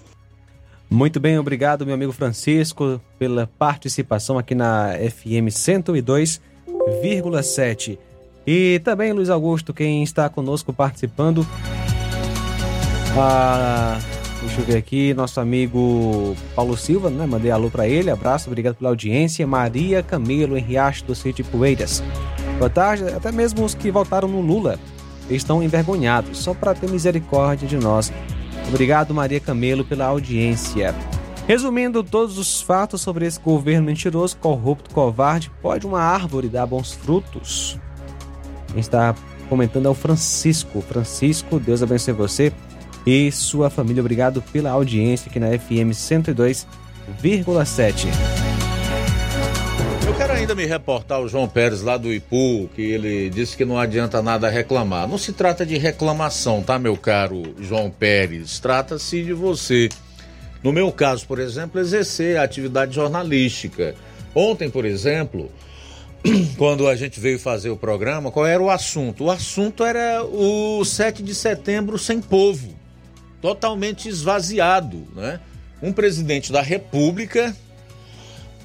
Muito 0.90 1.20
bem, 1.20 1.38
obrigado, 1.38 1.86
meu 1.86 1.94
amigo 1.94 2.10
Francisco, 2.10 3.00
pela 3.20 3.48
participação 3.56 4.36
aqui 4.36 4.52
na 4.52 4.94
FM 4.94 5.46
102,7. 5.48 7.96
E 8.44 8.80
também, 8.80 9.12
Luiz 9.12 9.30
Augusto, 9.30 9.72
quem 9.72 10.02
está 10.02 10.28
conosco 10.28 10.72
participando. 10.72 11.46
Ah, 13.16 14.00
deixa 14.40 14.60
eu 14.60 14.64
ver 14.64 14.76
aqui, 14.76 15.14
nosso 15.14 15.38
amigo 15.38 16.36
Paulo 16.52 16.76
Silva, 16.76 17.10
né? 17.10 17.26
Mandei 17.26 17.52
alô 17.52 17.70
para 17.70 17.86
ele, 17.86 18.10
abraço, 18.10 18.48
obrigado 18.48 18.74
pela 18.74 18.90
audiência. 18.90 19.46
Maria 19.46 20.02
Camilo, 20.02 20.58
em 20.58 20.62
Riacho 20.62 21.04
do 21.04 21.14
Sítio 21.14 21.44
Poeiras. 21.44 22.02
Boa 22.58 22.70
tarde, 22.70 23.04
até 23.04 23.30
mesmo 23.30 23.64
os 23.64 23.72
que 23.72 23.88
votaram 23.88 24.26
no 24.26 24.40
Lula 24.40 24.80
estão 25.30 25.62
envergonhados, 25.62 26.38
só 26.38 26.54
para 26.54 26.74
ter 26.74 26.90
misericórdia 26.90 27.68
de 27.68 27.76
nós. 27.76 28.10
Obrigado, 28.68 29.14
Maria 29.14 29.40
Camelo, 29.40 29.84
pela 29.84 30.06
audiência. 30.06 30.94
Resumindo 31.46 32.02
todos 32.04 32.36
os 32.36 32.60
fatos 32.60 33.00
sobre 33.00 33.24
esse 33.26 33.40
governo 33.40 33.86
mentiroso, 33.86 34.36
corrupto, 34.36 34.94
covarde, 34.94 35.50
pode 35.62 35.86
uma 35.86 36.00
árvore 36.00 36.48
dar 36.48 36.66
bons 36.66 36.92
frutos? 36.92 37.78
Quem 38.70 38.80
está 38.80 39.14
comentando 39.48 39.86
é 39.86 39.88
o 39.88 39.94
Francisco. 39.94 40.82
Francisco, 40.82 41.58
Deus 41.58 41.82
abençoe 41.82 42.12
você 42.12 42.52
e 43.06 43.32
sua 43.32 43.70
família. 43.70 44.02
Obrigado 44.02 44.42
pela 44.52 44.72
audiência 44.72 45.30
aqui 45.30 45.40
na 45.40 45.58
FM 45.58 45.94
102,7. 45.94 48.47
Quero 50.18 50.32
ainda 50.32 50.52
me 50.52 50.66
reportar 50.66 51.20
o 51.20 51.28
João 51.28 51.48
Pérez 51.48 51.80
lá 51.80 51.96
do 51.96 52.12
Ipu, 52.12 52.68
que 52.74 52.82
ele 52.82 53.30
disse 53.30 53.56
que 53.56 53.64
não 53.64 53.78
adianta 53.78 54.20
nada 54.20 54.50
reclamar. 54.50 55.06
Não 55.06 55.16
se 55.16 55.32
trata 55.32 55.64
de 55.64 55.78
reclamação, 55.78 56.60
tá, 56.60 56.76
meu 56.76 56.96
caro 56.96 57.54
João 57.60 57.88
Pérez? 57.88 58.58
Trata-se 58.58 59.22
de 59.22 59.32
você. 59.32 59.88
No 60.60 60.72
meu 60.72 60.90
caso, 60.90 61.24
por 61.24 61.38
exemplo, 61.38 61.80
exercer 61.80 62.36
a 62.36 62.42
atividade 62.42 62.96
jornalística. 62.96 63.94
Ontem, 64.34 64.68
por 64.68 64.84
exemplo, 64.84 65.52
quando 66.58 66.88
a 66.88 66.96
gente 66.96 67.20
veio 67.20 67.38
fazer 67.38 67.70
o 67.70 67.76
programa, 67.76 68.32
qual 68.32 68.44
era 68.44 68.60
o 68.60 68.70
assunto? 68.70 69.26
O 69.26 69.30
assunto 69.30 69.84
era 69.84 70.24
o 70.24 70.84
7 70.84 71.22
de 71.22 71.32
setembro 71.32 71.96
sem 71.96 72.20
povo, 72.20 72.74
totalmente 73.40 74.08
esvaziado, 74.08 75.06
né? 75.14 75.38
Um 75.80 75.92
presidente 75.92 76.50
da 76.50 76.60
República 76.60 77.54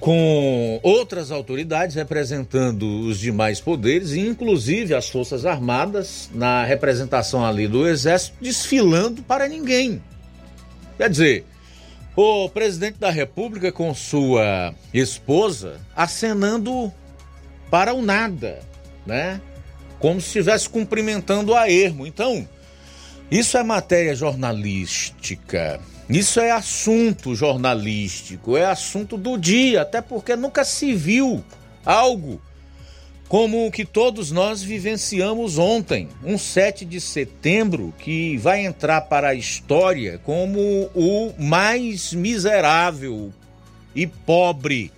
com 0.03 0.81
outras 0.83 1.31
autoridades 1.31 1.95
representando 1.95 2.83
os 3.07 3.17
demais 3.17 3.61
poderes, 3.61 4.11
inclusive 4.11 4.93
as 4.93 5.07
Forças 5.07 5.45
Armadas, 5.45 6.29
na 6.33 6.65
representação 6.65 7.45
ali 7.45 7.69
do 7.69 7.87
Exército, 7.87 8.35
desfilando 8.41 9.23
para 9.23 9.47
ninguém. 9.47 10.03
Quer 10.97 11.09
dizer, 11.09 11.45
o 12.17 12.49
presidente 12.49 12.99
da 12.99 13.09
República 13.09 13.71
com 13.71 13.93
sua 13.93 14.75
esposa 14.93 15.79
acenando 15.95 16.91
para 17.71 17.93
o 17.93 18.01
nada, 18.01 18.59
né? 19.05 19.39
Como 19.99 20.19
se 20.19 20.27
estivesse 20.27 20.67
cumprimentando 20.67 21.55
a 21.55 21.71
ermo. 21.71 22.05
Então, 22.05 22.45
isso 23.31 23.57
é 23.57 23.63
matéria 23.63 24.13
jornalística. 24.13 25.79
Isso 26.13 26.39
é 26.39 26.51
assunto 26.51 27.33
jornalístico, 27.33 28.55
é 28.55 28.65
assunto 28.65 29.17
do 29.17 29.35
dia, 29.35 29.81
até 29.81 29.99
porque 29.99 30.35
nunca 30.35 30.63
se 30.63 30.93
viu 30.93 31.43
algo 31.83 32.39
como 33.27 33.65
o 33.65 33.71
que 33.71 33.83
todos 33.83 34.29
nós 34.29 34.61
vivenciamos 34.61 35.57
ontem, 35.57 36.07
um 36.23 36.37
7 36.37 36.85
de 36.85 37.01
setembro 37.01 37.91
que 37.97 38.37
vai 38.37 38.63
entrar 38.63 39.01
para 39.01 39.29
a 39.29 39.33
história 39.33 40.19
como 40.23 40.59
o 40.93 41.33
mais 41.39 42.13
miserável 42.13 43.33
e 43.95 44.05
pobre 44.05 44.91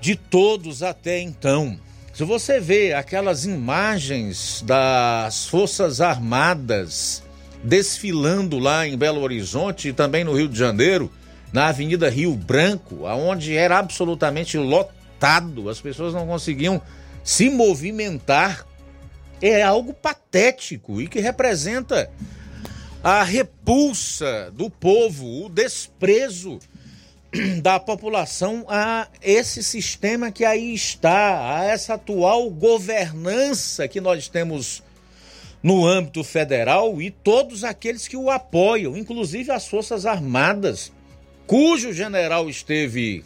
de 0.00 0.16
todos 0.16 0.82
até 0.82 1.20
então. 1.20 1.78
Se 2.14 2.24
você 2.24 2.58
vê 2.58 2.94
aquelas 2.94 3.44
imagens 3.44 4.64
das 4.66 5.48
Forças 5.48 6.00
Armadas 6.00 7.23
desfilando 7.64 8.58
lá 8.58 8.86
em 8.86 8.96
Belo 8.96 9.22
Horizonte 9.22 9.88
e 9.88 9.92
também 9.92 10.22
no 10.22 10.36
Rio 10.36 10.48
de 10.48 10.58
Janeiro, 10.58 11.10
na 11.52 11.68
Avenida 11.68 12.10
Rio 12.10 12.34
Branco, 12.34 13.06
aonde 13.06 13.56
era 13.56 13.78
absolutamente 13.78 14.58
lotado, 14.58 15.70
as 15.70 15.80
pessoas 15.80 16.12
não 16.12 16.26
conseguiam 16.26 16.80
se 17.22 17.48
movimentar. 17.48 18.66
É 19.40 19.62
algo 19.62 19.92
patético 19.94 21.00
e 21.00 21.08
que 21.08 21.20
representa 21.20 22.10
a 23.02 23.22
repulsa 23.22 24.50
do 24.52 24.70
povo, 24.70 25.44
o 25.44 25.48
desprezo 25.48 26.58
da 27.62 27.80
população 27.80 28.64
a 28.68 29.08
esse 29.22 29.62
sistema 29.62 30.30
que 30.30 30.44
aí 30.44 30.74
está, 30.74 31.58
a 31.58 31.64
essa 31.64 31.94
atual 31.94 32.48
governança 32.50 33.88
que 33.88 34.00
nós 34.00 34.28
temos 34.28 34.82
no 35.64 35.86
âmbito 35.86 36.22
federal 36.22 37.00
e 37.00 37.10
todos 37.10 37.64
aqueles 37.64 38.06
que 38.06 38.18
o 38.18 38.30
apoiam, 38.30 38.98
inclusive 38.98 39.50
as 39.50 39.66
Forças 39.66 40.04
Armadas, 40.04 40.92
cujo 41.46 41.90
general 41.90 42.50
esteve 42.50 43.24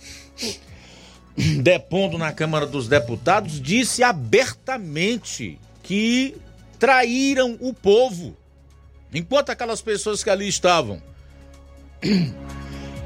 depondo 1.61 2.17
na 2.17 2.33
Câmara 2.33 2.65
dos 2.65 2.87
Deputados, 2.87 3.61
disse 3.61 4.05
abertamente 4.05 5.59
que 5.83 6.37
traíram 6.79 7.59
o 7.61 7.75
povo. 7.75 8.37
Enquanto 9.13 9.51
aquelas 9.51 9.83
pessoas 9.83 10.23
que 10.23 10.31
ali 10.31 10.47
estavam 10.47 11.03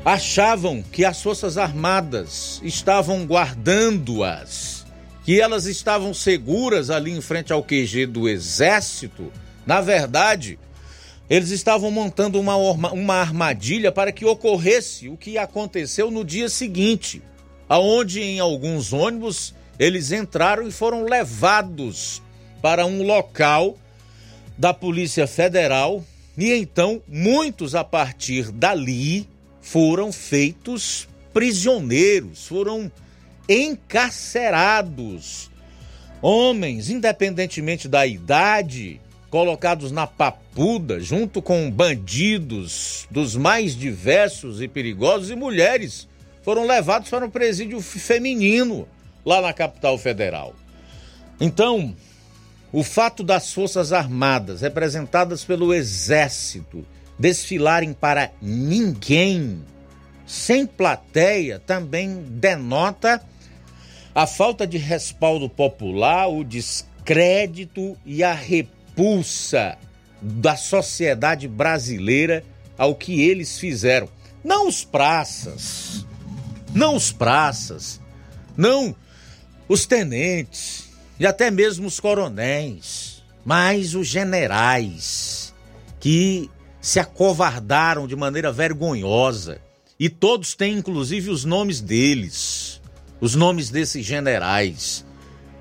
achavam 0.04 0.82
que 0.82 1.06
as 1.06 1.22
Forças 1.22 1.56
Armadas 1.56 2.60
estavam 2.62 3.24
guardando-as 3.24 4.71
que 5.24 5.40
elas 5.40 5.66
estavam 5.66 6.12
seguras 6.12 6.90
ali 6.90 7.12
em 7.12 7.20
frente 7.20 7.52
ao 7.52 7.62
QG 7.62 8.06
do 8.06 8.28
Exército, 8.28 9.32
na 9.64 9.80
verdade, 9.80 10.58
eles 11.30 11.50
estavam 11.50 11.90
montando 11.90 12.38
uma, 12.40 12.56
uma 12.56 13.14
armadilha 13.14 13.92
para 13.92 14.12
que 14.12 14.24
ocorresse 14.24 15.08
o 15.08 15.16
que 15.16 15.38
aconteceu 15.38 16.10
no 16.10 16.24
dia 16.24 16.48
seguinte, 16.48 17.22
aonde 17.68 18.20
em 18.20 18.40
alguns 18.40 18.92
ônibus 18.92 19.54
eles 19.78 20.12
entraram 20.12 20.66
e 20.66 20.72
foram 20.72 21.04
levados 21.04 22.20
para 22.60 22.84
um 22.84 23.02
local 23.02 23.78
da 24.58 24.74
Polícia 24.74 25.26
Federal. 25.26 26.04
E 26.36 26.52
então 26.52 27.02
muitos 27.06 27.74
a 27.74 27.84
partir 27.84 28.50
dali 28.50 29.28
foram 29.60 30.12
feitos 30.12 31.08
prisioneiros, 31.32 32.46
foram 32.46 32.90
encarcerados. 33.52 35.50
Homens, 36.20 36.88
independentemente 36.88 37.88
da 37.88 38.06
idade, 38.06 39.00
colocados 39.28 39.90
na 39.90 40.06
papuda 40.06 41.00
junto 41.00 41.42
com 41.42 41.70
bandidos 41.70 43.06
dos 43.10 43.34
mais 43.34 43.74
diversos 43.74 44.60
e 44.60 44.68
perigosos 44.68 45.30
e 45.30 45.34
mulheres 45.34 46.06
foram 46.42 46.66
levados 46.66 47.08
para 47.08 47.24
um 47.24 47.30
presídio 47.30 47.80
feminino 47.80 48.86
lá 49.24 49.40
na 49.40 49.52
capital 49.52 49.96
federal. 49.96 50.54
Então, 51.40 51.94
o 52.72 52.82
fato 52.82 53.22
das 53.22 53.52
Forças 53.52 53.92
Armadas, 53.92 54.60
representadas 54.60 55.44
pelo 55.44 55.74
Exército, 55.74 56.86
desfilarem 57.18 57.92
para 57.92 58.30
ninguém, 58.40 59.62
sem 60.26 60.66
plateia, 60.66 61.58
também 61.58 62.22
denota 62.28 63.22
a 64.14 64.26
falta 64.26 64.66
de 64.66 64.78
respaldo 64.78 65.48
popular, 65.48 66.28
o 66.28 66.44
descrédito 66.44 67.96
e 68.04 68.22
a 68.22 68.34
repulsa 68.34 69.78
da 70.20 70.56
sociedade 70.56 71.48
brasileira 71.48 72.44
ao 72.76 72.94
que 72.94 73.20
eles 73.22 73.58
fizeram. 73.58 74.08
Não 74.44 74.68
os 74.68 74.84
praças, 74.84 76.06
não 76.74 76.96
os 76.96 77.10
praças, 77.10 78.00
não 78.56 78.94
os 79.68 79.86
tenentes 79.86 80.90
e 81.18 81.26
até 81.26 81.50
mesmo 81.50 81.86
os 81.86 81.98
coronéis, 82.00 83.22
mas 83.44 83.94
os 83.94 84.06
generais 84.06 85.54
que 86.00 86.50
se 86.80 86.98
acovardaram 86.98 88.06
de 88.06 88.16
maneira 88.16 88.50
vergonhosa. 88.52 89.60
E 89.98 90.08
todos 90.08 90.54
têm 90.54 90.78
inclusive 90.78 91.30
os 91.30 91.44
nomes 91.44 91.80
deles, 91.80 92.61
os 93.22 93.36
nomes 93.36 93.70
desses 93.70 94.04
generais 94.04 95.06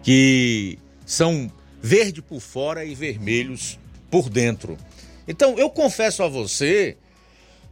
que 0.01 0.79
são 1.05 1.51
verde 1.79 2.19
por 2.19 2.39
fora 2.39 2.83
e 2.83 2.95
vermelhos 2.95 3.77
por 4.09 4.31
dentro. 4.31 4.79
Então, 5.27 5.59
eu 5.59 5.69
confesso 5.69 6.23
a 6.23 6.27
você 6.27 6.97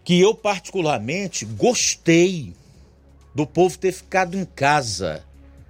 que 0.03 0.21
eu 0.21 0.35
particularmente 0.35 1.43
gostei 1.43 2.53
do 3.33 3.47
povo 3.47 3.79
ter 3.79 3.91
ficado 3.91 4.37
em 4.37 4.45
casa, 4.45 5.23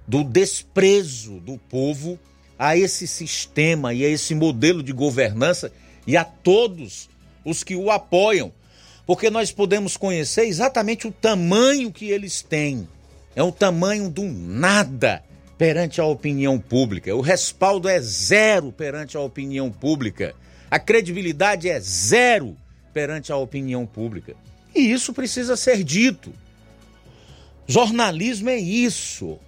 do 0.06 0.22
desprezo 0.22 1.40
do 1.40 1.56
povo 1.56 2.18
a 2.58 2.76
esse 2.76 3.06
sistema 3.06 3.94
e 3.94 4.04
a 4.04 4.08
esse 4.08 4.34
modelo 4.34 4.82
de 4.82 4.92
governança 4.92 5.72
e 6.06 6.14
a 6.14 6.24
todos 6.24 7.08
os 7.42 7.64
que 7.64 7.74
o 7.74 7.90
apoiam, 7.90 8.52
porque 9.06 9.30
nós 9.30 9.50
podemos 9.50 9.96
conhecer 9.96 10.44
exatamente 10.44 11.06
o 11.06 11.10
tamanho 11.10 11.90
que 11.90 12.10
eles 12.10 12.42
têm. 12.42 12.86
É 13.40 13.42
o 13.42 13.50
tamanho 13.50 14.10
do 14.10 14.24
nada 14.24 15.24
perante 15.56 15.98
a 15.98 16.04
opinião 16.04 16.58
pública. 16.58 17.16
O 17.16 17.22
respaldo 17.22 17.88
é 17.88 17.98
zero 17.98 18.70
perante 18.70 19.16
a 19.16 19.20
opinião 19.20 19.72
pública. 19.72 20.34
A 20.70 20.78
credibilidade 20.78 21.66
é 21.66 21.80
zero 21.80 22.54
perante 22.92 23.32
a 23.32 23.38
opinião 23.38 23.86
pública. 23.86 24.36
E 24.74 24.92
isso 24.92 25.14
precisa 25.14 25.56
ser 25.56 25.82
dito. 25.82 26.34
Jornalismo 27.66 28.50
é 28.50 28.58
isso. 28.58 29.38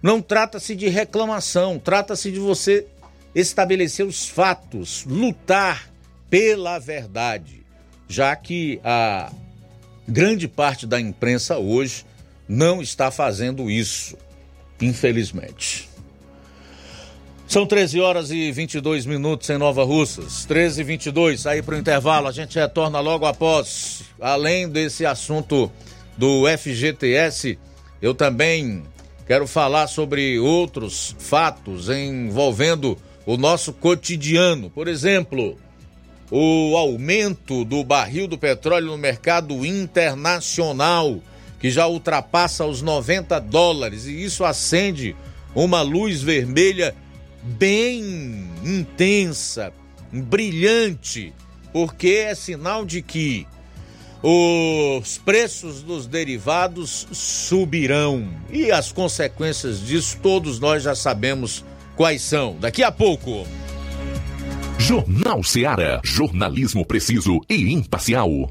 Não 0.00 0.22
trata-se 0.22 0.76
de 0.76 0.86
reclamação, 0.86 1.76
trata-se 1.76 2.30
de 2.30 2.38
você 2.38 2.86
estabelecer 3.34 4.06
os 4.06 4.28
fatos, 4.28 5.04
lutar 5.04 5.90
pela 6.30 6.78
verdade, 6.78 7.66
já 8.08 8.36
que 8.36 8.80
a 8.84 9.32
grande 10.06 10.46
parte 10.46 10.86
da 10.86 11.00
imprensa 11.00 11.58
hoje 11.58 12.06
não 12.48 12.80
está 12.80 13.10
fazendo 13.10 13.70
isso, 13.70 14.16
infelizmente. 14.80 15.88
São 17.46 17.66
13 17.66 18.00
horas 18.00 18.30
e 18.30 18.52
22 18.52 19.06
minutos 19.06 19.48
em 19.48 19.56
Nova 19.56 19.82
Russas. 19.82 20.44
13 20.44 20.82
e 20.82 20.84
22, 20.84 21.46
aí 21.46 21.62
para 21.62 21.76
o 21.76 21.78
intervalo. 21.78 22.28
A 22.28 22.32
gente 22.32 22.58
retorna 22.58 23.00
logo 23.00 23.24
após. 23.24 24.02
Além 24.20 24.68
desse 24.68 25.06
assunto 25.06 25.72
do 26.16 26.44
FGTS, 26.58 27.58
eu 28.02 28.14
também 28.14 28.82
quero 29.26 29.46
falar 29.46 29.86
sobre 29.86 30.38
outros 30.38 31.16
fatos 31.18 31.88
envolvendo 31.88 32.98
o 33.24 33.36
nosso 33.38 33.72
cotidiano. 33.72 34.68
Por 34.68 34.86
exemplo, 34.86 35.56
o 36.30 36.76
aumento 36.76 37.64
do 37.64 37.82
barril 37.82 38.28
do 38.28 38.36
petróleo 38.36 38.88
no 38.88 38.98
mercado 38.98 39.64
internacional, 39.64 41.18
que 41.58 41.70
já 41.70 41.86
ultrapassa 41.86 42.64
os 42.64 42.82
90 42.82 43.40
dólares, 43.40 44.06
e 44.06 44.22
isso 44.22 44.44
acende 44.44 45.16
uma 45.54 45.82
luz 45.82 46.22
vermelha 46.22 46.94
bem 47.42 48.48
intensa, 48.64 49.72
brilhante, 50.12 51.32
porque 51.72 52.26
é 52.28 52.34
sinal 52.34 52.84
de 52.84 53.02
que 53.02 53.46
os 54.22 55.18
preços 55.18 55.82
dos 55.82 56.06
derivados 56.06 57.06
subirão 57.12 58.28
e 58.50 58.70
as 58.70 58.90
consequências 58.90 59.80
disso 59.80 60.18
todos 60.20 60.58
nós 60.58 60.82
já 60.82 60.94
sabemos 60.94 61.64
quais 61.96 62.22
são. 62.22 62.56
Daqui 62.58 62.82
a 62.82 62.90
pouco. 62.90 63.46
Jornal 64.78 65.42
Seara. 65.42 66.00
Jornalismo 66.04 66.84
preciso 66.84 67.40
e 67.48 67.72
imparcial. 67.72 68.50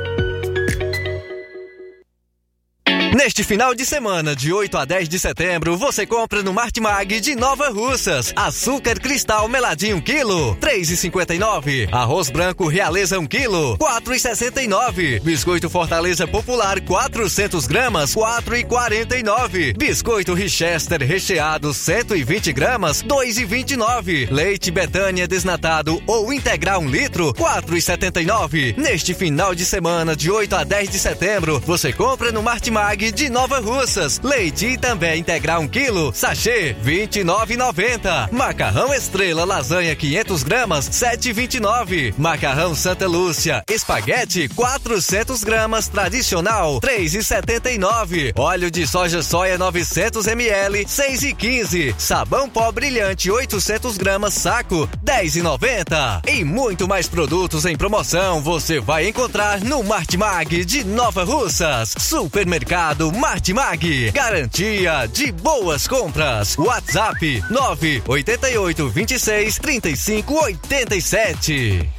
Neste 3.23 3.43
final 3.43 3.75
de 3.75 3.85
semana, 3.85 4.35
de 4.35 4.51
8 4.51 4.79
a 4.79 4.83
10 4.83 5.07
de 5.07 5.19
setembro, 5.19 5.77
você 5.77 6.07
compra 6.07 6.41
no 6.41 6.51
Martimag 6.51 7.19
de 7.19 7.35
Nova 7.35 7.69
Russas. 7.69 8.33
Açúcar 8.35 8.99
cristal 8.99 9.47
meladinho 9.47 9.97
1 9.97 10.01
quilo, 10.01 10.55
3,59. 10.55 11.87
Arroz 11.91 12.31
branco 12.31 12.67
realeza 12.67 13.19
1 13.19 13.27
quilo, 13.27 13.77
4,69. 13.77 15.21
Biscoito 15.21 15.69
Fortaleza 15.69 16.27
Popular 16.27 16.81
400 16.81 17.67
gramas, 17.67 18.15
4,49. 18.15 19.77
Biscoito 19.77 20.33
Richester 20.33 21.03
recheado 21.03 21.75
120 21.75 22.51
gramas, 22.51 23.03
2,29. 23.03 24.31
Leite 24.31 24.71
Betânia 24.71 25.27
desnatado 25.27 26.01
ou 26.07 26.33
integral 26.33 26.81
1 26.81 26.89
litro, 26.89 27.35
4,79. 27.35 28.75
Neste 28.75 29.13
final 29.13 29.53
de 29.53 29.63
semana, 29.63 30.15
de 30.15 30.31
8 30.31 30.55
a 30.55 30.63
10 30.63 30.89
de 30.89 30.97
setembro, 30.97 31.59
você 31.59 31.93
compra 31.93 32.31
no 32.31 32.41
Martimag 32.41 33.10
de 33.11 33.29
Nova 33.29 33.59
Russas. 33.59 34.19
Leite 34.23 34.77
também 34.77 35.19
integral 35.19 35.61
1 35.61 35.67
quilo, 35.67 36.11
sachê 36.13 36.75
29,90. 36.83 38.31
Macarrão 38.31 38.93
Estrela 38.93 39.45
lasanha 39.45 39.95
500 39.95 40.43
gramas 40.43 40.89
7,29. 40.89 42.13
Macarrão 42.17 42.75
Santa 42.75 43.07
Lúcia 43.07 43.63
espaguete 43.69 44.47
400 44.49 45.43
gramas 45.43 45.87
tradicional 45.87 46.79
3,79. 46.79 48.33
Óleo 48.37 48.71
de 48.71 48.87
soja 48.87 49.21
soia 49.21 49.57
900 49.57 50.27
ml 50.27 50.85
6,15. 50.85 51.95
Sabão 51.97 52.49
pó 52.49 52.71
brilhante 52.71 53.29
800 53.31 53.97
gramas 53.97 54.33
saco 54.33 54.87
10,90. 55.03 56.29
E 56.29 56.43
muito 56.43 56.87
mais 56.87 57.07
produtos 57.07 57.65
em 57.65 57.75
promoção 57.75 58.41
você 58.41 58.79
vai 58.79 59.07
encontrar 59.07 59.59
no 59.61 59.83
Martimag 59.83 60.63
de 60.65 60.83
Nova 60.83 61.23
Russas. 61.23 61.93
Supermercado 61.97 63.00
Martimag. 63.09 64.11
Garantia 64.13 65.07
de 65.07 65.31
boas 65.31 65.87
compras. 65.87 66.57
WhatsApp 66.57 67.21
988 67.49 68.89
26 68.89 69.57
35 69.59 70.47
87. 70.47 71.89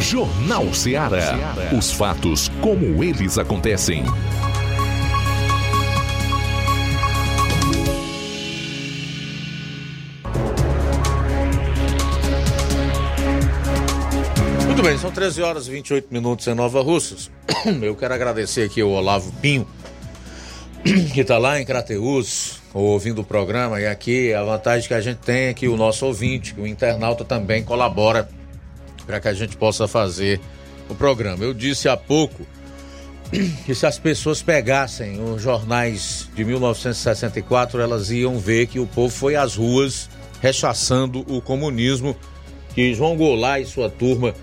Jornal 0.00 0.72
Ceará. 0.74 1.38
Os 1.76 1.92
fatos 1.92 2.48
como 2.60 3.02
eles 3.02 3.38
acontecem. 3.38 4.04
Muito 14.82 14.90
bem, 14.90 14.98
são 14.98 15.12
13 15.12 15.42
horas 15.42 15.68
e 15.68 15.70
28 15.70 16.08
minutos 16.10 16.44
em 16.48 16.54
Nova 16.54 16.82
Russas. 16.82 17.30
Eu 17.80 17.94
quero 17.94 18.14
agradecer 18.14 18.62
aqui 18.62 18.80
ao 18.80 18.90
Olavo 18.90 19.32
Pinho, 19.34 19.64
que 21.14 21.20
está 21.20 21.38
lá 21.38 21.60
em 21.60 21.64
Crateus, 21.64 22.60
ouvindo 22.74 23.20
o 23.20 23.24
programa. 23.24 23.80
E 23.80 23.86
aqui 23.86 24.34
a 24.34 24.42
vantagem 24.42 24.88
que 24.88 24.94
a 24.94 25.00
gente 25.00 25.18
tem 25.18 25.44
é 25.44 25.54
que 25.54 25.68
o 25.68 25.76
nosso 25.76 26.04
ouvinte, 26.04 26.52
que 26.52 26.60
o 26.60 26.66
internauta 26.66 27.24
também 27.24 27.62
colabora 27.62 28.28
para 29.06 29.20
que 29.20 29.28
a 29.28 29.32
gente 29.32 29.56
possa 29.56 29.86
fazer 29.86 30.40
o 30.88 30.96
programa. 30.96 31.44
Eu 31.44 31.54
disse 31.54 31.88
há 31.88 31.96
pouco 31.96 32.44
que 33.64 33.76
se 33.76 33.86
as 33.86 34.00
pessoas 34.00 34.42
pegassem 34.42 35.22
os 35.22 35.40
jornais 35.40 36.28
de 36.34 36.44
1964, 36.44 37.80
elas 37.80 38.10
iam 38.10 38.36
ver 38.36 38.66
que 38.66 38.80
o 38.80 38.86
povo 38.88 39.14
foi 39.14 39.36
às 39.36 39.54
ruas 39.54 40.10
rechaçando 40.40 41.24
o 41.32 41.40
comunismo 41.40 42.16
que 42.74 42.92
João 42.94 43.16
Goulart 43.16 43.62
e 43.62 43.66
sua 43.66 43.88
turma, 43.88 44.34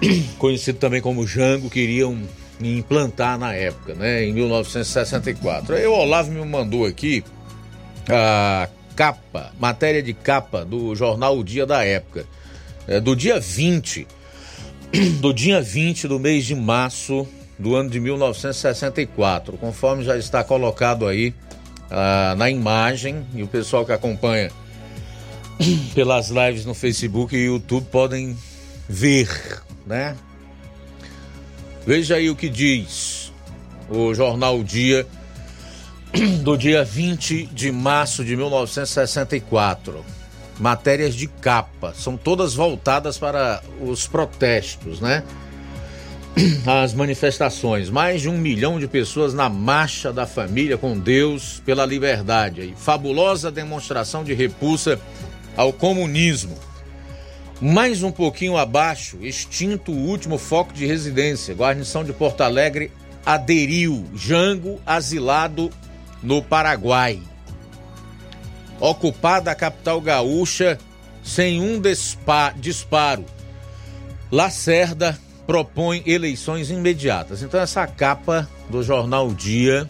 conhecido 0.38 0.78
também 0.78 1.00
como 1.00 1.26
Jango, 1.26 1.70
queriam 1.70 2.18
implantar 2.60 3.38
na 3.38 3.54
época, 3.54 3.94
né, 3.94 4.24
em 4.24 4.32
1964. 4.32 5.74
Aí 5.74 5.86
o 5.86 5.92
Olavo 5.92 6.30
me 6.30 6.44
mandou 6.44 6.84
aqui 6.84 7.24
a 8.08 8.68
capa, 8.96 9.52
matéria 9.58 10.02
de 10.02 10.12
capa 10.12 10.64
do 10.64 10.94
jornal 10.94 11.38
O 11.38 11.44
Dia 11.44 11.64
da 11.64 11.84
Época, 11.84 12.26
é, 12.86 12.98
do 12.98 13.14
dia 13.14 13.38
20, 13.38 14.06
do 15.20 15.32
dia 15.32 15.62
20 15.62 16.08
do 16.08 16.18
mês 16.18 16.46
de 16.46 16.54
março 16.54 17.26
do 17.58 17.74
ano 17.74 17.90
de 17.90 18.00
1964, 18.00 19.56
conforme 19.58 20.04
já 20.04 20.16
está 20.16 20.42
colocado 20.44 21.06
aí 21.06 21.34
ah, 21.90 22.34
na 22.36 22.48
imagem, 22.48 23.26
e 23.34 23.42
o 23.42 23.48
pessoal 23.48 23.84
que 23.84 23.92
acompanha 23.92 24.50
pelas 25.94 26.28
lives 26.28 26.64
no 26.64 26.74
Facebook 26.74 27.36
e 27.36 27.46
YouTube 27.46 27.86
podem 27.90 28.36
ver, 28.88 29.28
né? 29.88 30.14
Veja 31.86 32.16
aí 32.16 32.28
o 32.28 32.36
que 32.36 32.48
diz 32.48 33.32
o 33.88 34.12
jornal 34.14 34.62
Dia 34.62 35.06
do 36.42 36.56
dia 36.56 36.84
20 36.84 37.46
de 37.46 37.72
março 37.72 38.24
de 38.24 38.36
1964. 38.36 40.04
Matérias 40.58 41.14
de 41.14 41.28
capa, 41.28 41.94
são 41.94 42.16
todas 42.16 42.54
voltadas 42.54 43.16
para 43.16 43.62
os 43.80 44.06
protestos, 44.06 45.00
né? 45.00 45.22
As 46.66 46.92
manifestações. 46.92 47.88
Mais 47.88 48.22
de 48.22 48.28
um 48.28 48.36
milhão 48.36 48.78
de 48.78 48.88
pessoas 48.88 49.32
na 49.32 49.48
Marcha 49.48 50.12
da 50.12 50.26
Família 50.26 50.76
com 50.76 50.98
Deus 50.98 51.62
pela 51.64 51.86
Liberdade. 51.86 52.62
E 52.62 52.74
fabulosa 52.76 53.50
demonstração 53.50 54.24
de 54.24 54.34
repulsa 54.34 55.00
ao 55.56 55.72
comunismo. 55.72 56.58
Mais 57.60 58.04
um 58.04 58.12
pouquinho 58.12 58.56
abaixo, 58.56 59.18
extinto 59.20 59.90
o 59.90 60.06
último 60.06 60.38
foco 60.38 60.72
de 60.72 60.86
residência. 60.86 61.54
Guarnição 61.54 62.04
de 62.04 62.12
Porto 62.12 62.42
Alegre 62.42 62.92
aderiu. 63.26 64.06
Jango 64.14 64.80
asilado 64.86 65.70
no 66.22 66.40
Paraguai. 66.40 67.20
Ocupada 68.78 69.50
a 69.50 69.56
capital 69.56 70.00
gaúcha 70.00 70.78
sem 71.20 71.60
um 71.60 71.82
disparo. 72.56 73.24
Lacerda 74.30 75.18
propõe 75.44 76.02
eleições 76.06 76.70
imediatas. 76.70 77.42
Então, 77.42 77.58
essa 77.58 77.86
capa 77.88 78.48
do 78.70 78.84
jornal 78.84 79.34
Dia 79.34 79.88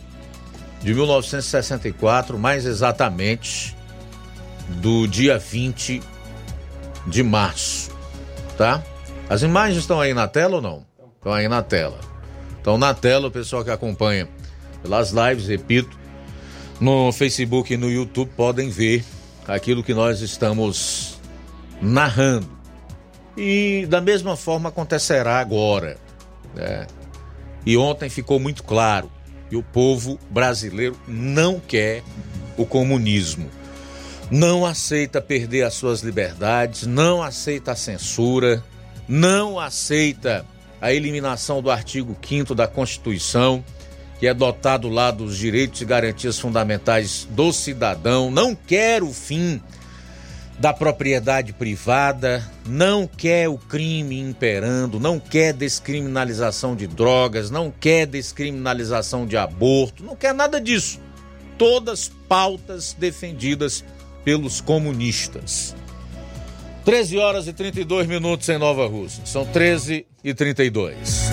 de 0.80 0.94
1964, 0.94 2.38
mais 2.38 2.64
exatamente 2.64 3.76
do 4.80 5.06
dia 5.06 5.38
20 5.38 6.00
de 7.08 7.22
março, 7.22 7.90
tá? 8.56 8.82
As 9.28 9.42
imagens 9.42 9.78
estão 9.78 10.00
aí 10.00 10.14
na 10.14 10.28
tela 10.28 10.56
ou 10.56 10.62
não? 10.62 10.86
Estão 11.16 11.32
aí 11.32 11.48
na 11.48 11.62
tela. 11.62 11.98
Então, 12.60 12.78
na 12.78 12.94
tela, 12.94 13.28
o 13.28 13.30
pessoal 13.30 13.64
que 13.64 13.70
acompanha 13.70 14.28
pelas 14.82 15.10
lives, 15.10 15.48
repito, 15.48 15.98
no 16.80 17.10
Facebook 17.12 17.72
e 17.72 17.76
no 17.76 17.90
YouTube 17.90 18.30
podem 18.36 18.68
ver 18.68 19.04
aquilo 19.46 19.82
que 19.82 19.94
nós 19.94 20.20
estamos 20.20 21.18
narrando. 21.80 22.48
E 23.36 23.86
da 23.88 24.00
mesma 24.00 24.36
forma 24.36 24.68
acontecerá 24.68 25.38
agora. 25.38 25.96
Né? 26.54 26.86
E 27.64 27.76
ontem 27.76 28.08
ficou 28.08 28.38
muito 28.38 28.62
claro 28.62 29.10
que 29.48 29.56
o 29.56 29.62
povo 29.62 30.18
brasileiro 30.30 30.96
não 31.06 31.60
quer 31.60 32.02
o 32.56 32.66
comunismo 32.66 33.48
não 34.30 34.64
aceita 34.64 35.20
perder 35.20 35.62
as 35.62 35.74
suas 35.74 36.02
liberdades, 36.02 36.86
não 36.86 37.22
aceita 37.22 37.72
a 37.72 37.76
censura, 37.76 38.62
não 39.08 39.58
aceita 39.58 40.44
a 40.80 40.92
eliminação 40.92 41.62
do 41.62 41.70
artigo 41.70 42.16
5 42.20 42.54
da 42.54 42.66
Constituição 42.66 43.64
que 44.18 44.26
é 44.26 44.34
dotado 44.34 44.88
lá 44.88 45.10
dos 45.10 45.38
direitos 45.38 45.80
e 45.80 45.84
garantias 45.84 46.38
fundamentais 46.38 47.26
do 47.30 47.52
cidadão, 47.52 48.30
não 48.30 48.54
quer 48.54 49.02
o 49.02 49.12
fim 49.12 49.62
da 50.58 50.72
propriedade 50.72 51.52
privada, 51.52 52.44
não 52.66 53.06
quer 53.06 53.48
o 53.48 53.56
crime 53.56 54.18
imperando, 54.18 54.98
não 54.98 55.20
quer 55.20 55.52
descriminalização 55.52 56.74
de 56.74 56.88
drogas, 56.88 57.48
não 57.48 57.70
quer 57.70 58.06
descriminalização 58.06 59.24
de 59.24 59.36
aborto, 59.36 60.02
não 60.02 60.16
quer 60.16 60.34
nada 60.34 60.60
disso. 60.60 60.98
Todas 61.56 62.10
pautas 62.28 62.92
defendidas 62.98 63.84
pelos 64.24 64.60
comunistas. 64.60 65.74
13 66.84 67.18
horas 67.18 67.46
e 67.46 67.52
32 67.52 68.06
minutos 68.06 68.48
em 68.48 68.58
Nova 68.58 68.86
Rússia. 68.86 69.22
São 69.26 69.44
13 69.44 70.06
e 70.24 70.32
32. 70.32 71.30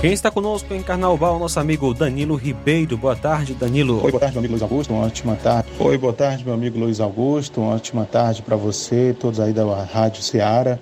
Quem 0.00 0.12
está 0.12 0.30
conosco 0.30 0.72
em 0.72 0.80
Carnaval, 0.80 1.40
nosso 1.40 1.58
amigo 1.58 1.92
Danilo 1.92 2.36
Ribeiro. 2.36 2.96
Boa 2.96 3.16
tarde, 3.16 3.52
Danilo. 3.52 4.00
Oi, 4.04 4.12
boa 4.12 4.20
tarde, 4.20 4.34
meu 4.34 4.38
amigo 4.38 4.52
Luiz 4.52 4.62
Augusto. 4.62 4.94
Uma 4.94 5.06
ótima 5.06 5.34
tarde. 5.34 5.68
Oi, 5.78 5.98
boa 5.98 6.12
tarde, 6.12 6.44
meu 6.44 6.54
amigo 6.54 6.78
Luiz 6.78 7.00
Augusto. 7.00 7.60
Uma 7.60 7.74
ótima 7.74 8.04
tarde 8.04 8.40
para 8.40 8.54
você, 8.54 9.14
todos 9.18 9.40
aí 9.40 9.52
da 9.52 9.64
Rádio 9.84 10.22
Ceará. 10.22 10.78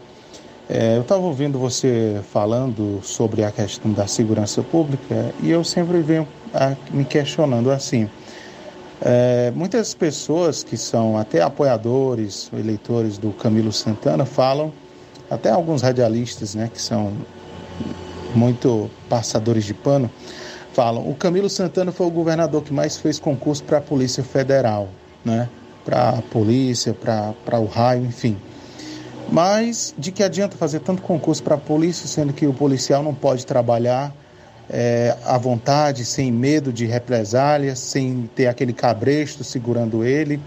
É, 0.69 0.97
eu 0.97 1.03
estava 1.03 1.23
ouvindo 1.23 1.59
você 1.59 2.21
falando 2.31 3.01
sobre 3.03 3.43
a 3.43 3.51
questão 3.51 3.91
da 3.93 4.07
segurança 4.07 4.63
pública 4.63 5.33
e 5.43 5.51
eu 5.51 5.65
sempre 5.65 5.99
venho 6.01 6.29
a, 6.53 6.77
me 6.91 7.05
questionando 7.05 7.71
assim. 7.71 8.11
É, 9.03 9.53
muitas 9.55 9.93
pessoas 9.95 10.65
que 10.65 10.77
são 10.77 11.19
até 11.19 11.43
apoiadores, 11.43 12.51
eleitores 12.53 13.19
do 13.19 13.31
Camilo 13.33 13.73
Santana 13.73 14.25
falam, 14.25 14.73
até 15.31 15.51
alguns 15.51 15.83
radialistas, 15.83 16.55
né, 16.55 16.71
que 16.73 16.81
são 16.81 17.13
muito 18.35 18.91
passadores 19.09 19.65
de 19.65 19.75
pano, 19.75 20.11
falam: 20.73 21.09
o 21.09 21.15
Camilo 21.15 21.49
Santana 21.49 21.93
foi 21.93 22.07
o 22.07 22.11
governador 22.11 22.63
que 22.63 22.73
mais 22.73 22.97
fez 22.97 23.19
concurso 23.19 23.65
para 23.65 23.79
a 23.79 23.81
Polícia 23.81 24.23
Federal, 24.23 24.89
né? 25.25 25.49
Para 25.85 26.11
a 26.11 26.23
polícia, 26.23 26.95
para 26.95 27.61
o 27.61 27.67
raio, 27.67 28.05
enfim. 28.05 28.37
Mas 29.31 29.95
de 29.97 30.11
que 30.11 30.23
adianta 30.23 30.57
fazer 30.57 30.81
tanto 30.81 31.03
concurso 31.03 31.43
para 31.43 31.55
a 31.55 31.59
polícia, 31.59 32.09
sendo 32.09 32.33
que 32.33 32.47
o 32.47 32.53
policial 32.53 33.03
não 33.03 33.15
pode 33.15 33.47
trabalhar 33.47 34.13
é, 34.71 35.17
à 35.25 35.39
vontade, 35.39 36.05
sem 36.05 36.31
medo 36.33 36.73
de 36.73 36.87
represálias, 36.87 37.79
sem 37.79 38.29
ter 38.35 38.47
aquele 38.47 38.73
cabresto 38.73 39.45
segurando 39.45 40.05
ele? 40.05 40.41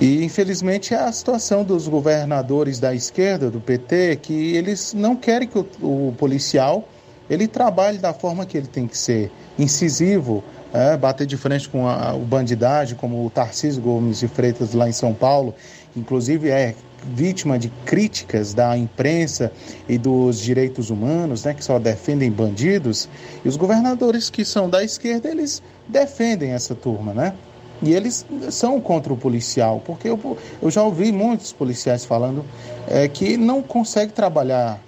E 0.00 0.24
infelizmente 0.24 0.92
é 0.92 0.98
a 0.98 1.12
situação 1.12 1.62
dos 1.62 1.86
governadores 1.86 2.80
da 2.80 2.94
esquerda, 2.94 3.50
do 3.50 3.60
PT, 3.60 4.16
que 4.22 4.56
eles 4.56 4.92
não 4.92 5.14
querem 5.14 5.46
que 5.46 5.58
o, 5.58 5.66
o 5.80 6.14
policial 6.18 6.88
ele 7.30 7.46
trabalhe 7.46 7.98
da 7.98 8.12
forma 8.12 8.44
que 8.44 8.56
ele 8.56 8.66
tem 8.66 8.86
que 8.86 8.98
ser, 8.98 9.30
incisivo, 9.58 10.42
é, 10.72 10.96
bater 10.96 11.26
de 11.26 11.36
frente 11.36 11.68
com 11.68 11.86
a, 11.86 12.12
o 12.14 12.20
bandidagem, 12.20 12.96
como 12.96 13.24
o 13.24 13.30
Tarcísio 13.30 13.80
Gomes 13.80 14.18
de 14.18 14.28
Freitas 14.28 14.74
lá 14.74 14.88
em 14.88 14.92
São 14.92 15.14
Paulo, 15.14 15.54
inclusive 15.96 16.50
é 16.50 16.74
vítima 17.04 17.58
de 17.58 17.68
críticas 17.84 18.54
da 18.54 18.76
imprensa 18.76 19.52
e 19.88 19.98
dos 19.98 20.38
direitos 20.38 20.90
humanos, 20.90 21.44
né, 21.44 21.54
que 21.54 21.64
só 21.64 21.78
defendem 21.78 22.30
bandidos, 22.30 23.08
e 23.44 23.48
os 23.48 23.56
governadores 23.56 24.30
que 24.30 24.44
são 24.44 24.68
da 24.68 24.82
esquerda, 24.82 25.28
eles 25.28 25.62
defendem 25.86 26.52
essa 26.52 26.74
turma, 26.74 27.12
né? 27.12 27.34
E 27.82 27.92
eles 27.92 28.24
são 28.50 28.80
contra 28.80 29.12
o 29.12 29.16
policial, 29.16 29.82
porque 29.84 30.08
eu, 30.08 30.38
eu 30.62 30.70
já 30.70 30.82
ouvi 30.82 31.12
muitos 31.12 31.52
policiais 31.52 32.04
falando 32.04 32.44
é, 32.88 33.08
que 33.08 33.36
não 33.36 33.62
consegue 33.62 34.12
trabalhar 34.12 34.80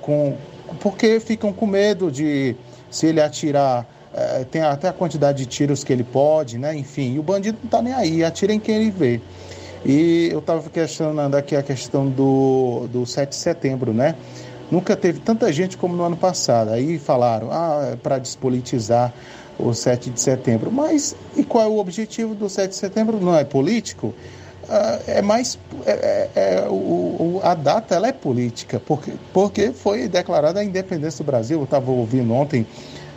com. 0.00 0.36
porque 0.80 1.18
ficam 1.20 1.52
com 1.52 1.66
medo 1.66 2.10
de 2.10 2.54
se 2.90 3.06
ele 3.06 3.20
atirar. 3.20 3.86
É, 4.14 4.44
tem 4.44 4.62
até 4.62 4.88
a 4.88 4.92
quantidade 4.92 5.38
de 5.38 5.46
tiros 5.46 5.84
que 5.84 5.92
ele 5.92 6.04
pode, 6.04 6.58
né? 6.58 6.74
Enfim, 6.76 7.18
o 7.18 7.22
bandido 7.22 7.58
não 7.58 7.66
está 7.66 7.82
nem 7.82 7.92
aí, 7.92 8.24
atira 8.24 8.52
em 8.52 8.60
quem 8.60 8.76
ele 8.76 8.90
vê. 8.90 9.20
E 9.88 10.28
eu 10.30 10.40
estava 10.40 10.68
questionando 10.68 11.34
aqui 11.34 11.56
a 11.56 11.62
questão 11.62 12.10
do, 12.10 12.86
do 12.92 13.06
7 13.06 13.30
de 13.30 13.36
setembro, 13.36 13.94
né? 13.94 14.14
Nunca 14.70 14.94
teve 14.94 15.18
tanta 15.18 15.50
gente 15.50 15.78
como 15.78 15.96
no 15.96 16.04
ano 16.04 16.16
passado. 16.16 16.72
Aí 16.72 16.98
falaram, 16.98 17.48
ah, 17.50 17.92
é 17.92 17.96
para 17.96 18.18
despolitizar 18.18 19.14
o 19.58 19.72
7 19.72 20.10
de 20.10 20.20
setembro. 20.20 20.70
Mas 20.70 21.16
e 21.34 21.42
qual 21.42 21.64
é 21.64 21.66
o 21.66 21.78
objetivo 21.78 22.34
do 22.34 22.50
7 22.50 22.68
de 22.68 22.76
setembro? 22.76 23.18
Não 23.18 23.34
é 23.34 23.44
político? 23.44 24.08
Uh, 24.64 25.02
é 25.06 25.22
mais 25.22 25.58
é, 25.86 25.90
é, 25.90 26.30
é, 26.34 26.68
o, 26.68 26.74
o, 26.74 27.40
a 27.42 27.54
data 27.54 27.94
ela 27.94 28.08
é 28.08 28.12
política 28.12 28.78
porque 28.78 29.12
porque 29.32 29.72
foi 29.72 30.06
declarada 30.08 30.60
a 30.60 30.64
independência 30.64 31.24
do 31.24 31.26
Brasil 31.26 31.56
eu 31.60 31.64
estava 31.64 31.90
ouvindo 31.90 32.34
ontem 32.34 32.66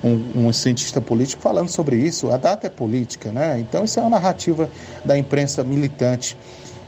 um, 0.01 0.47
um, 0.47 0.53
cientista 0.53 1.01
político 1.01 1.41
falando 1.41 1.67
sobre 1.67 1.97
isso 1.97 2.31
a 2.31 2.37
data 2.37 2.67
é 2.67 2.69
política 2.69 3.33
né 3.33 3.59
então 3.59 3.83
isso 3.83 3.99
é 3.99 4.01
uma 4.01 4.11
narrativa 4.11 4.69
da 5.03 5.17
imprensa 5.17 5.61
militante 5.61 6.37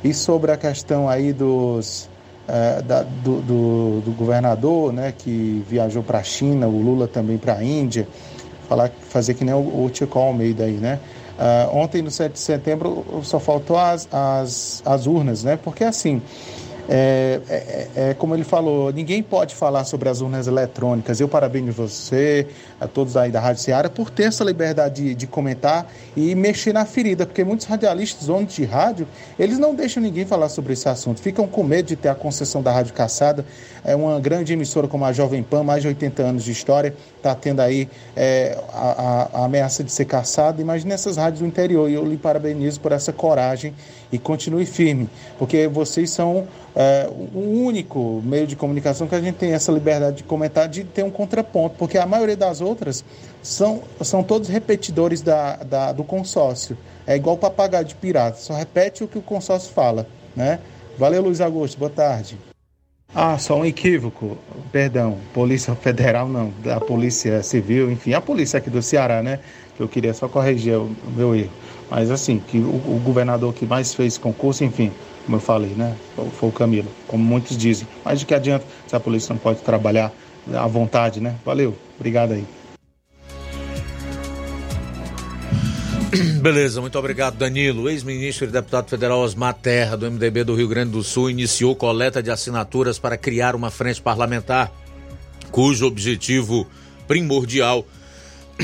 e 0.04 0.14
sobre 0.14 0.52
a 0.52 0.58
questão 0.58 1.08
aí 1.08 1.32
dos 1.32 2.10
uh, 2.48 2.84
da, 2.84 3.04
do, 3.04 3.42
do, 3.42 4.02
do, 4.02 4.12
governador 4.12 4.92
né 4.92 5.14
que 5.18 5.64
viajou 5.68 6.04
para 6.04 6.20
a 6.20 6.24
China 6.24 6.68
o 6.68 6.82
Lula 6.82 7.08
também 7.08 7.38
para 7.38 7.56
a 7.56 7.64
Índia 7.64 8.08
falar, 8.68 8.92
fazer 9.10 9.34
que 9.36 9.44
nem 9.44 9.54
o, 9.54 9.60
o 9.60 10.20
Almeida 10.20 10.66
aí, 10.66 10.74
né? 10.74 11.00
Uh, 11.34 11.78
ontem, 11.78 12.02
no 12.02 12.12
7 12.12 12.34
de 12.34 12.40
setembro, 12.40 13.06
só 13.24 13.40
faltou 13.40 13.78
as, 13.78 14.08
as, 14.12 14.84
as 14.86 15.08
urnas, 15.08 15.44
né? 15.44 15.58
Porque 15.62 15.84
assim, 15.84 16.22
é, 16.90 17.40
é, 17.50 17.88
é, 17.96 18.14
como 18.14 18.36
ele 18.36 18.44
falou, 18.44 18.92
ninguém 18.92 19.24
pode 19.24 19.56
falar 19.56 19.86
sobre 19.86 20.10
as 20.10 20.20
urnas 20.20 20.48
eletrônicas. 20.48 21.20
Eu 21.20 21.28
parabenizo 21.30 21.88
você, 21.88 22.48
a 22.80 22.88
todos 22.88 23.16
aí 23.16 23.32
da 23.32 23.40
Rádio 23.40 23.62
Ceará, 23.62 23.90
por 23.90 24.10
ter 24.10 24.24
essa 24.24 24.44
liberdade 24.44 25.02
de, 25.02 25.16
de 25.16 25.28
comentar 25.28 25.88
e 26.16 26.36
mexer 26.36 26.74
na 26.74 26.86
ferida, 26.86 27.26
porque 27.26 27.44
muitos 27.44 27.66
radialistas, 27.66 28.28
donos 28.28 28.54
de 28.54 28.66
rádio, 28.66 29.08
eles 29.40 29.58
não 29.58 29.74
deixam 29.74 30.04
ninguém 30.04 30.26
falar 30.26 30.50
sobre 30.50 30.74
esse 30.74 30.88
assunto, 30.90 31.22
ficam 31.22 31.48
com 31.48 31.64
medo 31.64 31.88
de 31.88 31.96
ter 31.96 32.10
a 32.10 32.16
concessão 32.16 32.62
da 32.62 32.72
rádio 32.72 32.94
caçada. 32.94 33.46
É 33.86 33.96
uma 33.96 34.20
grande 34.20 34.54
emissora 34.54 34.88
como 34.88 35.06
a 35.06 35.14
Jovem 35.14 35.44
Pan, 35.44 35.64
mais 35.64 35.82
de 35.82 35.88
80 35.88 36.24
anos 36.24 36.44
de 36.44 36.52
história, 36.52 36.94
está 37.18 37.34
tendo 37.36 37.62
aí 37.62 37.90
é, 38.16 38.58
a, 38.74 39.30
a, 39.34 39.42
a 39.42 39.46
ameaça 39.46 39.84
de 39.84 39.92
ser 39.92 40.06
caçada. 40.06 40.62
Imagine 40.62 40.94
essas 40.94 41.18
rádios 41.18 41.40
do 41.40 41.46
interior, 41.46 41.90
e 41.90 41.94
eu 41.94 42.06
lhe 42.06 42.18
parabenizo 42.18 42.80
por 42.80 42.92
essa 42.92 43.14
coragem 43.14 43.74
e 44.14 44.20
continue 44.20 44.64
firme, 44.64 45.10
porque 45.40 45.68
vocês 45.68 46.12
são 46.12 46.48
é, 46.76 47.10
o 47.34 47.66
único 47.66 48.22
meio 48.24 48.46
de 48.46 48.56
comunicação 48.56 49.08
que 49.08 49.16
a 49.16 49.20
gente 49.20 49.38
tem 49.38 49.54
essa 49.54 49.72
liberdade 49.72 50.18
de 50.18 50.24
comentar, 50.24 50.70
de 50.70 50.84
ter 50.84 51.04
um 51.04 51.10
contraponto, 51.10 51.76
porque 51.80 51.98
a 51.98 52.06
maioria 52.06 52.38
das 52.38 52.62
outras 52.62 53.04
são, 53.42 53.82
são 54.02 54.22
todos 54.22 54.48
repetidores 54.50 55.24
da, 55.24 55.56
da, 55.56 55.92
do 55.92 56.04
consórcio. 56.04 56.78
É 57.08 57.16
igual 57.16 57.36
papagaio 57.38 57.86
de 57.86 57.96
pirata, 57.96 58.38
só 58.38 58.54
repete 58.54 59.04
o 59.04 59.08
que 59.08 59.18
o 59.18 59.22
consórcio 59.22 59.74
fala. 59.74 60.08
Né? 60.36 60.60
Valeu, 60.96 61.24
Luiz 61.24 61.42
Augusto, 61.42 61.80
boa 61.80 61.90
tarde. 61.90 62.38
Ah, 63.16 63.40
só 63.40 63.58
um 63.58 63.66
equívoco, 63.66 64.38
perdão, 64.72 65.18
Polícia 65.34 65.74
Federal 65.74 66.28
não, 66.28 66.54
a 66.72 66.80
Polícia 66.80 67.42
Civil, 67.42 67.92
enfim, 67.92 68.14
a 68.14 68.22
polícia 68.22 68.58
aqui 68.60 68.70
do 68.70 68.82
Ceará, 68.82 69.24
né? 69.24 69.40
Eu 69.80 69.88
queria 69.88 70.14
só 70.14 70.28
corrigir 70.28 70.78
o 70.78 70.96
meu 71.16 71.36
erro. 71.36 71.52
Mas 71.96 72.10
assim, 72.10 72.40
que 72.40 72.58
o, 72.58 72.72
o 72.72 73.00
governador 73.06 73.54
que 73.54 73.68
mais 73.68 73.94
fez 73.94 74.18
concurso, 74.18 74.64
enfim, 74.64 74.92
como 75.26 75.38
eu 75.38 75.40
falei, 75.40 75.70
né? 75.76 75.96
Foi 76.40 76.50
o 76.50 76.52
Camilo, 76.52 76.88
como 77.08 77.24
muitos 77.24 77.56
dizem. 77.56 77.88
Mas 78.04 78.20
de 78.20 78.26
que 78.26 78.34
adianta 78.34 78.66
se 78.88 78.96
a 78.96 79.00
polícia 79.00 79.32
não 79.32 79.40
pode 79.40 79.62
trabalhar 79.62 80.12
à 80.56 80.66
vontade, 80.66 81.22
né? 81.22 81.36
Valeu, 81.46 81.78
obrigado 82.00 82.32
aí. 82.34 82.44
Beleza, 86.42 86.82
muito 86.82 86.98
obrigado, 86.98 87.38
Danilo. 87.38 87.88
Ex-ministro 87.88 88.48
e 88.48 88.52
deputado 88.52 88.90
federal 88.90 89.20
Osmar 89.20 89.54
Terra, 89.54 89.96
do 89.96 90.10
MDB 90.10 90.44
do 90.44 90.56
Rio 90.56 90.68
Grande 90.68 90.94
do 90.94 91.04
Sul, 91.04 91.30
iniciou 91.30 91.76
coleta 91.76 92.24
de 92.24 92.32
assinaturas 92.32 92.98
para 92.98 93.18
criar 93.18 93.56
uma 93.56 93.70
frente 93.70 94.02
parlamentar, 94.02 94.72
cujo 95.52 95.86
objetivo 95.86 96.66
primordial 97.08 97.86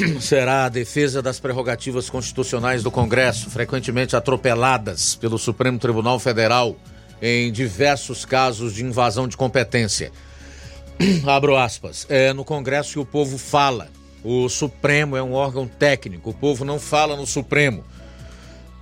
será 0.20 0.66
a 0.66 0.70
defesa 0.70 1.22
das 1.22 1.40
prerrogativas 1.40 2.10
constitucionais 2.10 2.84
do 2.84 2.92
Congresso, 2.92 3.50
frequentemente 3.50 4.16
atropeladas 4.16 5.16
pelo 5.16 5.38
Supremo 5.38 5.80
Tribunal 5.80 6.20
Federal 6.20 6.76
em 7.22 7.52
diversos 7.52 8.26
casos 8.26 8.74
de 8.74 8.84
invasão 8.84 9.28
de 9.28 9.36
competência. 9.36 10.12
Abro 11.26 11.58
aspas. 11.58 12.06
É 12.10 12.34
no 12.34 12.46
Congresso 12.46 12.94
que 12.94 13.00
o 13.00 13.06
povo 13.06 13.38
fala. 13.38 13.90
O 14.24 14.50
Supremo 14.50 15.16
é 15.16 15.24
um 15.24 15.34
órgão 15.34 15.68
técnico. 15.68 16.30
O 16.30 16.34
povo 16.34 16.66
não 16.66 16.80
fala 16.80 17.16
no 17.16 17.26
Supremo. 17.26 17.84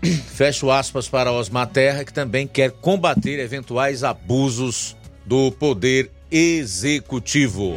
Fecho 0.03 0.71
aspas 0.71 1.07
para 1.07 1.31
Osmar 1.31 1.67
Terra, 1.67 2.03
que 2.03 2.13
também 2.13 2.47
quer 2.47 2.71
combater 2.71 3.39
eventuais 3.39 4.03
abusos 4.03 4.95
do 5.25 5.51
poder 5.51 6.11
executivo. 6.31 7.75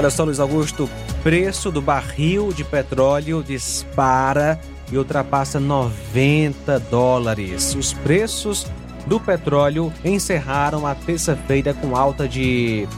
Olha 0.00 0.08
só, 0.08 0.24
Luiz 0.24 0.40
Augusto, 0.40 0.88
preço 1.22 1.70
do 1.70 1.82
barril 1.82 2.54
de 2.54 2.64
petróleo 2.64 3.44
dispara 3.46 4.58
e 4.90 4.96
ultrapassa 4.96 5.60
90 5.60 6.80
dólares. 6.90 7.74
Os 7.74 7.92
preços 7.92 8.66
do 9.06 9.20
petróleo 9.20 9.92
encerraram 10.02 10.86
a 10.86 10.94
terça-feira 10.94 11.74
com 11.74 11.94
alta 11.94 12.26
de 12.26 12.88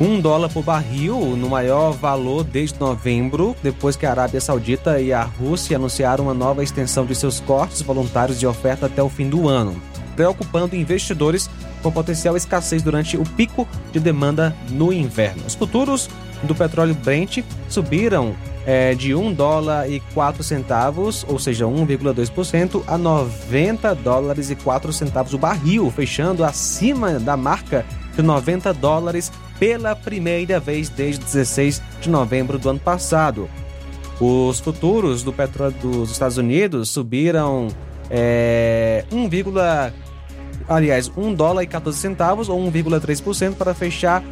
1 0.00 0.20
dólar 0.20 0.48
por 0.48 0.64
barril, 0.64 1.36
no 1.36 1.50
maior 1.50 1.92
valor 1.92 2.42
desde 2.42 2.80
novembro, 2.80 3.54
depois 3.62 3.94
que 3.94 4.04
a 4.04 4.10
Arábia 4.10 4.40
Saudita 4.40 5.00
e 5.00 5.12
a 5.12 5.22
Rússia 5.22 5.76
anunciaram 5.76 6.24
uma 6.24 6.34
nova 6.34 6.64
extensão 6.64 7.06
de 7.06 7.14
seus 7.14 7.38
cortes 7.38 7.80
voluntários 7.80 8.40
de 8.40 8.46
oferta 8.48 8.86
até 8.86 9.00
o 9.00 9.08
fim 9.08 9.30
do 9.30 9.48
ano, 9.48 9.80
preocupando 10.16 10.74
investidores 10.74 11.48
com 11.82 11.90
potencial 11.90 12.36
escassez 12.36 12.82
durante 12.82 13.16
o 13.16 13.24
pico 13.24 13.66
de 13.92 14.00
demanda 14.00 14.54
no 14.70 14.92
inverno. 14.92 15.42
Os 15.46 15.54
futuros 15.54 16.08
do 16.42 16.54
petróleo 16.54 16.94
Brent 16.94 17.38
subiram 17.68 18.34
é, 18.66 18.94
de 18.94 19.14
1 19.14 19.32
dólar 19.32 19.90
e 19.90 20.00
4 20.12 20.42
centavos, 20.42 21.24
ou 21.26 21.38
seja, 21.38 21.64
1,2%, 21.64 22.82
a 22.86 22.98
90 22.98 23.94
dólares 23.94 24.50
e 24.50 24.56
4 24.56 24.92
centavos 24.92 25.32
o 25.32 25.38
barril, 25.38 25.90
fechando 25.90 26.44
acima 26.44 27.18
da 27.18 27.36
marca 27.36 27.86
de 28.14 28.22
90 28.22 28.74
dólares 28.74 29.32
pela 29.58 29.96
primeira 29.96 30.60
vez 30.60 30.88
desde 30.88 31.24
16 31.24 31.82
de 32.00 32.10
novembro 32.10 32.58
do 32.58 32.68
ano 32.68 32.78
passado. 32.78 33.48
Os 34.20 34.60
futuros 34.60 35.22
do 35.22 35.32
petróleo 35.32 35.74
dos 35.80 36.10
Estados 36.10 36.36
Unidos 36.36 36.90
subiram 36.90 37.68
é, 38.10 39.04
1, 39.10 39.28
aliás, 40.68 41.10
1 41.16 41.34
dólar 41.34 41.62
e 41.62 41.66
14 41.66 41.98
centavos 41.98 42.48
ou 42.48 42.60
1,3% 42.70 43.54
para 43.54 43.74
fechar 43.74 44.22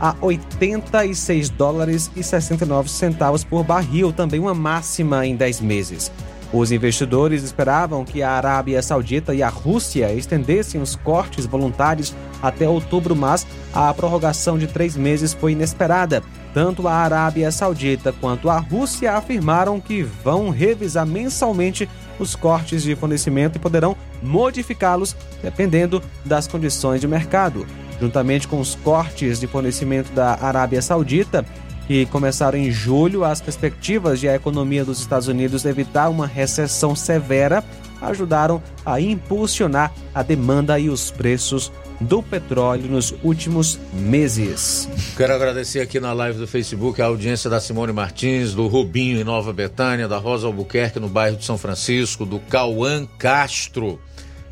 a 0.00 0.14
86 0.20 1.50
dólares 1.50 2.10
e 2.16 2.22
69 2.22 2.90
centavos 2.90 3.44
por 3.44 3.64
barril, 3.64 4.12
também 4.12 4.40
uma 4.40 4.54
máxima 4.54 5.26
em 5.26 5.36
10 5.36 5.60
meses. 5.60 6.10
Os 6.52 6.70
investidores 6.70 7.42
esperavam 7.42 8.04
que 8.04 8.22
a 8.22 8.30
Arábia 8.30 8.80
Saudita 8.80 9.34
e 9.34 9.42
a 9.42 9.48
Rússia 9.48 10.12
estendessem 10.12 10.80
os 10.80 10.94
cortes 10.94 11.46
voluntários 11.46 12.14
até 12.40 12.68
outubro, 12.68 13.16
mas 13.16 13.44
a 13.72 13.92
prorrogação 13.92 14.56
de 14.56 14.68
três 14.68 14.96
meses 14.96 15.32
foi 15.34 15.52
inesperada. 15.52 16.22
Tanto 16.52 16.86
a 16.86 16.92
Arábia 16.94 17.50
Saudita 17.50 18.12
quanto 18.12 18.48
a 18.48 18.58
Rússia 18.58 19.14
afirmaram 19.14 19.80
que 19.80 20.02
vão 20.02 20.50
revisar 20.50 21.04
mensalmente 21.04 21.88
os 22.18 22.34
cortes 22.34 22.82
de 22.82 22.94
fornecimento 22.94 23.56
e 23.56 23.58
poderão 23.58 23.96
modificá-los 24.22 25.16
dependendo 25.42 26.02
das 26.24 26.46
condições 26.46 27.00
de 27.00 27.08
mercado. 27.08 27.66
Juntamente 28.00 28.48
com 28.48 28.60
os 28.60 28.74
cortes 28.74 29.38
de 29.38 29.46
fornecimento 29.46 30.12
da 30.12 30.38
Arábia 30.40 30.82
Saudita, 30.82 31.44
que 31.86 32.06
começaram 32.06 32.58
em 32.58 32.70
julho, 32.70 33.24
as 33.24 33.40
perspectivas 33.40 34.18
de 34.18 34.28
a 34.28 34.34
economia 34.34 34.84
dos 34.84 35.00
Estados 35.00 35.28
Unidos 35.28 35.64
evitar 35.64 36.08
uma 36.08 36.26
recessão 36.26 36.96
severa 36.96 37.62
ajudaram 38.00 38.62
a 38.84 39.00
impulsionar 39.00 39.92
a 40.14 40.22
demanda 40.22 40.78
e 40.78 40.88
os 40.88 41.10
preços 41.10 41.72
do 42.00 42.22
petróleo 42.22 42.90
nos 42.90 43.14
últimos 43.22 43.78
meses. 43.92 44.88
Quero 45.16 45.34
agradecer 45.34 45.80
aqui 45.80 46.00
na 46.00 46.12
live 46.12 46.38
do 46.38 46.46
Facebook 46.46 47.00
a 47.00 47.06
audiência 47.06 47.48
da 47.48 47.60
Simone 47.60 47.92
Martins, 47.92 48.52
do 48.52 48.66
Rubinho 48.66 49.20
em 49.20 49.24
Nova 49.24 49.52
Betânia, 49.52 50.08
da 50.08 50.18
Rosa 50.18 50.46
Albuquerque 50.46 50.98
no 50.98 51.08
bairro 51.08 51.36
de 51.36 51.44
São 51.44 51.56
Francisco, 51.56 52.26
do 52.26 52.38
Cauã 52.40 53.06
Castro 53.18 54.00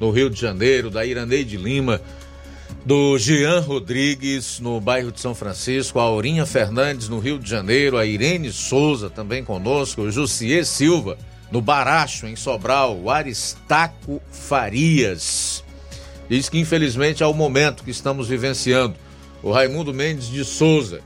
no 0.00 0.10
Rio 0.10 0.28
de 0.28 0.40
Janeiro, 0.40 0.90
da 0.90 1.04
Iraneide 1.04 1.56
Lima 1.56 2.00
do 2.84 3.16
Jean 3.18 3.60
Rodrigues, 3.60 4.58
no 4.58 4.80
bairro 4.80 5.12
de 5.12 5.20
São 5.20 5.34
Francisco, 5.34 6.00
a 6.00 6.02
Aurinha 6.02 6.44
Fernandes, 6.44 7.08
no 7.08 7.18
Rio 7.18 7.38
de 7.38 7.48
Janeiro, 7.48 7.96
a 7.96 8.04
Irene 8.04 8.50
Souza 8.52 9.08
também 9.08 9.44
conosco, 9.44 10.02
o 10.02 10.10
Jussier 10.10 10.64
Silva, 10.64 11.16
no 11.50 11.60
Baracho, 11.60 12.26
em 12.26 12.34
Sobral, 12.34 12.98
o 12.98 13.10
Aristaco 13.10 14.20
Farias. 14.30 15.62
Diz 16.28 16.48
que 16.48 16.58
infelizmente 16.58 17.22
é 17.22 17.26
o 17.26 17.34
momento 17.34 17.84
que 17.84 17.90
estamos 17.90 18.28
vivenciando. 18.28 18.94
O 19.42 19.50
Raimundo 19.50 19.92
Mendes 19.92 20.28
de 20.28 20.44
Souza 20.44 21.00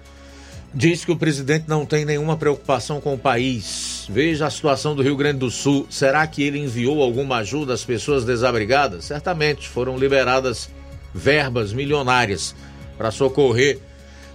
diz 0.73 1.05
que 1.05 1.11
o 1.11 1.17
presidente 1.17 1.65
não 1.67 1.87
tem 1.87 2.05
nenhuma 2.05 2.37
preocupação 2.37 3.01
com 3.01 3.15
o 3.15 3.19
país. 3.19 4.07
Veja 4.11 4.47
a 4.47 4.51
situação 4.51 4.95
do 4.95 5.03
Rio 5.03 5.17
Grande 5.17 5.39
do 5.39 5.51
Sul. 5.51 5.87
Será 5.89 6.27
que 6.27 6.43
ele 6.43 6.59
enviou 6.59 7.03
alguma 7.03 7.39
ajuda 7.39 7.73
às 7.73 7.85
pessoas 7.85 8.25
desabrigadas? 8.25 9.07
Certamente 9.07 9.69
foram 9.69 9.97
liberadas 9.97 10.69
verbas 11.15 11.73
milionárias 11.73 12.55
para 12.99 13.11
socorrer 13.11 13.79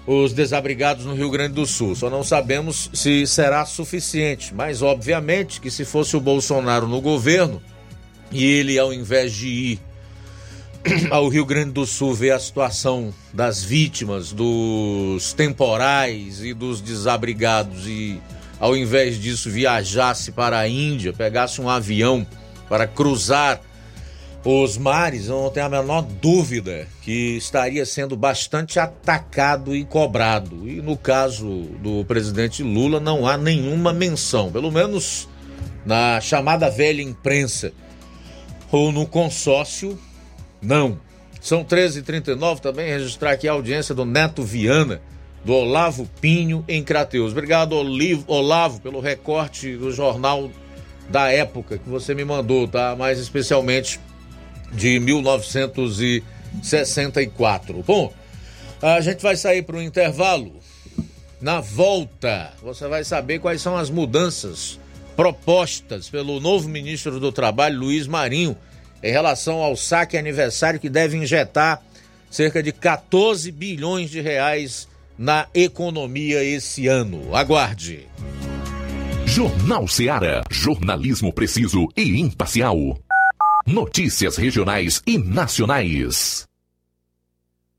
os 0.05 0.33
desabrigados 0.33 1.05
no 1.05 1.13
Rio 1.13 1.29
Grande 1.29 1.53
do 1.53 1.65
Sul. 1.65 1.95
Só 1.95 2.09
não 2.09 2.23
sabemos 2.23 2.89
se 2.91 3.27
será 3.27 3.65
suficiente, 3.65 4.53
mas 4.53 4.81
obviamente 4.81 5.61
que 5.61 5.69
se 5.69 5.85
fosse 5.85 6.17
o 6.17 6.19
Bolsonaro 6.19 6.87
no 6.87 6.99
governo 6.99 7.61
e 8.31 8.43
ele, 8.43 8.79
ao 8.79 8.93
invés 8.93 9.33
de 9.33 9.47
ir 9.47 9.79
ao 11.09 11.27
Rio 11.27 11.45
Grande 11.45 11.71
do 11.71 11.85
Sul 11.85 12.13
ver 12.13 12.31
a 12.31 12.39
situação 12.39 13.13
das 13.33 13.63
vítimas, 13.63 14.31
dos 14.31 15.33
temporais 15.33 16.43
e 16.43 16.53
dos 16.53 16.81
desabrigados 16.81 17.87
e 17.87 18.19
ao 18.59 18.75
invés 18.75 19.19
disso 19.19 19.49
viajasse 19.49 20.31
para 20.31 20.59
a 20.59 20.67
Índia, 20.67 21.13
pegasse 21.13 21.59
um 21.59 21.69
avião 21.69 22.25
para 22.69 22.87
cruzar 22.87 23.59
os 24.43 24.75
mares, 24.75 25.27
eu 25.27 25.43
não 25.43 25.49
tenho 25.51 25.67
a 25.67 25.69
menor 25.69 26.01
dúvida 26.01 26.87
que 27.03 27.37
estaria 27.37 27.85
sendo 27.85 28.15
bastante 28.15 28.79
atacado 28.79 29.75
e 29.75 29.85
cobrado. 29.85 30.67
E 30.67 30.81
no 30.81 30.97
caso 30.97 31.45
do 31.79 32.03
presidente 32.05 32.63
Lula, 32.63 32.99
não 32.99 33.27
há 33.27 33.37
nenhuma 33.37 33.93
menção, 33.93 34.51
pelo 34.51 34.71
menos 34.71 35.27
na 35.85 36.19
chamada 36.21 36.71
velha 36.71 37.03
imprensa 37.03 37.71
ou 38.71 38.91
no 38.91 39.05
consórcio, 39.05 39.99
não. 40.61 40.99
São 41.41 41.63
13h39 41.63 42.59
também, 42.59 42.89
registrar 42.89 43.31
aqui 43.31 43.47
a 43.47 43.53
audiência 43.53 43.95
do 43.95 44.05
Neto 44.05 44.43
Viana, 44.43 45.01
do 45.43 45.53
Olavo 45.53 46.07
Pinho, 46.21 46.63
em 46.67 46.83
Crateus. 46.83 47.31
Obrigado, 47.31 47.75
Olavo, 48.27 48.79
pelo 48.79 48.99
recorte 48.99 49.75
do 49.75 49.91
jornal 49.91 50.51
da 51.09 51.31
época 51.31 51.79
que 51.79 51.89
você 51.89 52.13
me 52.13 52.23
mandou, 52.23 52.67
tá? 52.67 52.95
Mais 52.95 53.17
especialmente 53.17 53.99
de 54.71 54.99
1964. 54.99 57.83
Bom, 57.85 58.13
a 58.81 59.01
gente 59.01 59.21
vai 59.21 59.35
sair 59.35 59.63
para 59.63 59.75
o 59.77 59.81
intervalo. 59.81 60.61
Na 61.41 61.59
volta, 61.59 62.53
você 62.61 62.87
vai 62.87 63.03
saber 63.03 63.39
quais 63.39 63.63
são 63.63 63.75
as 63.75 63.89
mudanças 63.89 64.79
propostas 65.15 66.07
pelo 66.07 66.39
novo 66.39 66.69
ministro 66.69 67.19
do 67.19 67.31
Trabalho, 67.31 67.79
Luiz 67.79 68.05
Marinho, 68.05 68.55
em 69.03 69.11
relação 69.11 69.57
ao 69.59 69.75
saque 69.75 70.17
aniversário 70.17 70.79
que 70.79 70.89
deve 70.89 71.17
injetar 71.17 71.81
cerca 72.29 72.63
de 72.63 72.71
14 72.71 73.51
bilhões 73.51 74.09
de 74.09 74.21
reais 74.21 74.87
na 75.17 75.47
economia 75.53 76.43
esse 76.43 76.87
ano. 76.87 77.35
Aguarde. 77.35 78.07
Jornal 79.25 79.87
Ceará, 79.87 80.43
jornalismo 80.49 81.31
preciso 81.31 81.87
e 81.95 82.19
imparcial. 82.19 82.99
Notícias 83.65 84.35
regionais 84.37 85.01
e 85.05 85.17
nacionais. 85.17 86.50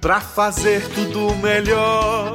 Pra 0.00 0.18
fazer 0.18 0.82
tudo 0.94 1.34
melhor, 1.36 2.34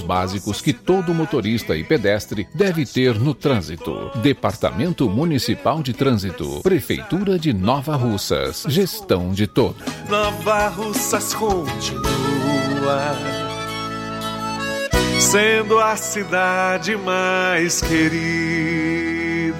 básicos 0.00 0.60
que 0.60 0.72
todo 0.72 1.14
motorista 1.14 1.76
e 1.76 1.84
pedestre 1.84 2.48
deve 2.54 2.84
ter 2.84 3.18
no 3.18 3.34
trânsito. 3.34 4.10
Departamento 4.16 5.08
Municipal 5.08 5.82
de 5.82 5.92
Trânsito, 5.92 6.60
Prefeitura 6.62 7.38
de 7.38 7.52
Nova 7.52 7.96
Russas, 7.96 8.64
gestão 8.68 9.32
de 9.32 9.46
todos. 9.46 9.82
Nova 10.08 10.68
Russas 10.68 11.34
continua 11.34 13.16
sendo 15.20 15.78
a 15.78 15.96
cidade 15.96 16.96
mais 16.96 17.80
querida. 17.80 19.56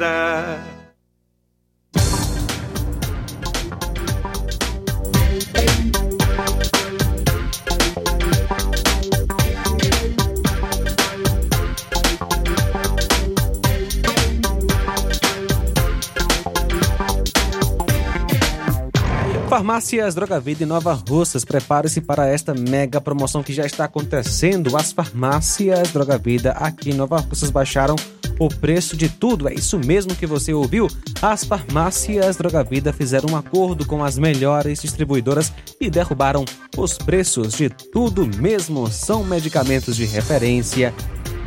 Farmácias 19.56 20.14
Droga 20.14 20.38
Vida 20.38 20.64
em 20.64 20.66
Nova 20.66 20.92
Russas, 20.92 21.42
prepare-se 21.42 22.02
para 22.02 22.26
esta 22.26 22.52
mega 22.52 23.00
promoção 23.00 23.42
que 23.42 23.54
já 23.54 23.64
está 23.64 23.86
acontecendo. 23.86 24.76
As 24.76 24.92
farmácias 24.92 25.90
Droga 25.92 26.18
Vida 26.18 26.52
aqui 26.52 26.90
em 26.90 26.92
Nova 26.92 27.20
Russas 27.20 27.50
baixaram 27.50 27.96
o 28.38 28.50
preço 28.50 28.94
de 28.98 29.08
tudo. 29.08 29.48
É 29.48 29.54
isso 29.54 29.78
mesmo 29.78 30.14
que 30.14 30.26
você 30.26 30.52
ouviu? 30.52 30.88
As 31.22 31.42
farmácias 31.42 32.36
Droga 32.36 32.62
Vida 32.62 32.92
fizeram 32.92 33.30
um 33.32 33.36
acordo 33.36 33.86
com 33.86 34.04
as 34.04 34.18
melhores 34.18 34.82
distribuidoras 34.82 35.50
e 35.80 35.88
derrubaram 35.88 36.44
os 36.76 36.98
preços 36.98 37.54
de 37.54 37.70
tudo 37.70 38.26
mesmo. 38.26 38.90
São 38.90 39.24
medicamentos 39.24 39.96
de 39.96 40.04
referência 40.04 40.92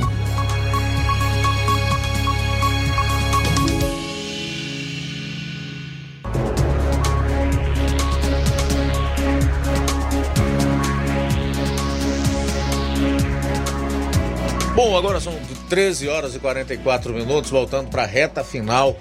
Bom, 14.85 14.95
agora 14.95 15.19
são 15.19 15.33
13 15.67 16.07
horas 16.07 16.35
e 16.35 16.39
44 16.39 17.11
minutos, 17.11 17.49
voltando 17.49 17.89
para 17.89 18.03
a 18.03 18.05
reta 18.05 18.43
final 18.43 18.95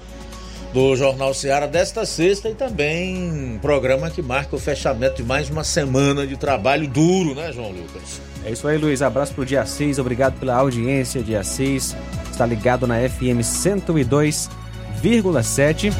do 0.72 0.96
Jornal 0.96 1.34
Ceará 1.34 1.66
desta 1.66 2.06
sexta 2.06 2.48
e 2.48 2.54
também 2.54 3.58
programa 3.60 4.08
que 4.08 4.22
marca 4.22 4.56
o 4.56 4.58
fechamento 4.58 5.16
de 5.16 5.22
mais 5.22 5.50
uma 5.50 5.62
semana 5.62 6.26
de 6.26 6.38
trabalho 6.38 6.88
duro, 6.88 7.34
né, 7.34 7.52
João 7.52 7.70
Lucas? 7.70 8.18
É 8.46 8.52
isso 8.52 8.66
aí, 8.66 8.78
Luiz. 8.78 9.02
Abraço 9.02 9.34
pro 9.34 9.44
dia 9.44 9.66
6. 9.66 9.98
Obrigado 9.98 10.40
pela 10.40 10.54
audiência, 10.54 11.22
dia 11.22 11.44
6. 11.44 11.94
Está 12.32 12.46
ligado 12.46 12.86
na 12.86 13.06
FM 13.06 13.42
102,7. 13.42 15.92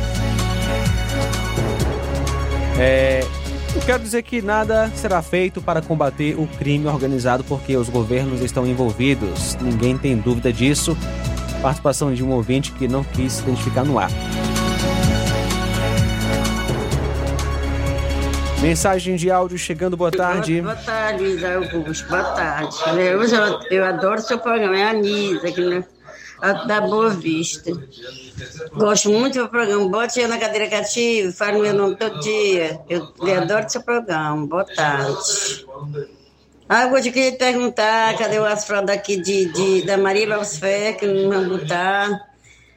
É, 2.81 3.21
eu 3.75 3.81
quero 3.83 4.03
dizer 4.03 4.23
que 4.23 4.41
nada 4.41 4.91
será 4.95 5.21
feito 5.21 5.61
para 5.61 5.83
combater 5.83 6.39
o 6.39 6.47
crime 6.47 6.87
organizado 6.87 7.43
porque 7.45 7.77
os 7.77 7.89
governos 7.89 8.41
estão 8.41 8.67
envolvidos. 8.67 9.57
Ninguém 9.61 9.99
tem 9.99 10.17
dúvida 10.17 10.53
disso. 10.53 10.97
Participação 11.61 12.15
de 12.15 12.23
um 12.23 12.31
ouvinte 12.31 12.73
que 12.73 12.87
não 12.87 13.03
quis 13.03 13.35
se 13.35 13.43
identificar 13.43 13.85
no 13.85 13.99
ar. 13.99 14.11
Mensagem 18.65 19.17
de 19.17 19.31
áudio 19.31 19.59
chegando, 19.59 19.95
boa 19.95 20.11
tarde. 20.11 20.63
Boa, 20.63 20.75
boa 20.75 20.85
tarde, 20.87 21.23
Luiz 21.23 21.45
Augusto. 21.45 22.09
Boa 22.09 22.25
tarde. 22.25 22.77
Eu, 22.97 23.23
eu, 23.71 23.85
adoro 23.85 24.23
seu 24.23 24.39
programa, 24.39 24.79
é 24.79 24.85
a 24.85 24.91
Anisa, 24.91 25.49
aqui 25.49 25.61
né? 25.61 25.85
Da 26.53 26.81
Boa 26.81 27.11
Vista. 27.11 27.71
Gosto 28.73 29.11
muito 29.11 29.39
do 29.39 29.49
programa. 29.49 29.89
Bote 29.89 30.21
eu 30.21 30.29
na 30.29 30.39
cadeira 30.39 30.69
cativa, 30.69 31.33
fale 31.33 31.61
meu 31.61 31.75
nome 31.75 31.97
todo 31.97 32.21
dia. 32.21 32.81
Eu, 32.89 33.09
eu 33.21 33.41
adoro 33.41 33.69
seu 33.69 33.83
programa. 33.83 34.47
Boa 34.47 34.65
tarde. 34.65 35.67
Ah, 36.69 36.85
eu 36.87 37.03
queria 37.03 37.33
perguntar, 37.37 38.17
cadê 38.17 38.39
o 38.39 38.45
asfalto 38.45 38.91
aqui 38.91 39.17
de, 39.19 39.53
de, 39.53 39.87
da 39.87 39.99
Maria 39.99 40.37
Losfé, 40.37 40.95
que 40.95 41.07
não 41.07 41.31
vão 41.31 41.59
botar? 41.59 42.35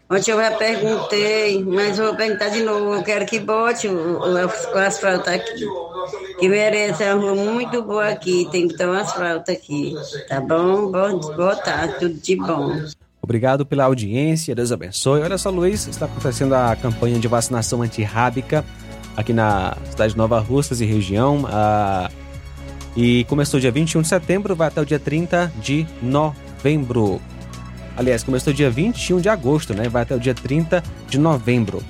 Ontem 0.09 0.31
eu 0.31 0.39
já 0.39 0.51
perguntei, 0.51 1.63
mas 1.63 1.97
vou 1.97 2.15
perguntar 2.15 2.49
de 2.49 2.63
novo. 2.63 2.95
Eu 2.95 3.03
quero 3.03 3.25
que 3.25 3.39
bote 3.39 3.87
o, 3.87 4.19
o, 4.19 4.45
o 4.45 4.77
asfalto 4.77 5.29
aqui. 5.29 5.65
Que 6.39 6.47
merece, 6.47 7.03
é 7.03 7.13
uma 7.13 7.31
rua 7.31 7.35
muito 7.35 7.81
boa 7.81 8.07
aqui. 8.07 8.47
Tem 8.51 8.67
que 8.67 8.77
ter 8.77 8.87
um 8.87 8.93
asfalto 8.93 9.51
aqui. 9.51 9.95
Tá 10.29 10.39
bom? 10.39 10.91
Boa, 10.91 11.13
boa 11.13 11.55
tarde, 11.55 11.99
tudo 11.99 12.13
de 12.13 12.35
bom. 12.37 12.87
Obrigado 13.27 13.65
pela 13.65 13.83
audiência, 13.83 14.55
Deus 14.55 14.71
abençoe. 14.71 15.19
Olha 15.19 15.37
só, 15.37 15.49
Luiz, 15.49 15.85
está 15.85 16.05
acontecendo 16.05 16.55
a 16.55 16.73
campanha 16.77 17.19
de 17.19 17.27
vacinação 17.27 17.81
antirrábica 17.81 18.63
aqui 19.17 19.33
na 19.33 19.75
cidade 19.89 20.13
de 20.13 20.17
Nova 20.17 20.39
Russas 20.39 20.79
e 20.79 20.85
região. 20.85 21.45
Ah, 21.51 22.09
e 22.95 23.25
começou 23.25 23.59
dia 23.59 23.69
21 23.69 24.03
de 24.03 24.07
setembro, 24.07 24.55
vai 24.55 24.69
até 24.69 24.79
o 24.79 24.85
dia 24.85 24.97
30 24.97 25.51
de 25.61 25.85
novembro. 26.01 27.19
Aliás, 27.97 28.23
começou 28.23 28.53
dia 28.53 28.69
21 28.69 29.19
de 29.19 29.27
agosto, 29.27 29.73
né? 29.73 29.89
Vai 29.89 30.03
até 30.03 30.15
o 30.15 30.19
dia 30.21 30.33
30 30.33 30.81
de 31.09 31.19
novembro. 31.19 31.83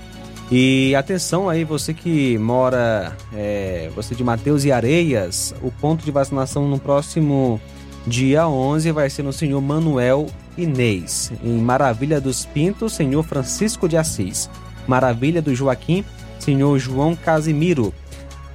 E 0.49 0.95
atenção 0.95 1.47
aí, 1.47 1.63
você 1.63 1.93
que 1.93 2.35
mora, 2.39 3.15
é, 3.31 3.91
você 3.95 4.15
de 4.15 4.23
Mateus 4.23 4.65
e 4.65 4.71
Areias, 4.71 5.53
o 5.61 5.69
ponto 5.69 6.03
de 6.03 6.09
vacinação 6.09 6.67
no 6.67 6.79
próximo 6.79 7.61
dia 8.07 8.47
11 8.47 8.91
vai 8.91 9.07
ser 9.07 9.21
no 9.21 9.31
senhor 9.31 9.61
Manuel 9.61 10.25
Inês. 10.57 11.31
Em 11.43 11.57
Maravilha 11.59 12.19
dos 12.19 12.45
Pintos, 12.45 12.93
senhor 12.93 13.23
Francisco 13.23 13.87
de 13.87 13.97
Assis. 13.97 14.49
Maravilha 14.87 15.41
do 15.41 15.53
Joaquim, 15.53 16.03
senhor 16.39 16.77
João 16.79 17.15
Casimiro. 17.15 17.93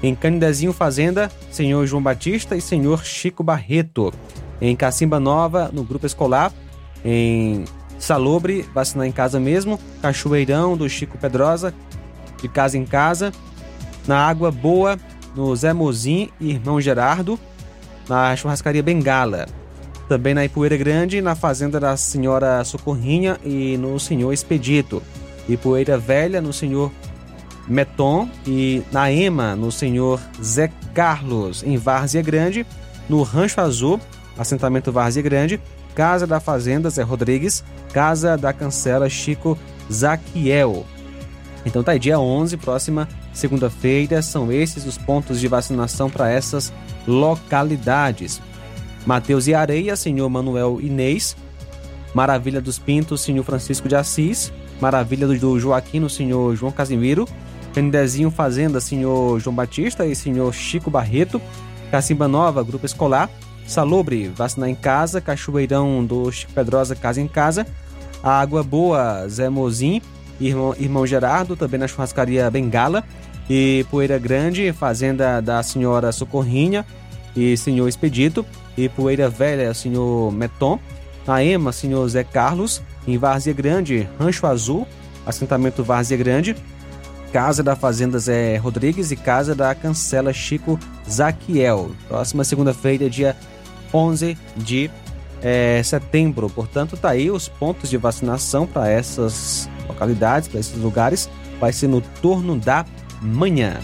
Em 0.02 0.14
Canidezinho 0.14 0.72
Fazenda, 0.72 1.30
senhor 1.50 1.86
João 1.86 2.02
Batista 2.02 2.56
e 2.56 2.60
senhor 2.60 3.04
Chico 3.04 3.44
Barreto. 3.44 4.12
Em 4.60 4.74
Cacimba 4.74 5.20
Nova, 5.20 5.70
no 5.72 5.84
grupo 5.84 6.06
escolar. 6.06 6.52
Em 7.04 7.64
Salobre, 7.98 8.62
vacinar 8.74 9.06
em 9.06 9.12
casa 9.12 9.38
mesmo. 9.38 9.78
Cachoeirão 10.00 10.76
do 10.76 10.88
Chico 10.88 11.16
Pedrosa, 11.18 11.72
de 12.40 12.48
casa 12.48 12.76
em 12.76 12.84
casa. 12.84 13.32
Na 14.06 14.26
Água 14.26 14.50
Boa, 14.50 14.98
no 15.36 15.54
Zé 15.54 15.72
Mozim 15.72 16.28
e 16.40 16.50
Irmão 16.50 16.80
Gerardo. 16.80 17.38
Na 18.08 18.34
Churrascaria 18.34 18.82
Bengala. 18.82 19.46
Também 20.12 20.34
na 20.34 20.44
Ipueira 20.44 20.76
Grande, 20.76 21.22
na 21.22 21.34
Fazenda 21.34 21.80
da 21.80 21.96
Senhora 21.96 22.62
Socorrinha 22.64 23.40
e 23.42 23.78
no 23.78 23.98
Senhor 23.98 24.30
Expedito. 24.30 25.02
Ipueira 25.48 25.96
Velha, 25.96 26.38
no 26.38 26.52
Senhor 26.52 26.92
Meton 27.66 28.28
e 28.46 28.82
na 28.92 29.10
Ema, 29.10 29.56
no 29.56 29.72
senhor 29.72 30.20
Zé 30.38 30.70
Carlos, 30.92 31.62
em 31.62 31.78
Várzea 31.78 32.20
Grande, 32.20 32.66
no 33.08 33.22
Rancho 33.22 33.58
Azul, 33.58 33.98
assentamento 34.36 34.92
Várzea 34.92 35.22
Grande, 35.22 35.58
Casa 35.94 36.26
da 36.26 36.40
Fazenda 36.40 36.90
Zé 36.90 37.02
Rodrigues, 37.02 37.64
Casa 37.94 38.36
da 38.36 38.52
Cancela 38.52 39.08
Chico 39.08 39.58
Zaquiel. 39.90 40.84
Então 41.64 41.82
tá 41.82 41.92
aí, 41.92 41.98
dia 41.98 42.20
11, 42.20 42.58
próxima 42.58 43.08
segunda-feira, 43.32 44.20
são 44.20 44.52
esses 44.52 44.84
os 44.84 44.98
pontos 44.98 45.40
de 45.40 45.48
vacinação 45.48 46.10
para 46.10 46.30
essas 46.30 46.70
localidades. 47.08 48.42
Mateus 49.06 49.46
e 49.46 49.54
Areia, 49.54 49.96
senhor 49.96 50.28
Manuel 50.28 50.78
Inês, 50.80 51.36
Maravilha 52.14 52.60
dos 52.60 52.78
Pintos, 52.78 53.22
senhor 53.22 53.42
Francisco 53.42 53.88
de 53.88 53.96
Assis, 53.96 54.52
Maravilha 54.80 55.26
do 55.26 55.58
Joaquim, 55.58 56.00
no 56.00 56.10
senhor 56.10 56.54
João 56.54 56.70
Casimiro, 56.70 57.26
Canidezinho 57.72 58.30
Fazenda, 58.30 58.80
senhor 58.80 59.40
João 59.40 59.54
Batista 59.54 60.04
e 60.06 60.14
senhor 60.14 60.52
Chico 60.52 60.90
Barreto, 60.90 61.40
Cacimba 61.90 62.28
Nova, 62.28 62.62
Grupo 62.62 62.86
Escolar, 62.86 63.30
Salobre, 63.66 64.28
Vacinar 64.28 64.68
em 64.68 64.74
Casa, 64.74 65.20
Cachoeirão 65.20 66.04
do 66.04 66.30
Chico 66.30 66.52
Pedrosa, 66.52 66.94
Casa 66.94 67.20
em 67.20 67.28
Casa, 67.28 67.66
Água 68.22 68.62
Boa, 68.62 69.26
Zé 69.28 69.48
Mozim, 69.48 70.02
Irmão, 70.40 70.74
Irmão 70.78 71.06
Gerardo, 71.06 71.56
também 71.56 71.80
na 71.80 71.88
churrascaria 71.88 72.50
Bengala, 72.50 73.04
e 73.48 73.84
Poeira 73.90 74.18
Grande, 74.18 74.72
Fazenda 74.72 75.40
da 75.40 75.62
Senhora 75.62 76.12
Socorrinha 76.12 76.84
e 77.34 77.56
Senhor 77.56 77.88
Expedito, 77.88 78.44
e 78.76 78.88
Poeira 78.88 79.28
Velha, 79.28 79.72
Senhor 79.74 80.32
Meton, 80.32 80.78
na 81.26 81.42
Ema, 81.42 81.72
Senhor 81.72 82.06
Zé 82.08 82.24
Carlos, 82.24 82.82
em 83.06 83.18
Várzea 83.18 83.52
Grande, 83.52 84.08
Rancho 84.18 84.46
Azul, 84.46 84.86
assentamento 85.26 85.84
Várzea 85.84 86.16
Grande, 86.16 86.56
Casa 87.32 87.62
da 87.62 87.74
Fazenda 87.74 88.18
Zé 88.18 88.56
Rodrigues 88.56 89.10
e 89.10 89.16
Casa 89.16 89.54
da 89.54 89.74
Cancela 89.74 90.32
Chico 90.32 90.78
Zaquiel. 91.08 91.90
Próxima 92.06 92.44
segunda-feira, 92.44 93.08
dia 93.08 93.36
11 93.92 94.36
de 94.56 94.90
é, 95.42 95.82
setembro. 95.82 96.50
Portanto, 96.50 96.96
tá 96.96 97.10
aí 97.10 97.30
os 97.30 97.48
pontos 97.48 97.88
de 97.88 97.96
vacinação 97.96 98.66
para 98.66 98.90
essas 98.90 99.68
localidades, 99.88 100.48
para 100.48 100.60
esses 100.60 100.76
lugares. 100.76 101.28
Vai 101.58 101.72
ser 101.72 101.88
no 101.88 102.00
turno 102.00 102.58
da 102.58 102.84
manhã. 103.22 103.78